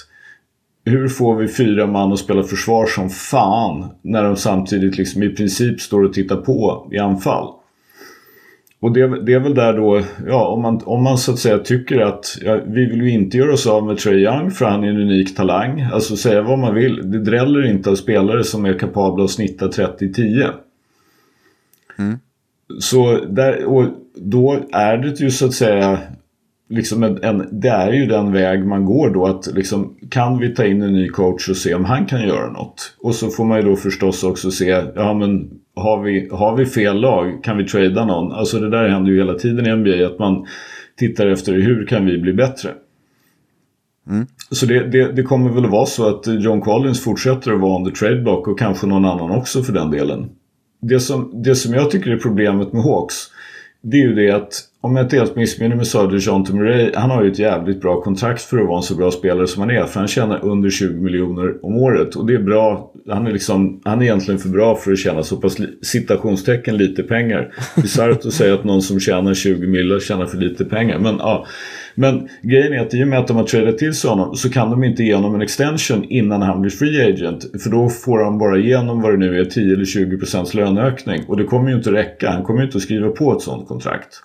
[0.89, 5.28] hur får vi fyra man att spela försvar som fan när de samtidigt liksom i
[5.28, 7.48] princip står och tittar på i anfall?
[8.81, 11.59] Och det, det är väl där då, ja om man, om man så att säga
[11.59, 14.85] tycker att ja, vi vill ju inte göra oss av med Trey Young för han
[14.85, 15.81] är en unik talang.
[15.93, 19.69] Alltså säga vad man vill, det dräller inte av spelare som är kapabla att snitta
[19.69, 20.52] 30-10.
[22.78, 23.85] Så där, och
[24.15, 25.98] då är det ju så att säga
[26.69, 30.55] liksom en, en, det är ju den väg man går då att liksom kan vi
[30.55, 32.97] ta in en ny coach och se om han kan göra något.
[32.99, 36.66] Och så får man ju då förstås också se, ja men har vi, har vi
[36.66, 38.32] fel lag, kan vi trada någon?
[38.32, 40.47] Alltså det där händer ju hela tiden i NBA att man
[40.97, 42.70] tittar efter hur kan vi bli bättre.
[44.51, 47.77] Så det, det, det kommer väl att vara så att John Collins fortsätter att vara
[47.77, 50.31] on the trade block och kanske någon annan också för den delen.
[50.81, 53.15] Det som, det som jag tycker är problemet med Hawks
[53.82, 56.90] det är ju det att om jag inte helt missminner mig så har DeJounte Murray,
[56.94, 59.60] han har ju ett jävligt bra kontrakt för att vara en så bra spelare som
[59.60, 59.84] han är.
[59.84, 62.92] För han tjänar under 20 miljoner om året och det är bra.
[63.09, 67.02] Han är, liksom, han är egentligen för bra för att tjäna så pass citationstecken lite
[67.02, 67.55] pengar.
[67.76, 70.98] Bisarrt att säga att någon som tjänar 20 miljoner tjänar för lite pengar.
[70.98, 71.46] Men, ja.
[71.94, 74.50] Men grejen är att i och med att de har tradat till sig honom så
[74.50, 77.62] kan de inte ge honom en extension innan han blir free agent.
[77.62, 81.24] För då får han bara igenom vad det nu är 10 eller 20 procents löneökning.
[81.26, 82.30] Och det kommer ju inte räcka.
[82.30, 84.22] Han kommer ju inte att skriva på ett sånt kontrakt.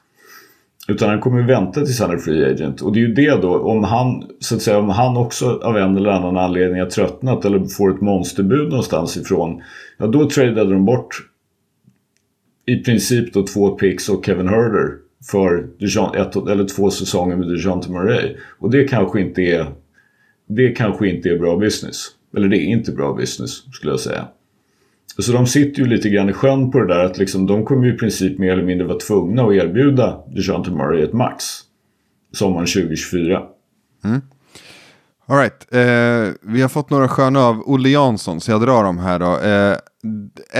[0.87, 2.81] Utan han kommer vänta tills han är free agent.
[2.81, 5.77] Och det är ju det då, om han, så att säga, om han också av
[5.77, 9.61] en eller annan anledning har tröttnat eller får ett monsterbud någonstans ifrån.
[9.97, 11.15] Ja, då tradade de bort
[12.65, 14.89] i princip då två picks och Kevin Herder
[15.31, 18.35] för Dijon, ett eller två säsonger med DeJounte Murray.
[18.59, 19.67] Och det kanske inte är
[20.47, 22.07] det kanske inte är bra business.
[22.37, 24.27] Eller det är inte bra business skulle jag säga.
[25.19, 27.85] Så de sitter ju lite grann i sjön på det där att liksom, de kommer
[27.85, 31.45] ju i princip mer eller mindre vara tvungna att erbjuda DeJounte Murray ett max.
[32.33, 33.41] Sommaren 2024.
[35.25, 35.67] All right.
[35.71, 39.39] eh, vi har fått några sköna av Olle Jansson, så jag drar dem här då.
[39.39, 39.77] Eh,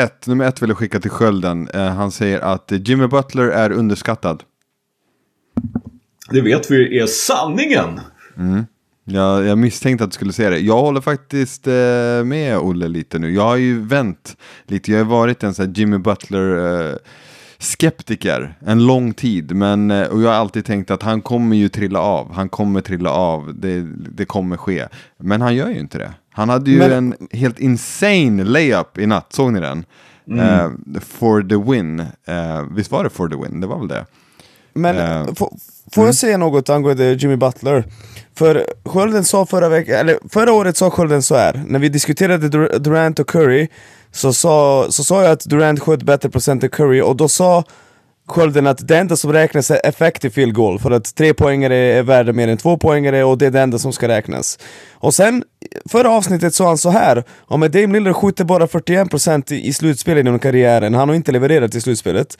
[0.03, 1.67] ett, nummer ett vill jag skicka till Skölden.
[1.67, 4.43] Eh, han säger att Jimmy Butler är underskattad.
[6.31, 7.99] Det vet vi är sanningen!
[9.05, 10.59] Jag, jag misstänkte att du skulle säga det.
[10.59, 11.73] Jag håller faktiskt eh,
[12.25, 13.31] med Olle lite nu.
[13.33, 14.91] Jag har ju vänt lite.
[14.91, 16.95] Jag har varit en sån här Jimmy Butler eh,
[17.59, 19.55] skeptiker en lång tid.
[19.55, 22.33] Men, eh, och jag har alltid tänkt att han kommer ju trilla av.
[22.33, 23.51] Han kommer trilla av.
[23.55, 23.81] Det,
[24.11, 24.87] det kommer ske.
[25.17, 26.13] Men han gör ju inte det.
[26.31, 29.33] Han hade ju Men- en helt insane layup i natt.
[29.33, 29.85] Såg ni den?
[30.39, 30.69] Eh,
[31.01, 31.99] for the win.
[31.99, 33.61] Eh, visst var det for the win?
[33.61, 34.05] Det var väl det.
[34.73, 35.53] Men Eh, få-
[35.95, 37.83] får jag säga något angående Jimmy Butler?
[38.35, 41.63] För Skölden sa förra veckan, eller förra året sa Skölden så här.
[41.67, 43.67] när vi diskuterade Dur- Durant och Curry
[44.11, 47.63] så sa, så sa jag att Durant sköt bättre procent än Curry och då sa
[48.27, 52.03] Skölden att det enda som räknas är effective field goal för att tre poängare är
[52.03, 54.59] värda mer än två poängare och det är det enda som ska räknas.
[54.93, 55.43] Och sen,
[55.89, 59.73] förra avsnittet sa han så här, ja men Dame Lillard skjuter bara 41% i, i
[59.73, 62.37] slutspelet genom karriären, han har inte levererat i slutspelet.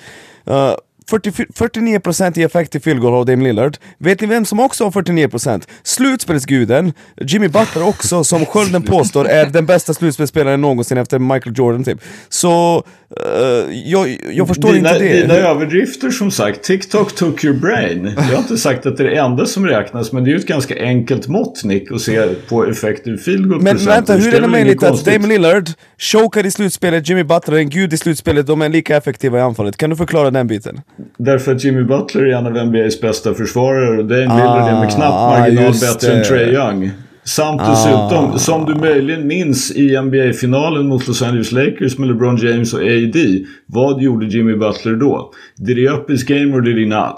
[0.50, 0.74] Uh,
[1.08, 3.78] 40, 49% i effective field goal har Dame Lillard.
[3.98, 5.68] Vet ni vem som också har 49%?
[5.84, 11.84] Slutspelsguden, Jimmy Butler också, som Skölden påstår är den bästa slutspelsspelaren någonsin efter Michael Jordan
[11.84, 12.02] typ.
[12.30, 12.84] Så,
[13.18, 15.22] eh, jag, jag förstår dina, inte det.
[15.22, 16.64] Dina överdrifter som sagt.
[16.64, 18.14] TikTok took your brain.
[18.18, 20.12] Jag har inte sagt att det är det enda som räknas.
[20.12, 21.92] Men det är ju ett ganska enkelt mått Nick.
[21.92, 25.06] Att se på effective field goal Men vänta, hur Det är det möjligt att.
[25.06, 28.98] Dame Lillard chokar i slutspelet, Jimmy Butler är en gud i slutspelet, de är lika
[28.98, 29.78] effektiva i anfallet?
[29.78, 30.82] Kan du förklara den biten?
[31.18, 34.92] Därför att Jimmy Butler är en av NBAs bästa försvarare och Dame Lillard är med
[34.92, 36.92] knapp Ah, marginal bättre än Trae Young.
[37.26, 42.74] Samt dessutom, som du möjligen minns i NBA-finalen mot Los Angeles Lakers med LeBron James
[42.74, 43.46] och AD.
[43.66, 45.32] Vad gjorde Jimmy Butler då?
[45.58, 47.18] Did he up his game or did he not?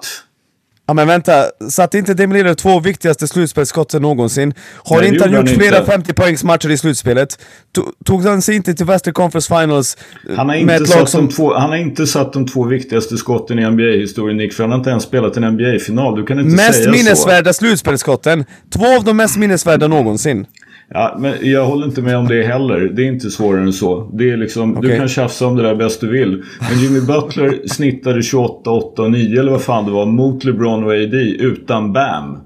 [0.88, 4.54] Ja men vänta, satte inte Dame Lillard två viktigaste slutspelsskotten någonsin?
[4.84, 5.92] Har Nej, inte han gjort flera inte.
[5.92, 7.40] 50 poängsmatcher i slutspelet?
[7.78, 9.98] To- Tog han sig inte till Western Conference Finals
[10.30, 11.28] eh, Han har, inte satt som...
[11.28, 14.54] de två, han har inte satt de två viktigaste skotten i NBA-historien Nick.
[14.54, 16.16] För han har inte ens spelat en NBA-final.
[16.16, 16.92] Du kan inte Mest säga så.
[16.92, 18.46] minnesvärda slutspelsskotten.
[18.74, 20.46] Två av de mest minnesvärda någonsin.
[20.90, 22.80] Ja, men jag håller inte med om det heller.
[22.80, 24.12] Det är inte svårare än så.
[24.14, 24.98] Det är liksom, Du Okej.
[24.98, 26.44] kan tjafsa om det där bäst du vill.
[26.70, 30.84] Men Jimmy Butler snittade 28, 8 och 9 eller vad fan det var mot LeBron
[30.84, 32.38] och AD utan Bam.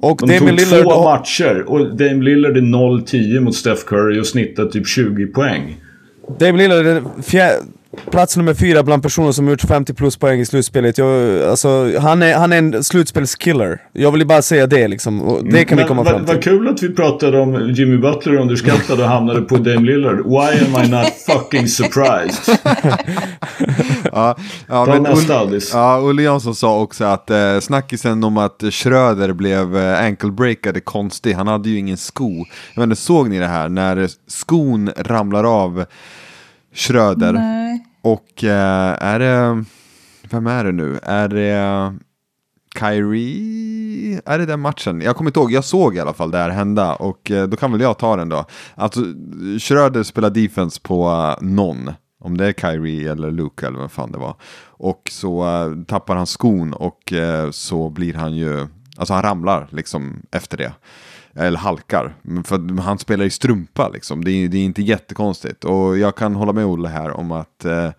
[0.00, 0.82] Och De Dame tog Lillard...
[0.84, 5.76] två matcher och Dame Lillard är 0-10 mot Steph Curry och snittar typ 20 poäng.
[6.38, 7.52] Dame Lillard är fjär,
[8.10, 10.98] plats nummer fyra bland personer som gjort 50 plus poäng i slutspelet.
[10.98, 13.82] Jag, alltså, han, är, han är en slutspelskiller.
[13.92, 15.22] Jag vill ju bara säga det liksom.
[15.22, 16.34] Och det kan vi Men komma vad- fram till.
[16.34, 20.16] Vad kul att vi pratade om Jimmy Butler underskattad och hamnade på Dame Lillard.
[20.26, 22.58] Why am I not fucking surprised?
[24.12, 24.36] Ja,
[24.68, 25.60] ja, Ta men nästa, Olle-.
[25.72, 30.76] Ja, Olle Jansson sa också att eh, snackisen om att Schröder blev eh, ankle breakad
[30.76, 31.32] är konstig.
[31.34, 32.30] Han hade ju ingen sko.
[32.74, 35.84] Jag vet inte, såg ni det här när skon ramlar av
[36.78, 37.32] Schröder?
[37.32, 37.84] Nej.
[38.02, 39.64] Och eh, är det,
[40.30, 40.98] vem är det nu?
[41.02, 41.94] Är det
[42.78, 44.20] Kyrie?
[44.24, 45.00] Är det den matchen?
[45.00, 47.56] Jag kommer inte ihåg, jag såg i alla fall det här hända och eh, då
[47.56, 48.44] kan väl jag ta den då.
[48.74, 49.00] Alltså,
[49.58, 51.90] Schröder spelar defense på eh, någon,
[52.20, 54.34] om det är Kyrie eller Luka eller vad fan det var.
[54.64, 59.68] Och så eh, tappar han skon och eh, så blir han ju, alltså han ramlar
[59.70, 60.72] liksom efter det.
[61.38, 62.14] Eller halkar.
[62.44, 64.24] För han spelar i strumpa liksom.
[64.24, 65.64] Det är, det är inte jättekonstigt.
[65.64, 67.90] Och jag kan hålla med Olle här om att eh,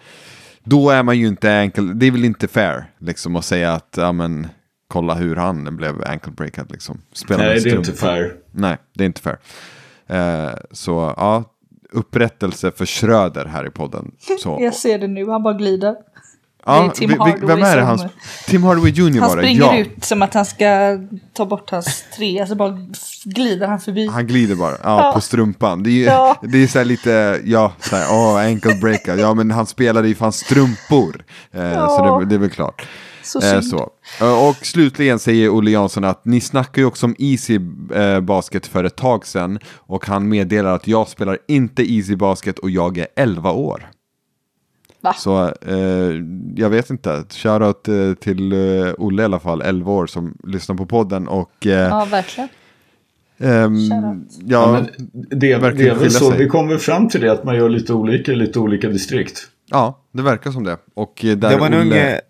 [0.63, 1.99] då är man ju inte enkel.
[1.99, 4.47] Det är väl inte fair liksom att säga att ja men
[4.87, 7.01] kolla hur han blev ankle breakad liksom.
[7.13, 8.33] Spelar Nej, det är inte fair.
[8.51, 9.37] Nej, det är inte fair.
[10.07, 11.43] Eh, så ja,
[11.91, 14.11] upprättelse för Schröder här i podden.
[14.39, 15.95] Så, Jag ser det nu, han bara glider.
[16.75, 17.81] Ja, det är Tim Hardaway vem är det?
[17.81, 18.09] som- Han,
[18.47, 19.77] Tim Hardaway Jr Han springer ja.
[19.77, 20.97] ut som att han ska
[21.33, 22.77] ta bort hans tre, så bara
[23.23, 24.07] glider han förbi.
[24.07, 25.11] Han glider bara, ja, Ja.
[25.13, 25.83] på strumpan.
[25.83, 26.35] Det är, Ja.
[26.43, 29.17] det är så här lite, ja, så här, åh, ankle breaker.
[29.17, 31.23] Ja, men han spelade ju fan strumpor.
[31.53, 32.87] Eh, Så det, det är väl klart.
[33.23, 33.89] Så Eh, så.
[34.21, 37.59] Eh, Och slutligen säger Olle Jansson att ni snackar ju också om Easy
[37.95, 39.59] eh, Basket för ett tag sedan.
[39.75, 43.89] Och han meddelar att jag spelar inte Easy Basket och jag är 11 år.
[45.01, 45.13] Va?
[45.13, 46.23] Så eh,
[46.55, 50.75] jag vet inte, shoutout eh, till eh, Olle i alla fall, 11 år som lyssnar
[50.75, 51.27] på podden.
[51.27, 52.49] Och eh, Ja, verkligen.
[53.37, 53.75] ehm.
[53.79, 54.15] Ja,
[54.45, 54.87] ja, men
[55.39, 56.29] det, verkar det är väl skilja så.
[56.29, 56.37] sig.
[56.39, 59.39] Vi kommer fram till det att man gör lite olika i lite olika distrikt.
[59.65, 60.77] Ja, det verkar som det.
[60.93, 61.81] Och eh, där Det var en Olle...
[61.81, 62.21] unge,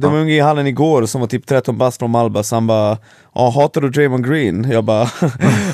[0.00, 2.56] det var en unge i hallen igår som var typ 13 bast från Malba, så
[2.56, 2.98] han bara
[3.34, 4.70] Ja, hatar du Draymond Green?
[4.70, 5.02] Jag bara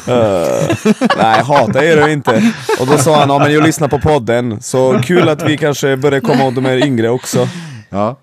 [0.07, 0.77] "Eh,
[1.19, 2.53] Nej, hatar jag det inte.
[2.81, 5.97] Och då sa han, ja men jag lyssnar på podden, så kul att vi kanske
[5.97, 7.49] börjar komma åt de här yngre också.
[7.91, 8.17] Ja,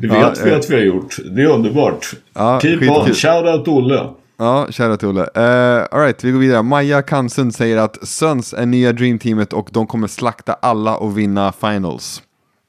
[0.00, 0.56] Det Ja, vet vi eh.
[0.58, 1.16] att vi har gjort.
[1.36, 2.06] Det är underbart.
[2.34, 3.14] Ja, Keep on.
[3.14, 4.06] Shoutout Olle.
[4.38, 5.20] ja kära till Olle.
[5.22, 6.62] Uh, Alright, vi går vidare.
[6.62, 11.52] Maja Kansen säger att Suns är nya Dreamteamet och de kommer slakta alla och vinna
[11.60, 12.22] finals.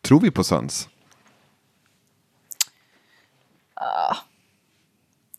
[0.08, 0.88] Tror vi på Suns?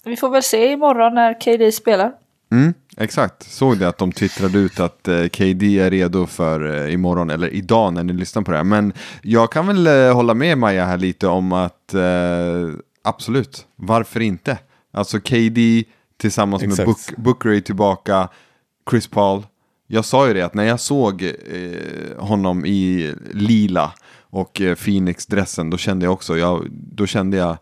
[0.05, 2.12] Vi får väl se imorgon när KD spelar.
[2.53, 2.75] Mm.
[2.97, 7.31] Exakt, såg det att de twittrade ut att eh, KD är redo för eh, imorgon,
[7.31, 8.65] eller idag när ni lyssnar på det här.
[8.65, 8.93] Men
[9.23, 12.71] jag kan väl eh, hålla med Maja här lite om att eh,
[13.03, 14.59] absolut, varför inte?
[14.93, 15.85] Alltså KD
[16.16, 16.79] tillsammans Exakt.
[16.79, 18.29] med Book, Booker är tillbaka,
[18.91, 19.43] Chris Paul.
[19.87, 25.71] Jag sa ju det att när jag såg eh, honom i lila och eh, Phoenix-dressen,
[25.71, 27.57] då kände jag också, jag, då kände jag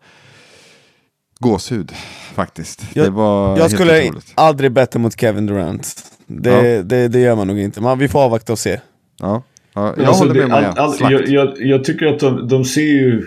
[1.42, 1.92] gåshud
[2.34, 2.82] faktiskt.
[2.94, 4.32] Jag- det var Jag helt skulle otroligt.
[4.34, 5.96] aldrig betta mot Kevin Durant.
[6.26, 6.82] Det, Ja.
[6.82, 7.80] det, det gör man nog inte.
[7.80, 8.80] Man, vi får avvakta och se.
[9.20, 9.42] Ja,
[9.74, 10.68] ja jag Alltså, håller med Maja.
[10.72, 13.22] all- all- jag, jag, jag tycker att de, de ser ju...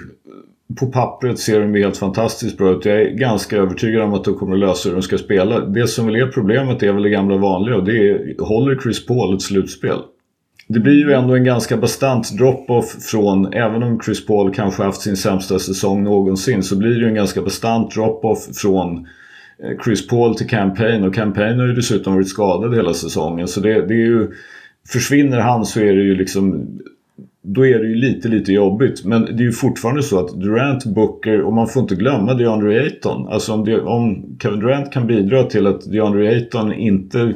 [0.80, 2.86] På pappret ser de helt fantastiskt bra ut.
[2.86, 5.60] Jag är ganska övertygad om att de kommer att lösa hur de ska spela.
[5.60, 9.06] Det som väl är problemet är väl det gamla vanliga och det är håller Chris
[9.06, 9.98] Paul ett slutspel?
[10.68, 15.02] Det blir ju ändå en ganska bastant drop-off från, även om Chris Paul kanske haft
[15.02, 18.98] sin sämsta säsong någonsin, så blir det ju en ganska bastant drop-off från
[19.64, 23.48] eh, Chris Paul till Campaign och Campaign har ju dessutom varit skadad hela säsongen.
[23.48, 24.32] Så det, det är ju,
[24.88, 26.68] försvinner han så är det ju liksom
[27.48, 29.06] då är det ju lite, lite jobbigt.
[29.06, 32.82] Men det är ju fortfarande så att Durant, Booker och man får inte glömma DeAndre
[32.82, 33.28] Ayton.
[33.28, 37.34] Alltså om, om Kevin Durant kan bidra till att DeAndre Ayton inte...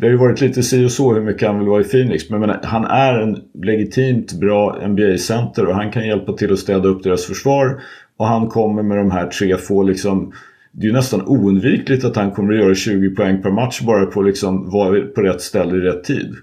[0.00, 2.30] Det har ju varit lite si och så hur mycket han vill vara i Phoenix.
[2.30, 6.88] Men menar, han är en legitimt bra NBA-center och han kan hjälpa till att städa
[6.88, 7.82] upp deras försvar.
[8.16, 10.32] Och han kommer med de här tre få liksom...
[10.72, 14.06] Det är ju nästan oundvikligt att han kommer att göra 20 poäng per match bara
[14.06, 16.34] på liksom vara på rätt ställe i rätt tid.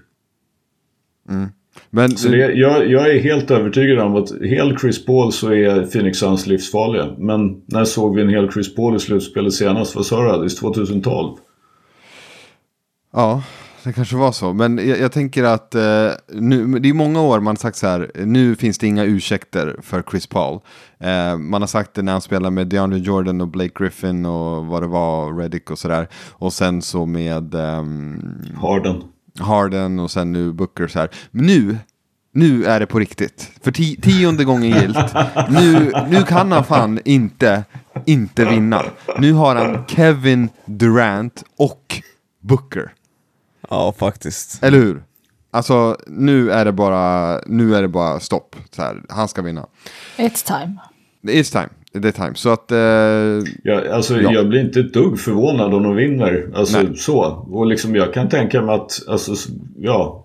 [1.90, 5.86] Men Så det, jag, jag är helt övertygad om att hel Chris Paul så är
[5.86, 7.06] Phoenix Suns livsfarliga.
[7.18, 9.96] Men när såg vi en hel Chris Paul i slutspelet senast?
[9.96, 10.60] Vad sa du Alice?
[10.60, 11.36] 2012?
[13.12, 13.42] Ja,
[13.84, 14.52] det kanske var så.
[14.52, 17.86] Men jag, jag tänker att eh, nu, det är många år man har sagt så
[17.86, 20.60] här, nu finns det inga ursäkter för Chris Paul.
[21.00, 24.66] Eh, man har sagt det när han spelade med DeAndre Jordan och Blake Griffin och
[24.66, 26.08] vad det var, Reddick och sådär.
[26.30, 28.22] Och sen så med ehm,
[28.62, 29.02] Harden.
[29.38, 31.10] Harden och sen nu Booker så här.
[31.30, 31.78] Men nu,
[32.32, 33.50] nu är det på riktigt.
[33.62, 35.14] För ti tionde gången gilt.
[35.48, 37.64] Nu, nu kan han fan inte,
[38.06, 38.82] inte vinna.
[39.18, 42.02] Nu har han Kevin Durant och
[42.40, 42.92] Booker.
[43.68, 44.64] Ja, faktiskt.
[44.64, 45.02] Eller hur?
[45.50, 48.56] Alltså nu är det bara, nu är det bara stopp.
[48.70, 49.66] Så här, han ska vinna.
[50.16, 50.76] It's time.
[51.22, 51.68] It's time.
[51.92, 52.34] Det är time.
[52.34, 52.78] Så att, eh,
[53.64, 54.32] Jag, alltså, Ja.
[54.32, 56.50] jag blir inte ett dugg förvånad om de vinner.
[56.54, 56.96] Alltså Nej.
[56.96, 57.20] så.
[57.50, 59.32] Och liksom jag kan tänka mig att, alltså,
[59.76, 60.24] ja.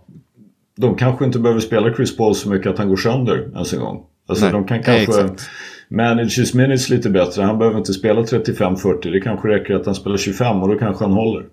[0.78, 3.80] De kanske inte behöver spela Chris Paul så mycket att han går sönder ens en
[3.80, 4.04] gång.
[4.28, 5.50] Alltså Nej, de kan kanske exakt.
[5.90, 7.42] manage his minutes lite bättre.
[7.44, 9.12] Han behöver inte spela 35-40.
[9.12, 11.46] Det kanske räcker att han spelar 25 och då kanske han håller.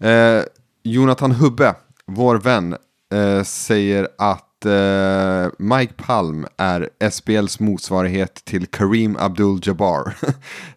[0.00, 0.42] Eh,
[0.82, 1.74] Jonathan Hubbe,
[2.06, 2.76] vår vän,
[3.12, 10.14] eh, säger att eh, Mike Palm är SBLs motsvarighet till Kareem Abdul-Jabbar.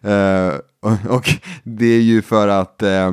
[0.02, 1.28] eh, och, och
[1.62, 3.12] det är ju för att eh,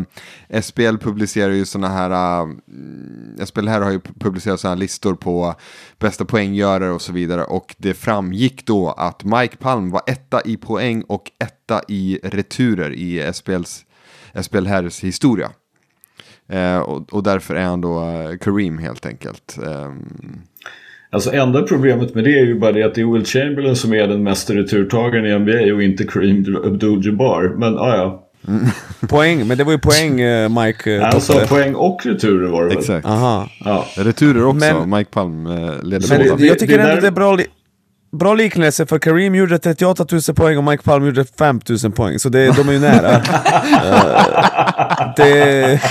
[0.61, 5.15] SBL publicerar ju sådana här, eh, uh, SBL här har ju publicerat sådana här listor
[5.15, 5.55] på
[5.99, 7.43] bästa poänggörare och så vidare.
[7.43, 12.93] Och det framgick då att Mike Palm var etta i poäng och etta i returer
[12.93, 13.85] i SBLs,
[14.41, 15.51] SBL herrs historia.
[16.51, 19.57] Eh, och, och därför är han då eh, Kareem helt enkelt.
[19.67, 20.05] Ehm,
[21.13, 23.93] Alltså enda problemet med det är ju bara det att det är Will Chamberlain som
[23.93, 27.55] är den mesta returtagaren i NBA och inte Kareem Abdul-Jabbar.
[27.57, 28.27] Men ah, ja,
[29.09, 31.47] Poäng, men det var ju poäng eh, Mike eh, sa toppade.
[31.47, 32.77] poäng och returer var det väl?
[32.77, 33.05] exakt.
[33.05, 33.49] Aha.
[33.65, 33.85] Ja.
[33.97, 35.53] Returer också, Men- Mike Palm eh,
[35.83, 36.45] leder Men båda.
[36.45, 37.37] jag tycker det ändå där- det är bra,
[38.11, 42.19] bra liknelse för Kareem gjorde 38 000 poäng och Mike Palm gjorde 5 000 poäng,
[42.19, 43.11] så det, de är ju nära.
[43.11, 43.21] Eh,
[45.17, 45.81] det,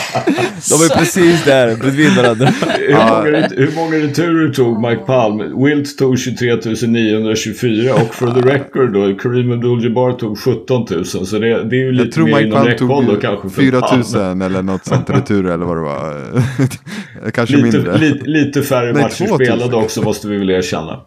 [0.71, 2.47] de är precis där bredvid varandra.
[2.79, 5.65] Hur, många, hur många returer tog Mike Palm?
[5.65, 6.57] Wilt tog 23
[6.87, 11.05] 924 och for the record då, Kareem Abdul-Jabbar tog 17 000.
[11.05, 13.23] Så det, det är ju lite Jag tror mer Mike inom Palm räckhåll då tog
[13.23, 14.03] kanske för 4 Palm.
[14.39, 17.31] 000 eller något sånt returer eller vad det var.
[17.33, 17.99] Kanske Lite, mindre.
[17.99, 19.37] lite, lite färre Nej, matcher 2000.
[19.47, 21.01] spelade också måste vi väl erkänna.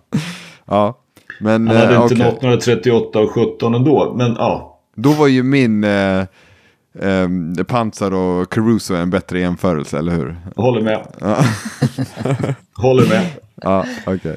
[0.67, 0.99] Ja.
[1.43, 2.25] Men Han hade eh, inte okej.
[2.25, 4.13] nått några 38 och 17 ändå.
[4.17, 6.19] Men ja, Då var ju min eh,
[6.99, 7.29] eh,
[7.67, 10.35] Pansar och Caruso en bättre jämförelse, eller hur?
[10.55, 11.07] håller med.
[12.75, 13.25] håller med.
[13.65, 14.35] Ja, okej.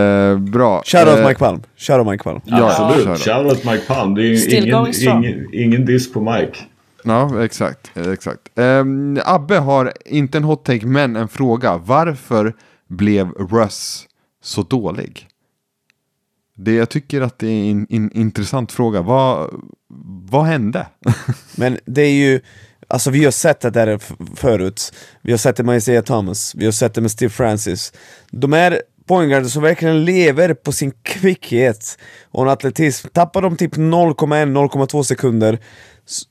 [0.00, 0.82] Eh, bra.
[0.84, 1.62] Shoutout Eh, Mike Palm.
[1.76, 2.40] Shoutout Mike Palm.
[2.44, 3.06] Ja, Absolut.
[3.06, 3.20] shoutout.
[3.24, 4.14] Shoutout Mike Palm.
[4.14, 4.92] Det är ingen,
[5.24, 6.58] ingen, ingen diss på Mike.
[7.04, 7.90] Ja, exakt.
[7.96, 8.40] eh, exakt.
[8.58, 11.76] Ehm, Abbe har inte en hot take, men en fråga.
[11.84, 12.52] Varför
[12.88, 14.06] blev Russ
[14.42, 15.26] så dålig?
[16.60, 19.02] Det, jag tycker att det är en in, intressant fråga.
[19.02, 19.50] Vad,
[20.30, 20.86] vad hände?
[21.56, 22.40] Men det är ju,
[22.88, 23.98] alltså vi har sett det där
[24.36, 24.92] förut.
[25.22, 27.92] Vi har sett det med Isaiah Thomas, vi har sett det med Steve Francis.
[28.30, 31.98] De är pointguarder som verkligen lever på sin kvickhet
[32.30, 33.08] och en atletism.
[33.12, 35.58] Tappar de typ 0,1-0,2 sekunder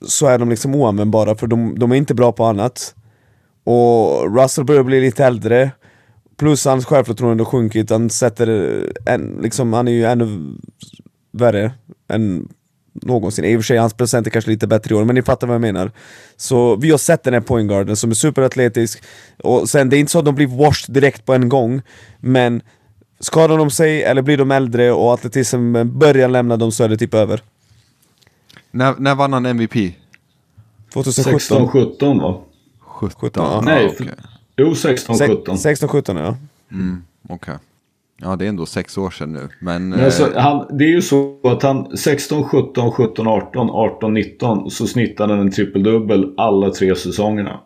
[0.08, 2.94] så är de liksom oanvändbara för de, de är inte bra på annat.
[3.64, 5.70] Och Russell börjar bli lite äldre,
[6.38, 8.48] plus hans självförtroende har sjunkit, han sätter
[9.06, 10.56] en, liksom, han är ju ännu
[11.32, 11.72] värre
[12.08, 12.48] än
[12.92, 13.44] någonsin.
[13.44, 15.46] I och för sig, hans procent är kanske lite bättre i år, men ni fattar
[15.46, 15.92] vad jag menar.
[16.36, 19.02] Så vi har sett den här pointguarden som är superatletisk,
[19.42, 21.82] och sen det är inte så att de blir washed direkt på en gång,
[22.20, 22.62] men
[23.20, 26.96] skadar de sig eller blir de äldre och atletismen börjar lämna dem så är det
[26.96, 27.42] typ över.
[28.70, 29.94] När, när vann han MVP?
[30.92, 31.68] 2017?
[31.68, 32.40] 16-17 va?
[33.16, 33.30] 17?
[33.34, 33.62] ja.
[33.64, 34.10] Nej, okej.
[34.58, 35.44] Jo, 16-17.
[35.44, 36.36] 16-17 ja.
[36.72, 37.54] Mm, okej.
[38.20, 39.48] Ja, det är ändå sex år sedan nu.
[39.60, 43.70] Men, Men alltså, eh, han, det är ju så att han 16, 17, 17, 18,
[43.70, 47.60] 18, 19 så snittade han en trippeldubbel alla tre säsongerna.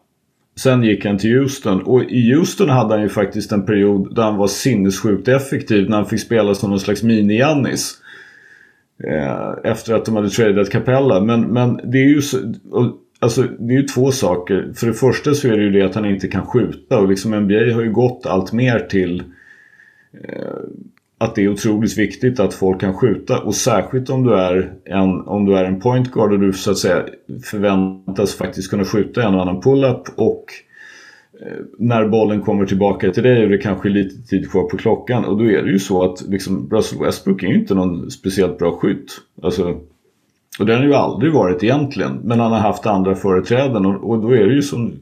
[0.56, 4.22] Sen gick han till Houston och i Houston hade han ju faktiskt en period där
[4.22, 7.92] han var sinnessjukt effektiv när han fick spela som någon slags mini-Jannis.
[9.04, 11.20] Eh, efter att de hade tradat Capella.
[11.20, 12.38] Men, men det är ju så,
[13.22, 14.72] alltså, det är ju två saker.
[14.74, 17.30] För det första så är det ju det att han inte kan skjuta och liksom
[17.30, 19.22] NBA har ju gått allt mer till
[20.24, 20.56] eh,
[21.18, 25.20] att det är otroligt viktigt att folk kan skjuta och särskilt om du är en,
[25.20, 27.06] om du är en point guard och du så att säga
[27.44, 30.44] förväntas faktiskt kunna skjuta en och annan pull-up och
[31.40, 34.76] eh, när bollen kommer tillbaka till dig och det kanske är lite tid kvar på
[34.76, 38.10] klockan och då är det ju så att liksom Russell Westbrook är ju inte någon
[38.10, 39.10] speciellt bra skytt.
[39.42, 39.80] Alltså,
[40.58, 44.10] och det har han ju aldrig varit egentligen men han har haft andra företräden och,
[44.10, 44.92] och då är det ju som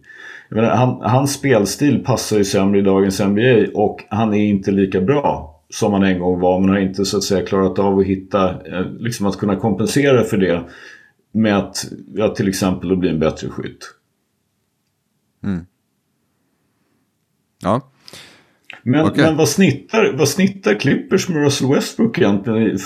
[0.49, 4.71] jag menar, han, hans spelstil passar ju sämre i dagens NBA och han är inte
[4.71, 7.99] lika bra som han en gång var men har inte så att säga klarat av
[7.99, 10.65] att hitta, eh, liksom att kunna kompensera för det
[11.33, 13.95] med att, ja, till exempel att bli en bättre skytt.
[17.63, 17.81] ja.
[18.83, 19.25] Men, Okej.
[19.25, 22.77] men vad, snittar, vad snittar Clippers med Russell Westbrook egentligen i,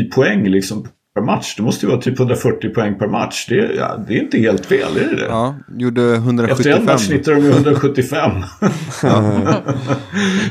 [0.00, 1.54] i poäng liksom per match?
[1.56, 3.46] Det måste ju vara typ 140 poäng per match.
[3.48, 5.26] Det, är- ja, det är inte helt fel, är det det?
[5.26, 6.84] ja, gjorde Efter en 175.
[6.84, 8.30] match snittar de ju 175.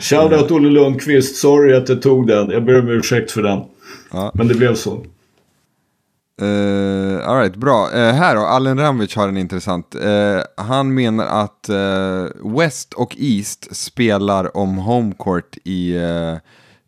[0.01, 1.35] Shoutout Olle Lundqvist.
[1.35, 2.49] Sorry att jag tog den.
[2.49, 3.59] Jag ber om ursäkt för den.
[4.11, 4.31] Ja.
[4.33, 5.05] Men det blev så.
[6.41, 7.89] Uh, Alright, bra.
[7.93, 9.95] Eh, här då, Allen Ramvic har en intressant.
[9.95, 12.25] Eh, han menar att eh,
[12.57, 16.35] West och East spelar om homecourt i eh,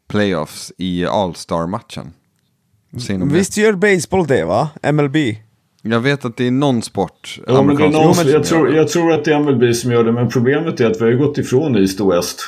[0.09, 2.13] playoffs i All-Star-matchen.
[3.31, 4.69] Visst gör baseball det va?
[4.93, 5.15] MLB?
[5.81, 7.39] Jag vet att det är någon sport.
[7.47, 10.03] Ja, men det är någon, jag, tror, jag tror att det är MLB som gör
[10.03, 10.11] det.
[10.11, 12.41] Men problemet är att vi har ju gått ifrån East och West.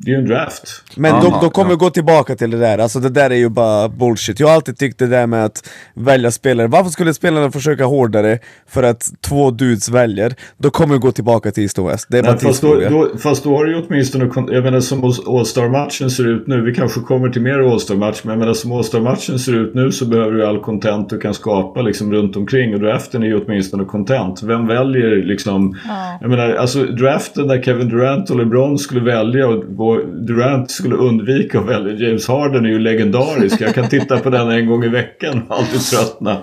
[0.00, 0.62] Det är ju en draft.
[0.96, 1.76] Men Aha, de, de kommer ja.
[1.76, 4.40] gå tillbaka till det där, alltså det där är ju bara bullshit.
[4.40, 8.38] Jag har alltid tyckt det där med att välja spelare, varför skulle spelarna försöka hårdare
[8.68, 10.34] för att två dudes väljer?
[10.56, 12.06] Då kommer gå tillbaka till East och West.
[12.10, 14.80] Det är bara Nej, fast, då, då, fast då har du ju åtminstone, jag menar
[14.80, 18.72] som All-Star-matchen ser ut nu, vi kanske kommer till mer All-Star-match, men jag menar som
[18.72, 22.74] All-Star-matchen ser ut nu så behöver du all content du kan skapa liksom runt omkring
[22.74, 24.42] och draften är ju åtminstone content.
[24.42, 26.18] Vem väljer liksom, Ja.
[26.20, 30.94] jag menar alltså draften där Kevin Durant och LeBron skulle välja och och Durant skulle
[30.94, 33.60] undvika att välja James Harden är ju legendarisk.
[33.60, 36.42] Jag kan titta på den en gång i veckan och aldrig tröttna.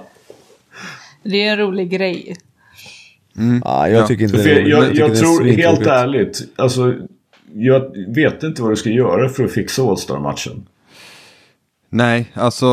[1.24, 2.36] Det är en rolig grej.
[3.64, 4.08] Ja, jag Ja.
[4.08, 6.94] tycker inte För det är jag, jag, tycker jag det är tror helt ärligt, alltså,
[7.54, 10.66] jag vet inte vad du ska göra för att fixa All-Star-matchen.
[11.90, 12.66] Nej, alltså...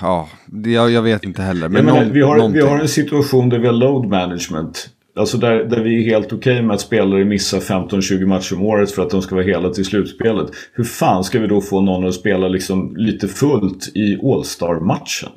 [0.00, 0.28] Ja,
[0.64, 1.68] jag, jag vet inte heller.
[1.68, 4.88] Men Jag menar, någon- vi, har, vi har en situation där vi har load management.
[5.16, 8.90] Alltså där, där vi är helt okej med att spelare missar 15-20 matcher om året
[8.90, 10.50] för att de ska vara hela till slutspelet.
[10.72, 15.30] Hur fan ska vi då få någon att spela liksom lite fullt i All-Star-matchen?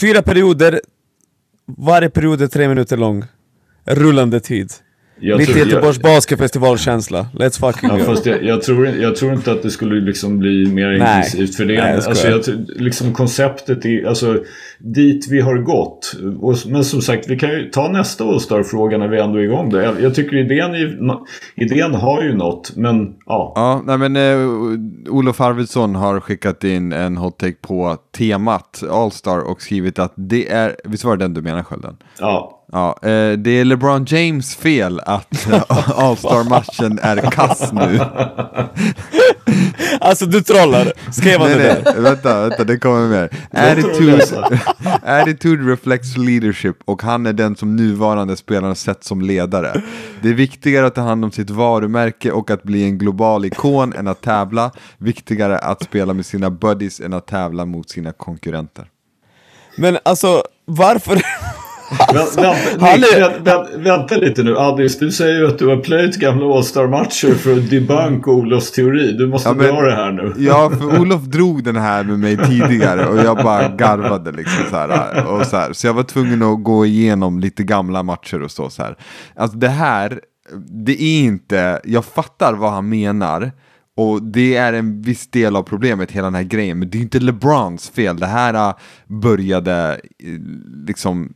[0.00, 0.80] Fyra perioder,
[1.66, 3.24] varje period är tre minuter lång.
[3.84, 4.72] Rullande tid.
[5.20, 7.26] Jag Lite tror- Göteborgs basketfestivalkänsla.
[7.34, 8.04] Let's fucking Ja, go.
[8.04, 10.96] fast jag, jag, tror, jag tror inte att det skulle liksom bli mer Nej.
[10.98, 11.80] intensivt för det.
[11.82, 14.42] Nej, jag alltså, jag, liksom konceptet är, alltså
[14.78, 16.12] dit vi har gått.
[16.40, 19.70] Och, men som sagt, vi kan ju ta nästa All-Star-fråga när vi ändå är igång
[19.70, 19.80] där.
[19.82, 20.70] Jag, jag tycker idén,
[21.56, 23.52] idén har ju något, men ja.
[23.56, 24.48] Ja, nej men eh,
[25.14, 30.48] Olof Arvidsson har skickat in en hot take på temat All-Star och skrivit att det
[30.48, 31.96] är, visst var det den du menar Skölden?
[32.20, 32.54] ja.
[32.72, 35.62] Ja, eh, det är LeBron James fel att eh,
[35.98, 38.00] All-Star-matchen är kass nu.
[40.00, 40.92] Alltså du trollar.
[41.12, 42.00] Skrev han Nej, det där?
[42.00, 43.30] vänta, vänta, det kommer mer.
[43.50, 44.44] Attitude,
[45.02, 49.82] attitude reflects leadership och han är den som nuvarande spelarna sett som ledare.
[50.22, 53.92] Det är viktigare att ta hand om sitt varumärke och att bli en global ikon
[53.92, 54.70] än att tävla.
[54.98, 58.86] Viktigare att spela med sina buddies än att tävla mot sina konkurrenter.
[59.76, 61.22] Men alltså, varför...
[63.78, 64.58] Vänta, lite nu.
[64.58, 69.12] Addis, du säger ju att du har plöjt gamla All-Star-matcher för att debunk Olofs teori.
[69.12, 70.34] Du måste ja, men, dra det här nu.
[70.36, 74.76] Ja, för Olof drog den här med mig tidigare och jag bara garvade liksom så
[74.76, 75.26] här.
[75.26, 75.72] Och så, här.
[75.72, 78.96] så jag var tvungen att gå igenom lite gamla matcher och så, så här.
[79.36, 80.20] Alltså det här,
[80.84, 83.52] det är inte, jag fattar vad han menar.
[83.96, 86.78] Och det är en viss del av problemet, hela den här grejen.
[86.78, 88.18] Men det är inte LeBrons fel.
[88.18, 88.74] Det här äh,
[89.06, 90.28] började äh,
[90.86, 91.32] liksom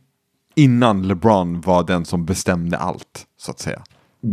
[0.55, 3.81] innan LeBron var den som bestämde allt, så att säga.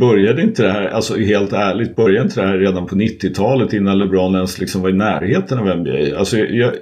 [0.00, 3.98] Började inte det här, alltså helt ärligt, började inte det här redan på 90-talet innan
[3.98, 6.18] LeBron ens liksom var i närheten av NBA?
[6.18, 6.72] Alltså jag,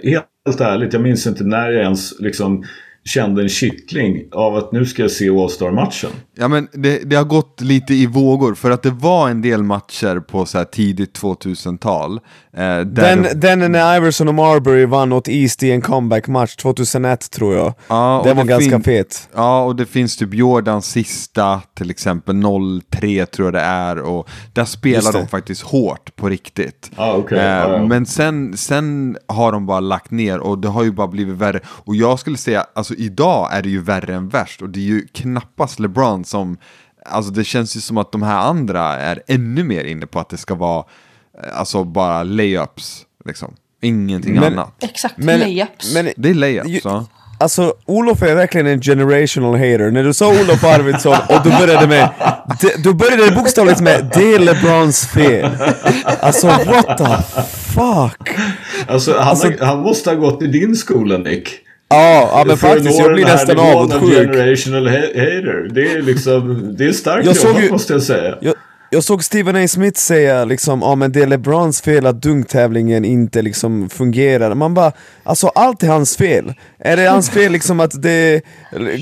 [0.45, 2.65] helt ärligt, jag minns inte när jag ens liksom
[3.09, 6.11] kände en kittling av att nu ska jag se All-Star-matchen.
[6.35, 9.63] Ja men det, det, har gått lite i vågor för att det var en del
[9.63, 12.21] matcher på så här tidigt 2000-tal.
[12.57, 13.35] Eh, den, det...
[13.35, 17.75] den när Iverson och Marbury vann åt East i en comeback-match 2001 tror jag.
[17.89, 19.29] Ja, den var ganska fet.
[19.35, 22.43] Ja och det finns typ Jordans sista till exempel
[22.91, 26.91] 03 tror jag det är och där spelar de faktiskt hårt på riktigt.
[26.97, 27.39] Ah, okay.
[27.39, 27.87] eh, ah, ja.
[27.87, 31.61] Men sen, sen har de bara lagt ner och det har ju bara blivit värre.
[31.67, 34.85] Och jag skulle säga, alltså idag är det ju värre än värst och det är
[34.85, 36.57] ju knappast LeBron som,
[37.05, 40.29] alltså det känns ju som att de här andra är ännu mer inne på att
[40.29, 40.85] det ska vara,
[41.45, 43.55] eh, alltså bara layups liksom.
[43.83, 44.85] Ingenting men, annat.
[44.85, 45.95] Exakt, men, layups.
[45.95, 46.81] Men, det är layups, ju.
[47.41, 49.91] Alltså Olof är verkligen en generational hater.
[49.91, 52.11] När du sa Olof Arvidsson och du började med...
[52.79, 55.51] Du började bokstavligt med det är LeBrons fel.
[56.21, 58.39] Alltså what the fuck?
[58.87, 61.68] Alltså han, alltså, han måste ha gått i din skola Nick.
[61.89, 64.13] Ja, ja men faktiskt, jag blir nästan avundsjuk.
[64.13, 65.69] generational hater.
[65.71, 68.39] Det är liksom, det är starkt jag jobbat måste jag säga.
[68.41, 68.55] Jag,
[68.91, 69.69] jag såg Stephen A.
[69.69, 74.55] Smith säga liksom, ja men det är LeBrons fel att dunktävlingen inte liksom fungerar.
[74.55, 74.93] Man bara,
[75.23, 76.55] alltså allt är hans fel.
[76.79, 78.43] Är det hans fel liksom att det,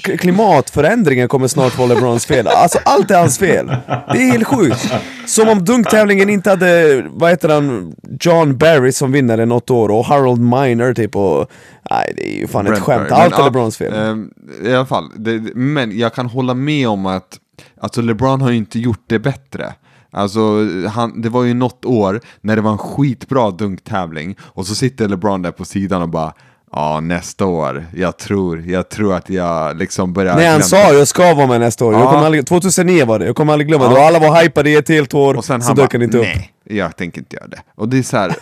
[0.02, 2.46] klimatförändringen kommer snart vara LeBrons fel?
[2.46, 3.66] Alltså allt är hans fel.
[3.86, 4.92] Det är helt sjukt.
[5.26, 10.04] Som om dunktävlingen inte hade, vad heter han, John Barry som vinnare något år och
[10.04, 11.50] Harold Miner typ och
[11.90, 13.92] Nej det är ju fan Brent ett skämt, allt men, är LeBrons fel.
[13.94, 17.38] Äh, I alla fall, det, men jag kan hålla med om att
[17.80, 19.74] Alltså LeBron har ju inte gjort det bättre.
[20.10, 20.40] Alltså,
[20.88, 25.08] han, det var ju något år när det var en skitbra dunktävling och så sitter
[25.08, 26.32] LeBron där på sidan och bara
[26.72, 27.86] Ja, nästa år.
[27.94, 30.36] Jag tror, jag tror att jag liksom börjar...
[30.36, 31.92] Nej, han sa jag ska vara med nästa år.
[31.92, 32.00] Ja.
[32.00, 33.90] Jag kommer aldrig, 2009 var det, jag kommer aldrig glömma ja.
[33.90, 36.24] Och alla var hypade i ett helt år, och sen så dök han inte upp.
[36.24, 37.58] Nej, jag tänker inte göra det.
[37.74, 38.36] Och det är så här,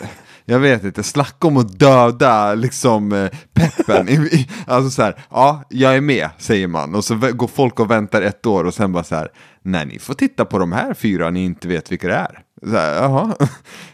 [0.45, 4.07] jag vet inte, snacka om att döda liksom eh, peppen.
[4.67, 6.95] alltså så här, ja, jag är med, säger man.
[6.95, 9.27] Och så går folk och väntar ett år och sen bara så här,
[9.61, 12.41] nej, ni får titta på de här fyra ni inte vet vilka det är.
[12.61, 13.33] Så, här,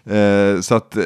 [0.55, 0.97] eh, så att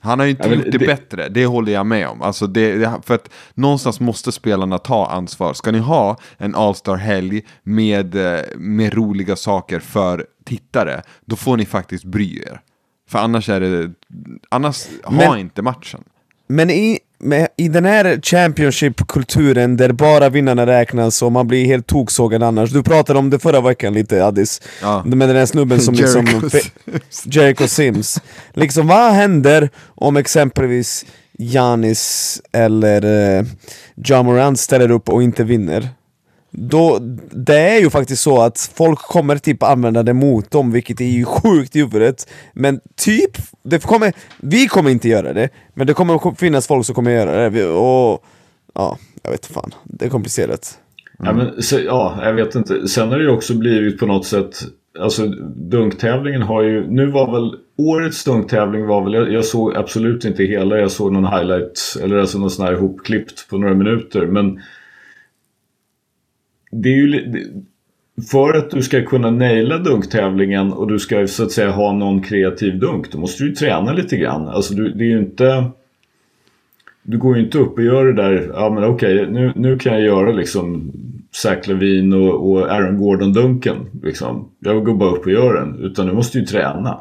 [0.00, 2.22] han har ju inte ja, gjort det, det, bättre, det håller jag med om.
[2.22, 5.54] Alltså det, för att någonstans måste spelarna ta ansvar.
[5.54, 11.66] Ska ni ha en All-star-helg med, eh, med roliga saker för tittare, då får ni
[11.66, 12.60] faktiskt bry er.
[13.08, 13.90] För annars är det,
[14.48, 16.04] annars men, ha inte matchen.
[16.46, 21.86] Men i, med, i den här Championship-kulturen där bara vinnarna räknas och man blir helt
[21.86, 22.70] toksågad annars.
[22.70, 24.62] Du pratade om det förra veckan lite Addis.
[24.82, 25.04] Ja.
[25.04, 26.50] Med den här snubben som liksom...
[27.24, 28.20] Jericho Sims.
[28.52, 31.04] liksom vad händer om exempelvis
[31.38, 33.46] Janis eller uh,
[33.96, 35.88] John Morant ställer upp och inte vinner?
[36.56, 36.98] Då,
[37.30, 41.04] det är ju faktiskt så att folk kommer typ använda det mot dem, vilket är
[41.04, 42.28] ju sjukt i huvudet.
[42.52, 43.30] Men typ,
[43.62, 47.50] det kommer, vi kommer inte göra det, men det kommer finnas folk som kommer göra
[47.50, 47.66] det.
[47.66, 48.24] Och
[48.74, 50.78] ja, jag vet fan, det är komplicerat.
[51.20, 51.38] Mm.
[51.38, 52.88] Ja, men, så, ja, jag vet inte.
[52.88, 54.64] Sen har det ju också blivit på något sätt
[54.98, 55.26] Alltså
[55.56, 60.44] dunktävlingen har ju, nu var väl årets dunktävling var väl, jag, jag, såg absolut inte
[60.44, 64.60] hela, jag såg någon highlight eller alltså någon sån här ihopklippt på några minuter men
[66.82, 67.34] det är ju
[68.30, 72.22] för att du ska kunna naila dunktävlingen och du ska så att säga ha någon
[72.22, 74.48] kreativ dunk då måste du ju träna lite grann.
[74.48, 75.70] Alltså du, det är ju inte
[77.02, 79.78] du går ju inte upp och gör det där, ja men okej okay, nu, nu
[79.78, 80.92] kan jag göra liksom
[81.34, 83.76] Zach Levin och, och Aaron Gordon-dunken.
[84.02, 84.50] Liksom.
[84.58, 85.78] Jag går bara upp och gör den.
[85.78, 87.00] Utan du måste ju träna.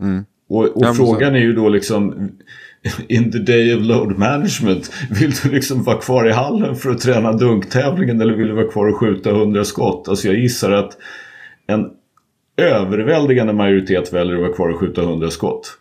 [0.00, 0.24] Mm.
[0.48, 2.30] Och, och frågan är ju då liksom
[3.08, 4.92] in the day of load management.
[5.10, 8.68] Vill du liksom vara kvar i hallen för att träna dunktävlingen eller vill du vara
[8.68, 10.08] kvar och skjuta 100 skott?
[10.08, 10.96] Alltså jag gissar att
[11.66, 11.90] en
[12.56, 15.78] överväldigande majoritet väljer att vara kvar och skjuta 100 skott.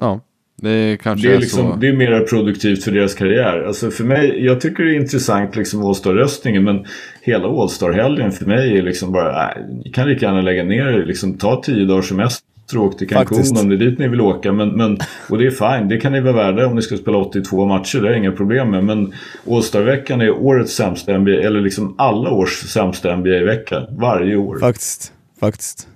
[0.00, 0.20] Ja,
[0.62, 1.76] det kanske det är, är liksom, så.
[1.76, 3.64] Det är mer produktivt för deras karriär.
[3.66, 6.84] Alltså för mig, jag tycker det är intressant liksom All-Star-röstningen men
[7.22, 11.04] hela All-Star-helgen för mig är liksom bara, nej, ni kan lika gärna lägga ner det.
[11.04, 12.41] Liksom, ta tio dagar semester
[12.72, 13.58] semester och åkt till Faktiskt.
[13.58, 14.52] om det är dit ni vill åka.
[14.52, 17.18] Men, men, och det är fine, det kan ni vara värda om ni ska spela
[17.18, 17.98] 82 matcher.
[18.00, 18.84] Det är inga problem med.
[18.84, 19.12] Men
[19.50, 23.86] All-Star-veckan är årets sämsta NBA, eller liksom alla års sämsta NBA-vecka.
[23.90, 24.58] Varje år.
[24.58, 25.12] Faktiskt.
[25.40, 25.88] Faktiskt.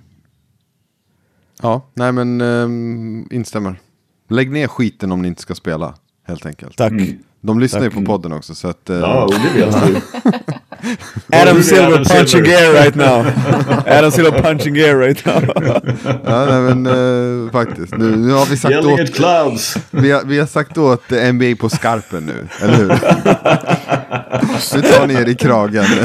[1.61, 3.75] Ja, nej men um, instämmer.
[4.29, 5.93] Lägg ner skiten om ni inte ska spela,
[6.27, 6.77] helt enkelt.
[6.77, 6.93] Tack.
[7.41, 7.99] De lyssnar ju Tack.
[7.99, 8.89] på podden också, så att...
[8.89, 10.01] eh, Ja, och det vet du.
[11.31, 13.25] Adam Silver punching air right now.
[13.85, 15.41] Adam Silver punching air right now.
[16.25, 17.97] ja, nej men eh, faktiskt.
[17.97, 19.15] Nu, nu har vi sagt Yelling åt...
[19.15, 19.77] clouds.
[19.91, 22.87] Vi har, vi har sagt åt NBA på skarpen nu, eller hur?
[24.75, 25.85] nu tar ni er i kragen.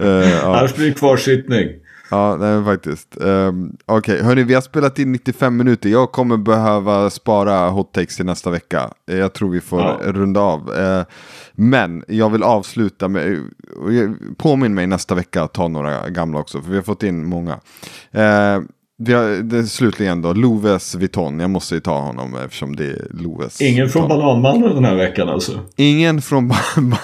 [0.00, 0.58] Eh, ja.
[0.58, 1.68] Annars blir det kvarsittning.
[2.10, 3.16] Ja, nej, men faktiskt.
[3.20, 5.88] Um, Okej, hörni, vi har spelat in 95 minuter.
[5.88, 8.90] Jag kommer behöva spara hot takes till nästa vecka.
[9.06, 9.98] Jag tror vi får Ja.
[10.04, 10.74] runda av.
[10.78, 11.02] Eh,
[11.52, 13.42] men jag vill avsluta med,
[14.36, 17.52] påminn mig nästa vecka att ta några gamla också, för vi har fått in många.
[18.10, 18.60] Eh,
[19.00, 21.40] vi har, det, slutligen då, Loves Vuitton.
[21.40, 23.60] Jag måste ju ta honom eftersom det är Loves.
[23.60, 24.08] Ingen från.
[24.08, 25.52] Bananmannen den här veckan alltså.
[25.76, 26.48] Ingen från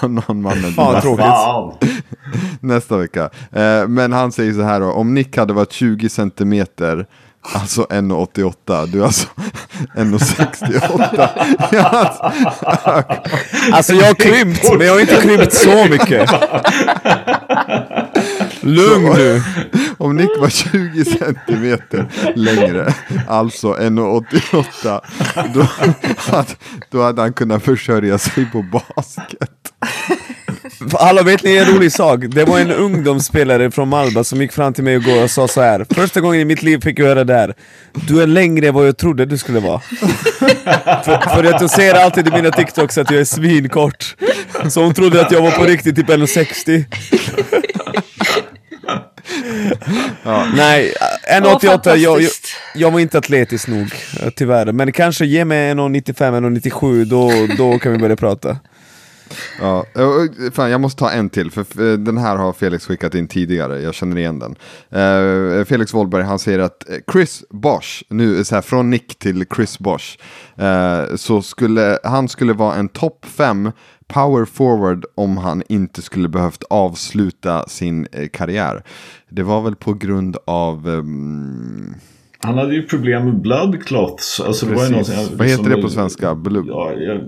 [0.01, 0.71] Bananmannen.
[0.73, 1.91] Fan vad tråkigt.
[2.59, 3.29] Nästa vecka.
[3.51, 4.91] Eh, men han säger så här då.
[4.91, 7.05] Om Nick hade varit 20 centimeter,
[7.53, 8.87] alltså 1,88.
[8.87, 9.27] Du är alltså
[9.95, 11.29] 1,68.
[11.71, 12.31] Ja,
[13.71, 16.29] Alltså jag har krympt, men jag har inte krympt så mycket.
[18.65, 19.41] Lugn nu.
[19.97, 22.93] Om Nick var 20 centimeter längre,
[23.27, 25.01] alltså 1,88.
[25.53, 25.61] Då,
[26.17, 26.45] hade-
[26.91, 29.51] då hade han kunnat försörja sig på basket.
[30.93, 32.19] Alla vet ni en rolig sak?
[32.27, 35.61] Det var en ungdomsspelare från Malba som gick fram till mig igår och sa så
[35.61, 35.85] här.
[35.89, 37.53] Första gången i mitt liv fick jag höra det här.
[38.07, 39.79] Du är längre än vad jag trodde du skulle vara.
[41.05, 44.15] för, för att jag ser alltid i mina TikToks att jag är svinkort.
[44.69, 46.85] Så hon trodde att jag var på riktigt typ 1,60.
[50.55, 50.93] Nej,
[51.31, 52.47] 1,88, jag, jag, fantastiskt.
[52.75, 53.87] jag var inte atletisk nog
[54.35, 54.71] tyvärr.
[54.71, 58.57] Men kanske ge mig 1,95, 1,97 då, då kan vi börja prata.
[59.59, 59.85] Ja,
[60.53, 63.81] fan, jag måste ta en till, för för den här har Felix skickat in tidigare,
[63.81, 64.55] jag känner igen den.
[64.89, 69.45] Eh, Felix Wollberg, han säger att eh, Chris Bosch, nu så här, från Nick till
[69.55, 70.17] Chris Bosch,
[70.57, 73.71] eh, så skulle han skulle vara en topp 5
[74.07, 78.83] power forward om han inte skulle behövt avsluta sin eh, karriär.
[79.29, 80.89] Det var väl på grund av...
[80.89, 81.95] ehm,
[82.39, 84.39] Han hade ju problem med blood clots.
[84.39, 86.35] Alltså, det var ju någonting- Vad heter det på svenska?
[86.35, 87.19] Blod, Ja, ja,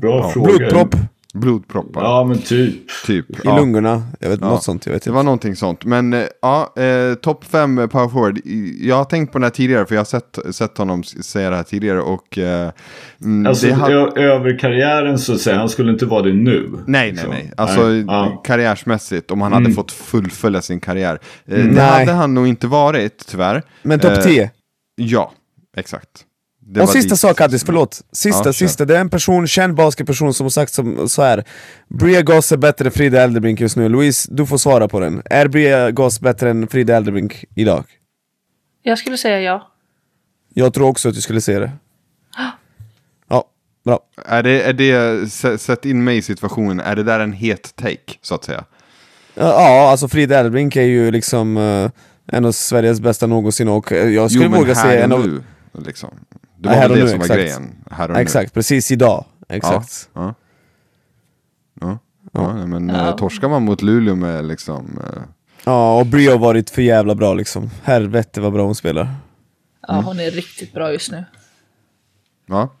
[0.00, 0.56] bra fråga.
[0.56, 0.94] Blodpropp
[1.34, 2.02] blodproppar?
[2.02, 2.74] Ja, men typ.
[3.06, 3.30] Typ.
[3.30, 3.56] i ja.
[3.56, 4.48] lungorna, jag vet, Ja.
[4.48, 4.86] något sånt.
[4.86, 5.14] Jag vet Det inte.
[5.16, 5.84] var någonting sånt.
[5.84, 8.40] Men eh, ja, eh, topp 5 power forward.
[8.80, 11.56] Jag har tänkt på den här tidigare för jag har sett, sett honom säga det
[11.56, 12.38] här tidigare och...
[12.38, 12.70] Eh,
[13.24, 16.68] mm, Alltså har- över karriären så att säga, han skulle inte vara det nu.
[16.70, 17.30] Nej, nej, liksom.
[17.30, 17.52] nej.
[17.56, 18.42] Alltså Nej, ja.
[18.46, 21.18] karriärsmässigt, om han hade fått fullfölja sin karriär.
[21.46, 21.84] Eh, Det Nej.
[21.98, 23.62] hade han nog inte varit, tyvärr.
[23.82, 24.50] Men topp Eh, 10.
[24.96, 25.32] Ja,
[25.76, 26.08] exakt.
[26.70, 28.00] Det Och sista dit- sak Addis, förlåt.
[28.12, 28.84] Sista, Ja, sista.
[28.84, 31.44] Det är en person, känd basketperson som har sagt som, så här.
[31.88, 33.88] Bria Goss är bättre än Frida Eldebrink just nu.
[33.88, 35.22] Louise, du får svara på den.
[35.24, 37.84] Är Bria Goss bättre än Frida Eldebrink idag?
[38.82, 39.70] Jag skulle säga ja.
[40.54, 41.70] Jag tror också att du skulle se det.
[43.28, 43.44] Ja,
[43.84, 44.00] bra.
[44.24, 47.76] Är det, är det, sä- sätt in mig i situationen, är det där en het
[47.76, 48.64] take, så att säga?
[49.34, 51.90] Ja, alltså Frida Eldebrink är ju liksom eh,
[52.36, 55.42] en av Sveriges bästa någonsin och eh, jag skulle Jo, våga säga en av...
[55.86, 56.10] liksom.
[56.58, 57.40] Det var här väl det nu, som var exakt.
[57.40, 57.84] grejen.
[57.90, 58.20] Här och nu.
[58.22, 59.24] Exakt, precis idag.
[59.48, 60.08] Exakt.
[60.14, 60.34] Ja.
[61.80, 61.98] Ja.
[62.32, 63.12] Ja, men ja.
[63.12, 65.00] torskar man mot Luleå med liksom...
[65.04, 65.22] eh,
[65.64, 67.70] Ja, och Bria har varit för jävla bra liksom.
[67.84, 69.14] Helvete vad bra hon spelar.
[69.88, 71.24] Ja, hon är riktigt bra just nu.
[72.46, 72.74] Ja,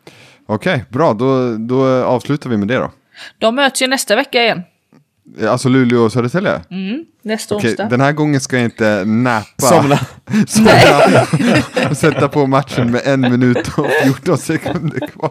[0.46, 1.12] okej, bra.
[1.14, 2.90] Då, då avslutar vi med det då.
[3.38, 4.62] De möts ju nästa vecka igen.
[5.48, 6.60] Alltså Luleå och Södertälje?
[6.70, 7.84] Mm, nästa Okej, onsdag.
[7.84, 9.66] den här gången ska jag inte nappa.
[9.66, 9.98] Somna.
[10.46, 10.70] Somna.
[11.90, 15.30] och sätta på matchen med en minut och 14 sekunder kvar.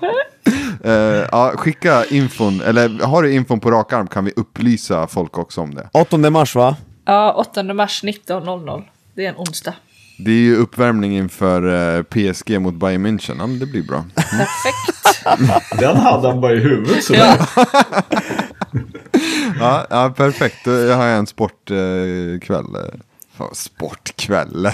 [0.83, 0.93] Eh,
[1.31, 5.61] ja, skicka infon, eller har du infon på rak arm kan vi upplysa folk också
[5.61, 5.89] om det.
[5.91, 6.75] 8 mars va?
[7.05, 8.83] Ja, 8 mars 19.00.
[9.15, 9.73] Det är en onsdag.
[10.19, 13.35] Det är ju uppvärmning inför eh, PSG mot Bayern München.
[13.39, 14.03] Ja, men det blir bra.
[14.15, 15.69] Perfekt.
[15.79, 17.03] Den hade han bara i huvudet.
[17.03, 17.37] Så ja.
[19.59, 20.57] Ja, ja perfekt.
[20.65, 22.33] Då har jag en sportkväll.
[22.33, 22.65] Eh, kväll.
[23.37, 24.69] Fan, sportkväll.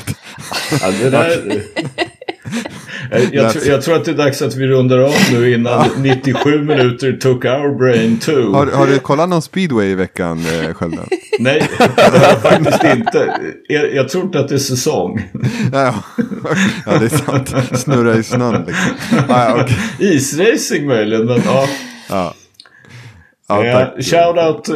[0.81, 1.63] Ja, det där...
[3.11, 5.89] jag, jag, tror, jag tror att det är dags att vi rundar av nu innan
[5.97, 8.53] 97 minuter took our brain too.
[8.53, 11.07] har, har du kollat någon speedway i veckan, eh, Skölden?
[11.39, 13.39] Nej, det har jag faktiskt inte.
[13.67, 15.29] Jag, jag tror inte att det är säsong.
[15.71, 15.95] ja,
[16.85, 17.53] ja, det är sant.
[17.79, 18.95] Snurra i snön liksom.
[19.11, 19.77] Ja, ja, okej.
[20.15, 21.67] Isracing möjligen, men ja.
[22.09, 22.33] ja.
[23.47, 24.75] Ja, eh, Shoutout eh,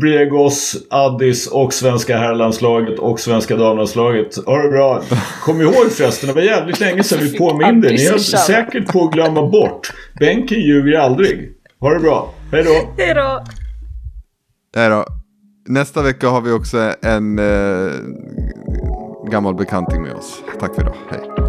[0.00, 4.46] Briegos, Addis och svenska herrlandslaget och svenska damlandslaget.
[4.46, 5.02] Ha det bra.
[5.44, 7.88] Kom ihåg förresten, det var jävligt länge sedan vi påminde.
[7.88, 9.92] Ni är säkert på att glömma bort.
[10.20, 11.50] Benken ljuger aldrig.
[11.80, 12.34] Ha det bra.
[12.52, 13.02] Hej då.
[13.02, 13.44] Hej då.
[14.76, 15.04] Hej då.
[15.68, 17.92] Nästa vecka har vi också en eh,
[19.30, 20.42] gammal bekanting med oss.
[20.60, 20.94] Tack för idag.
[21.10, 21.41] Hej.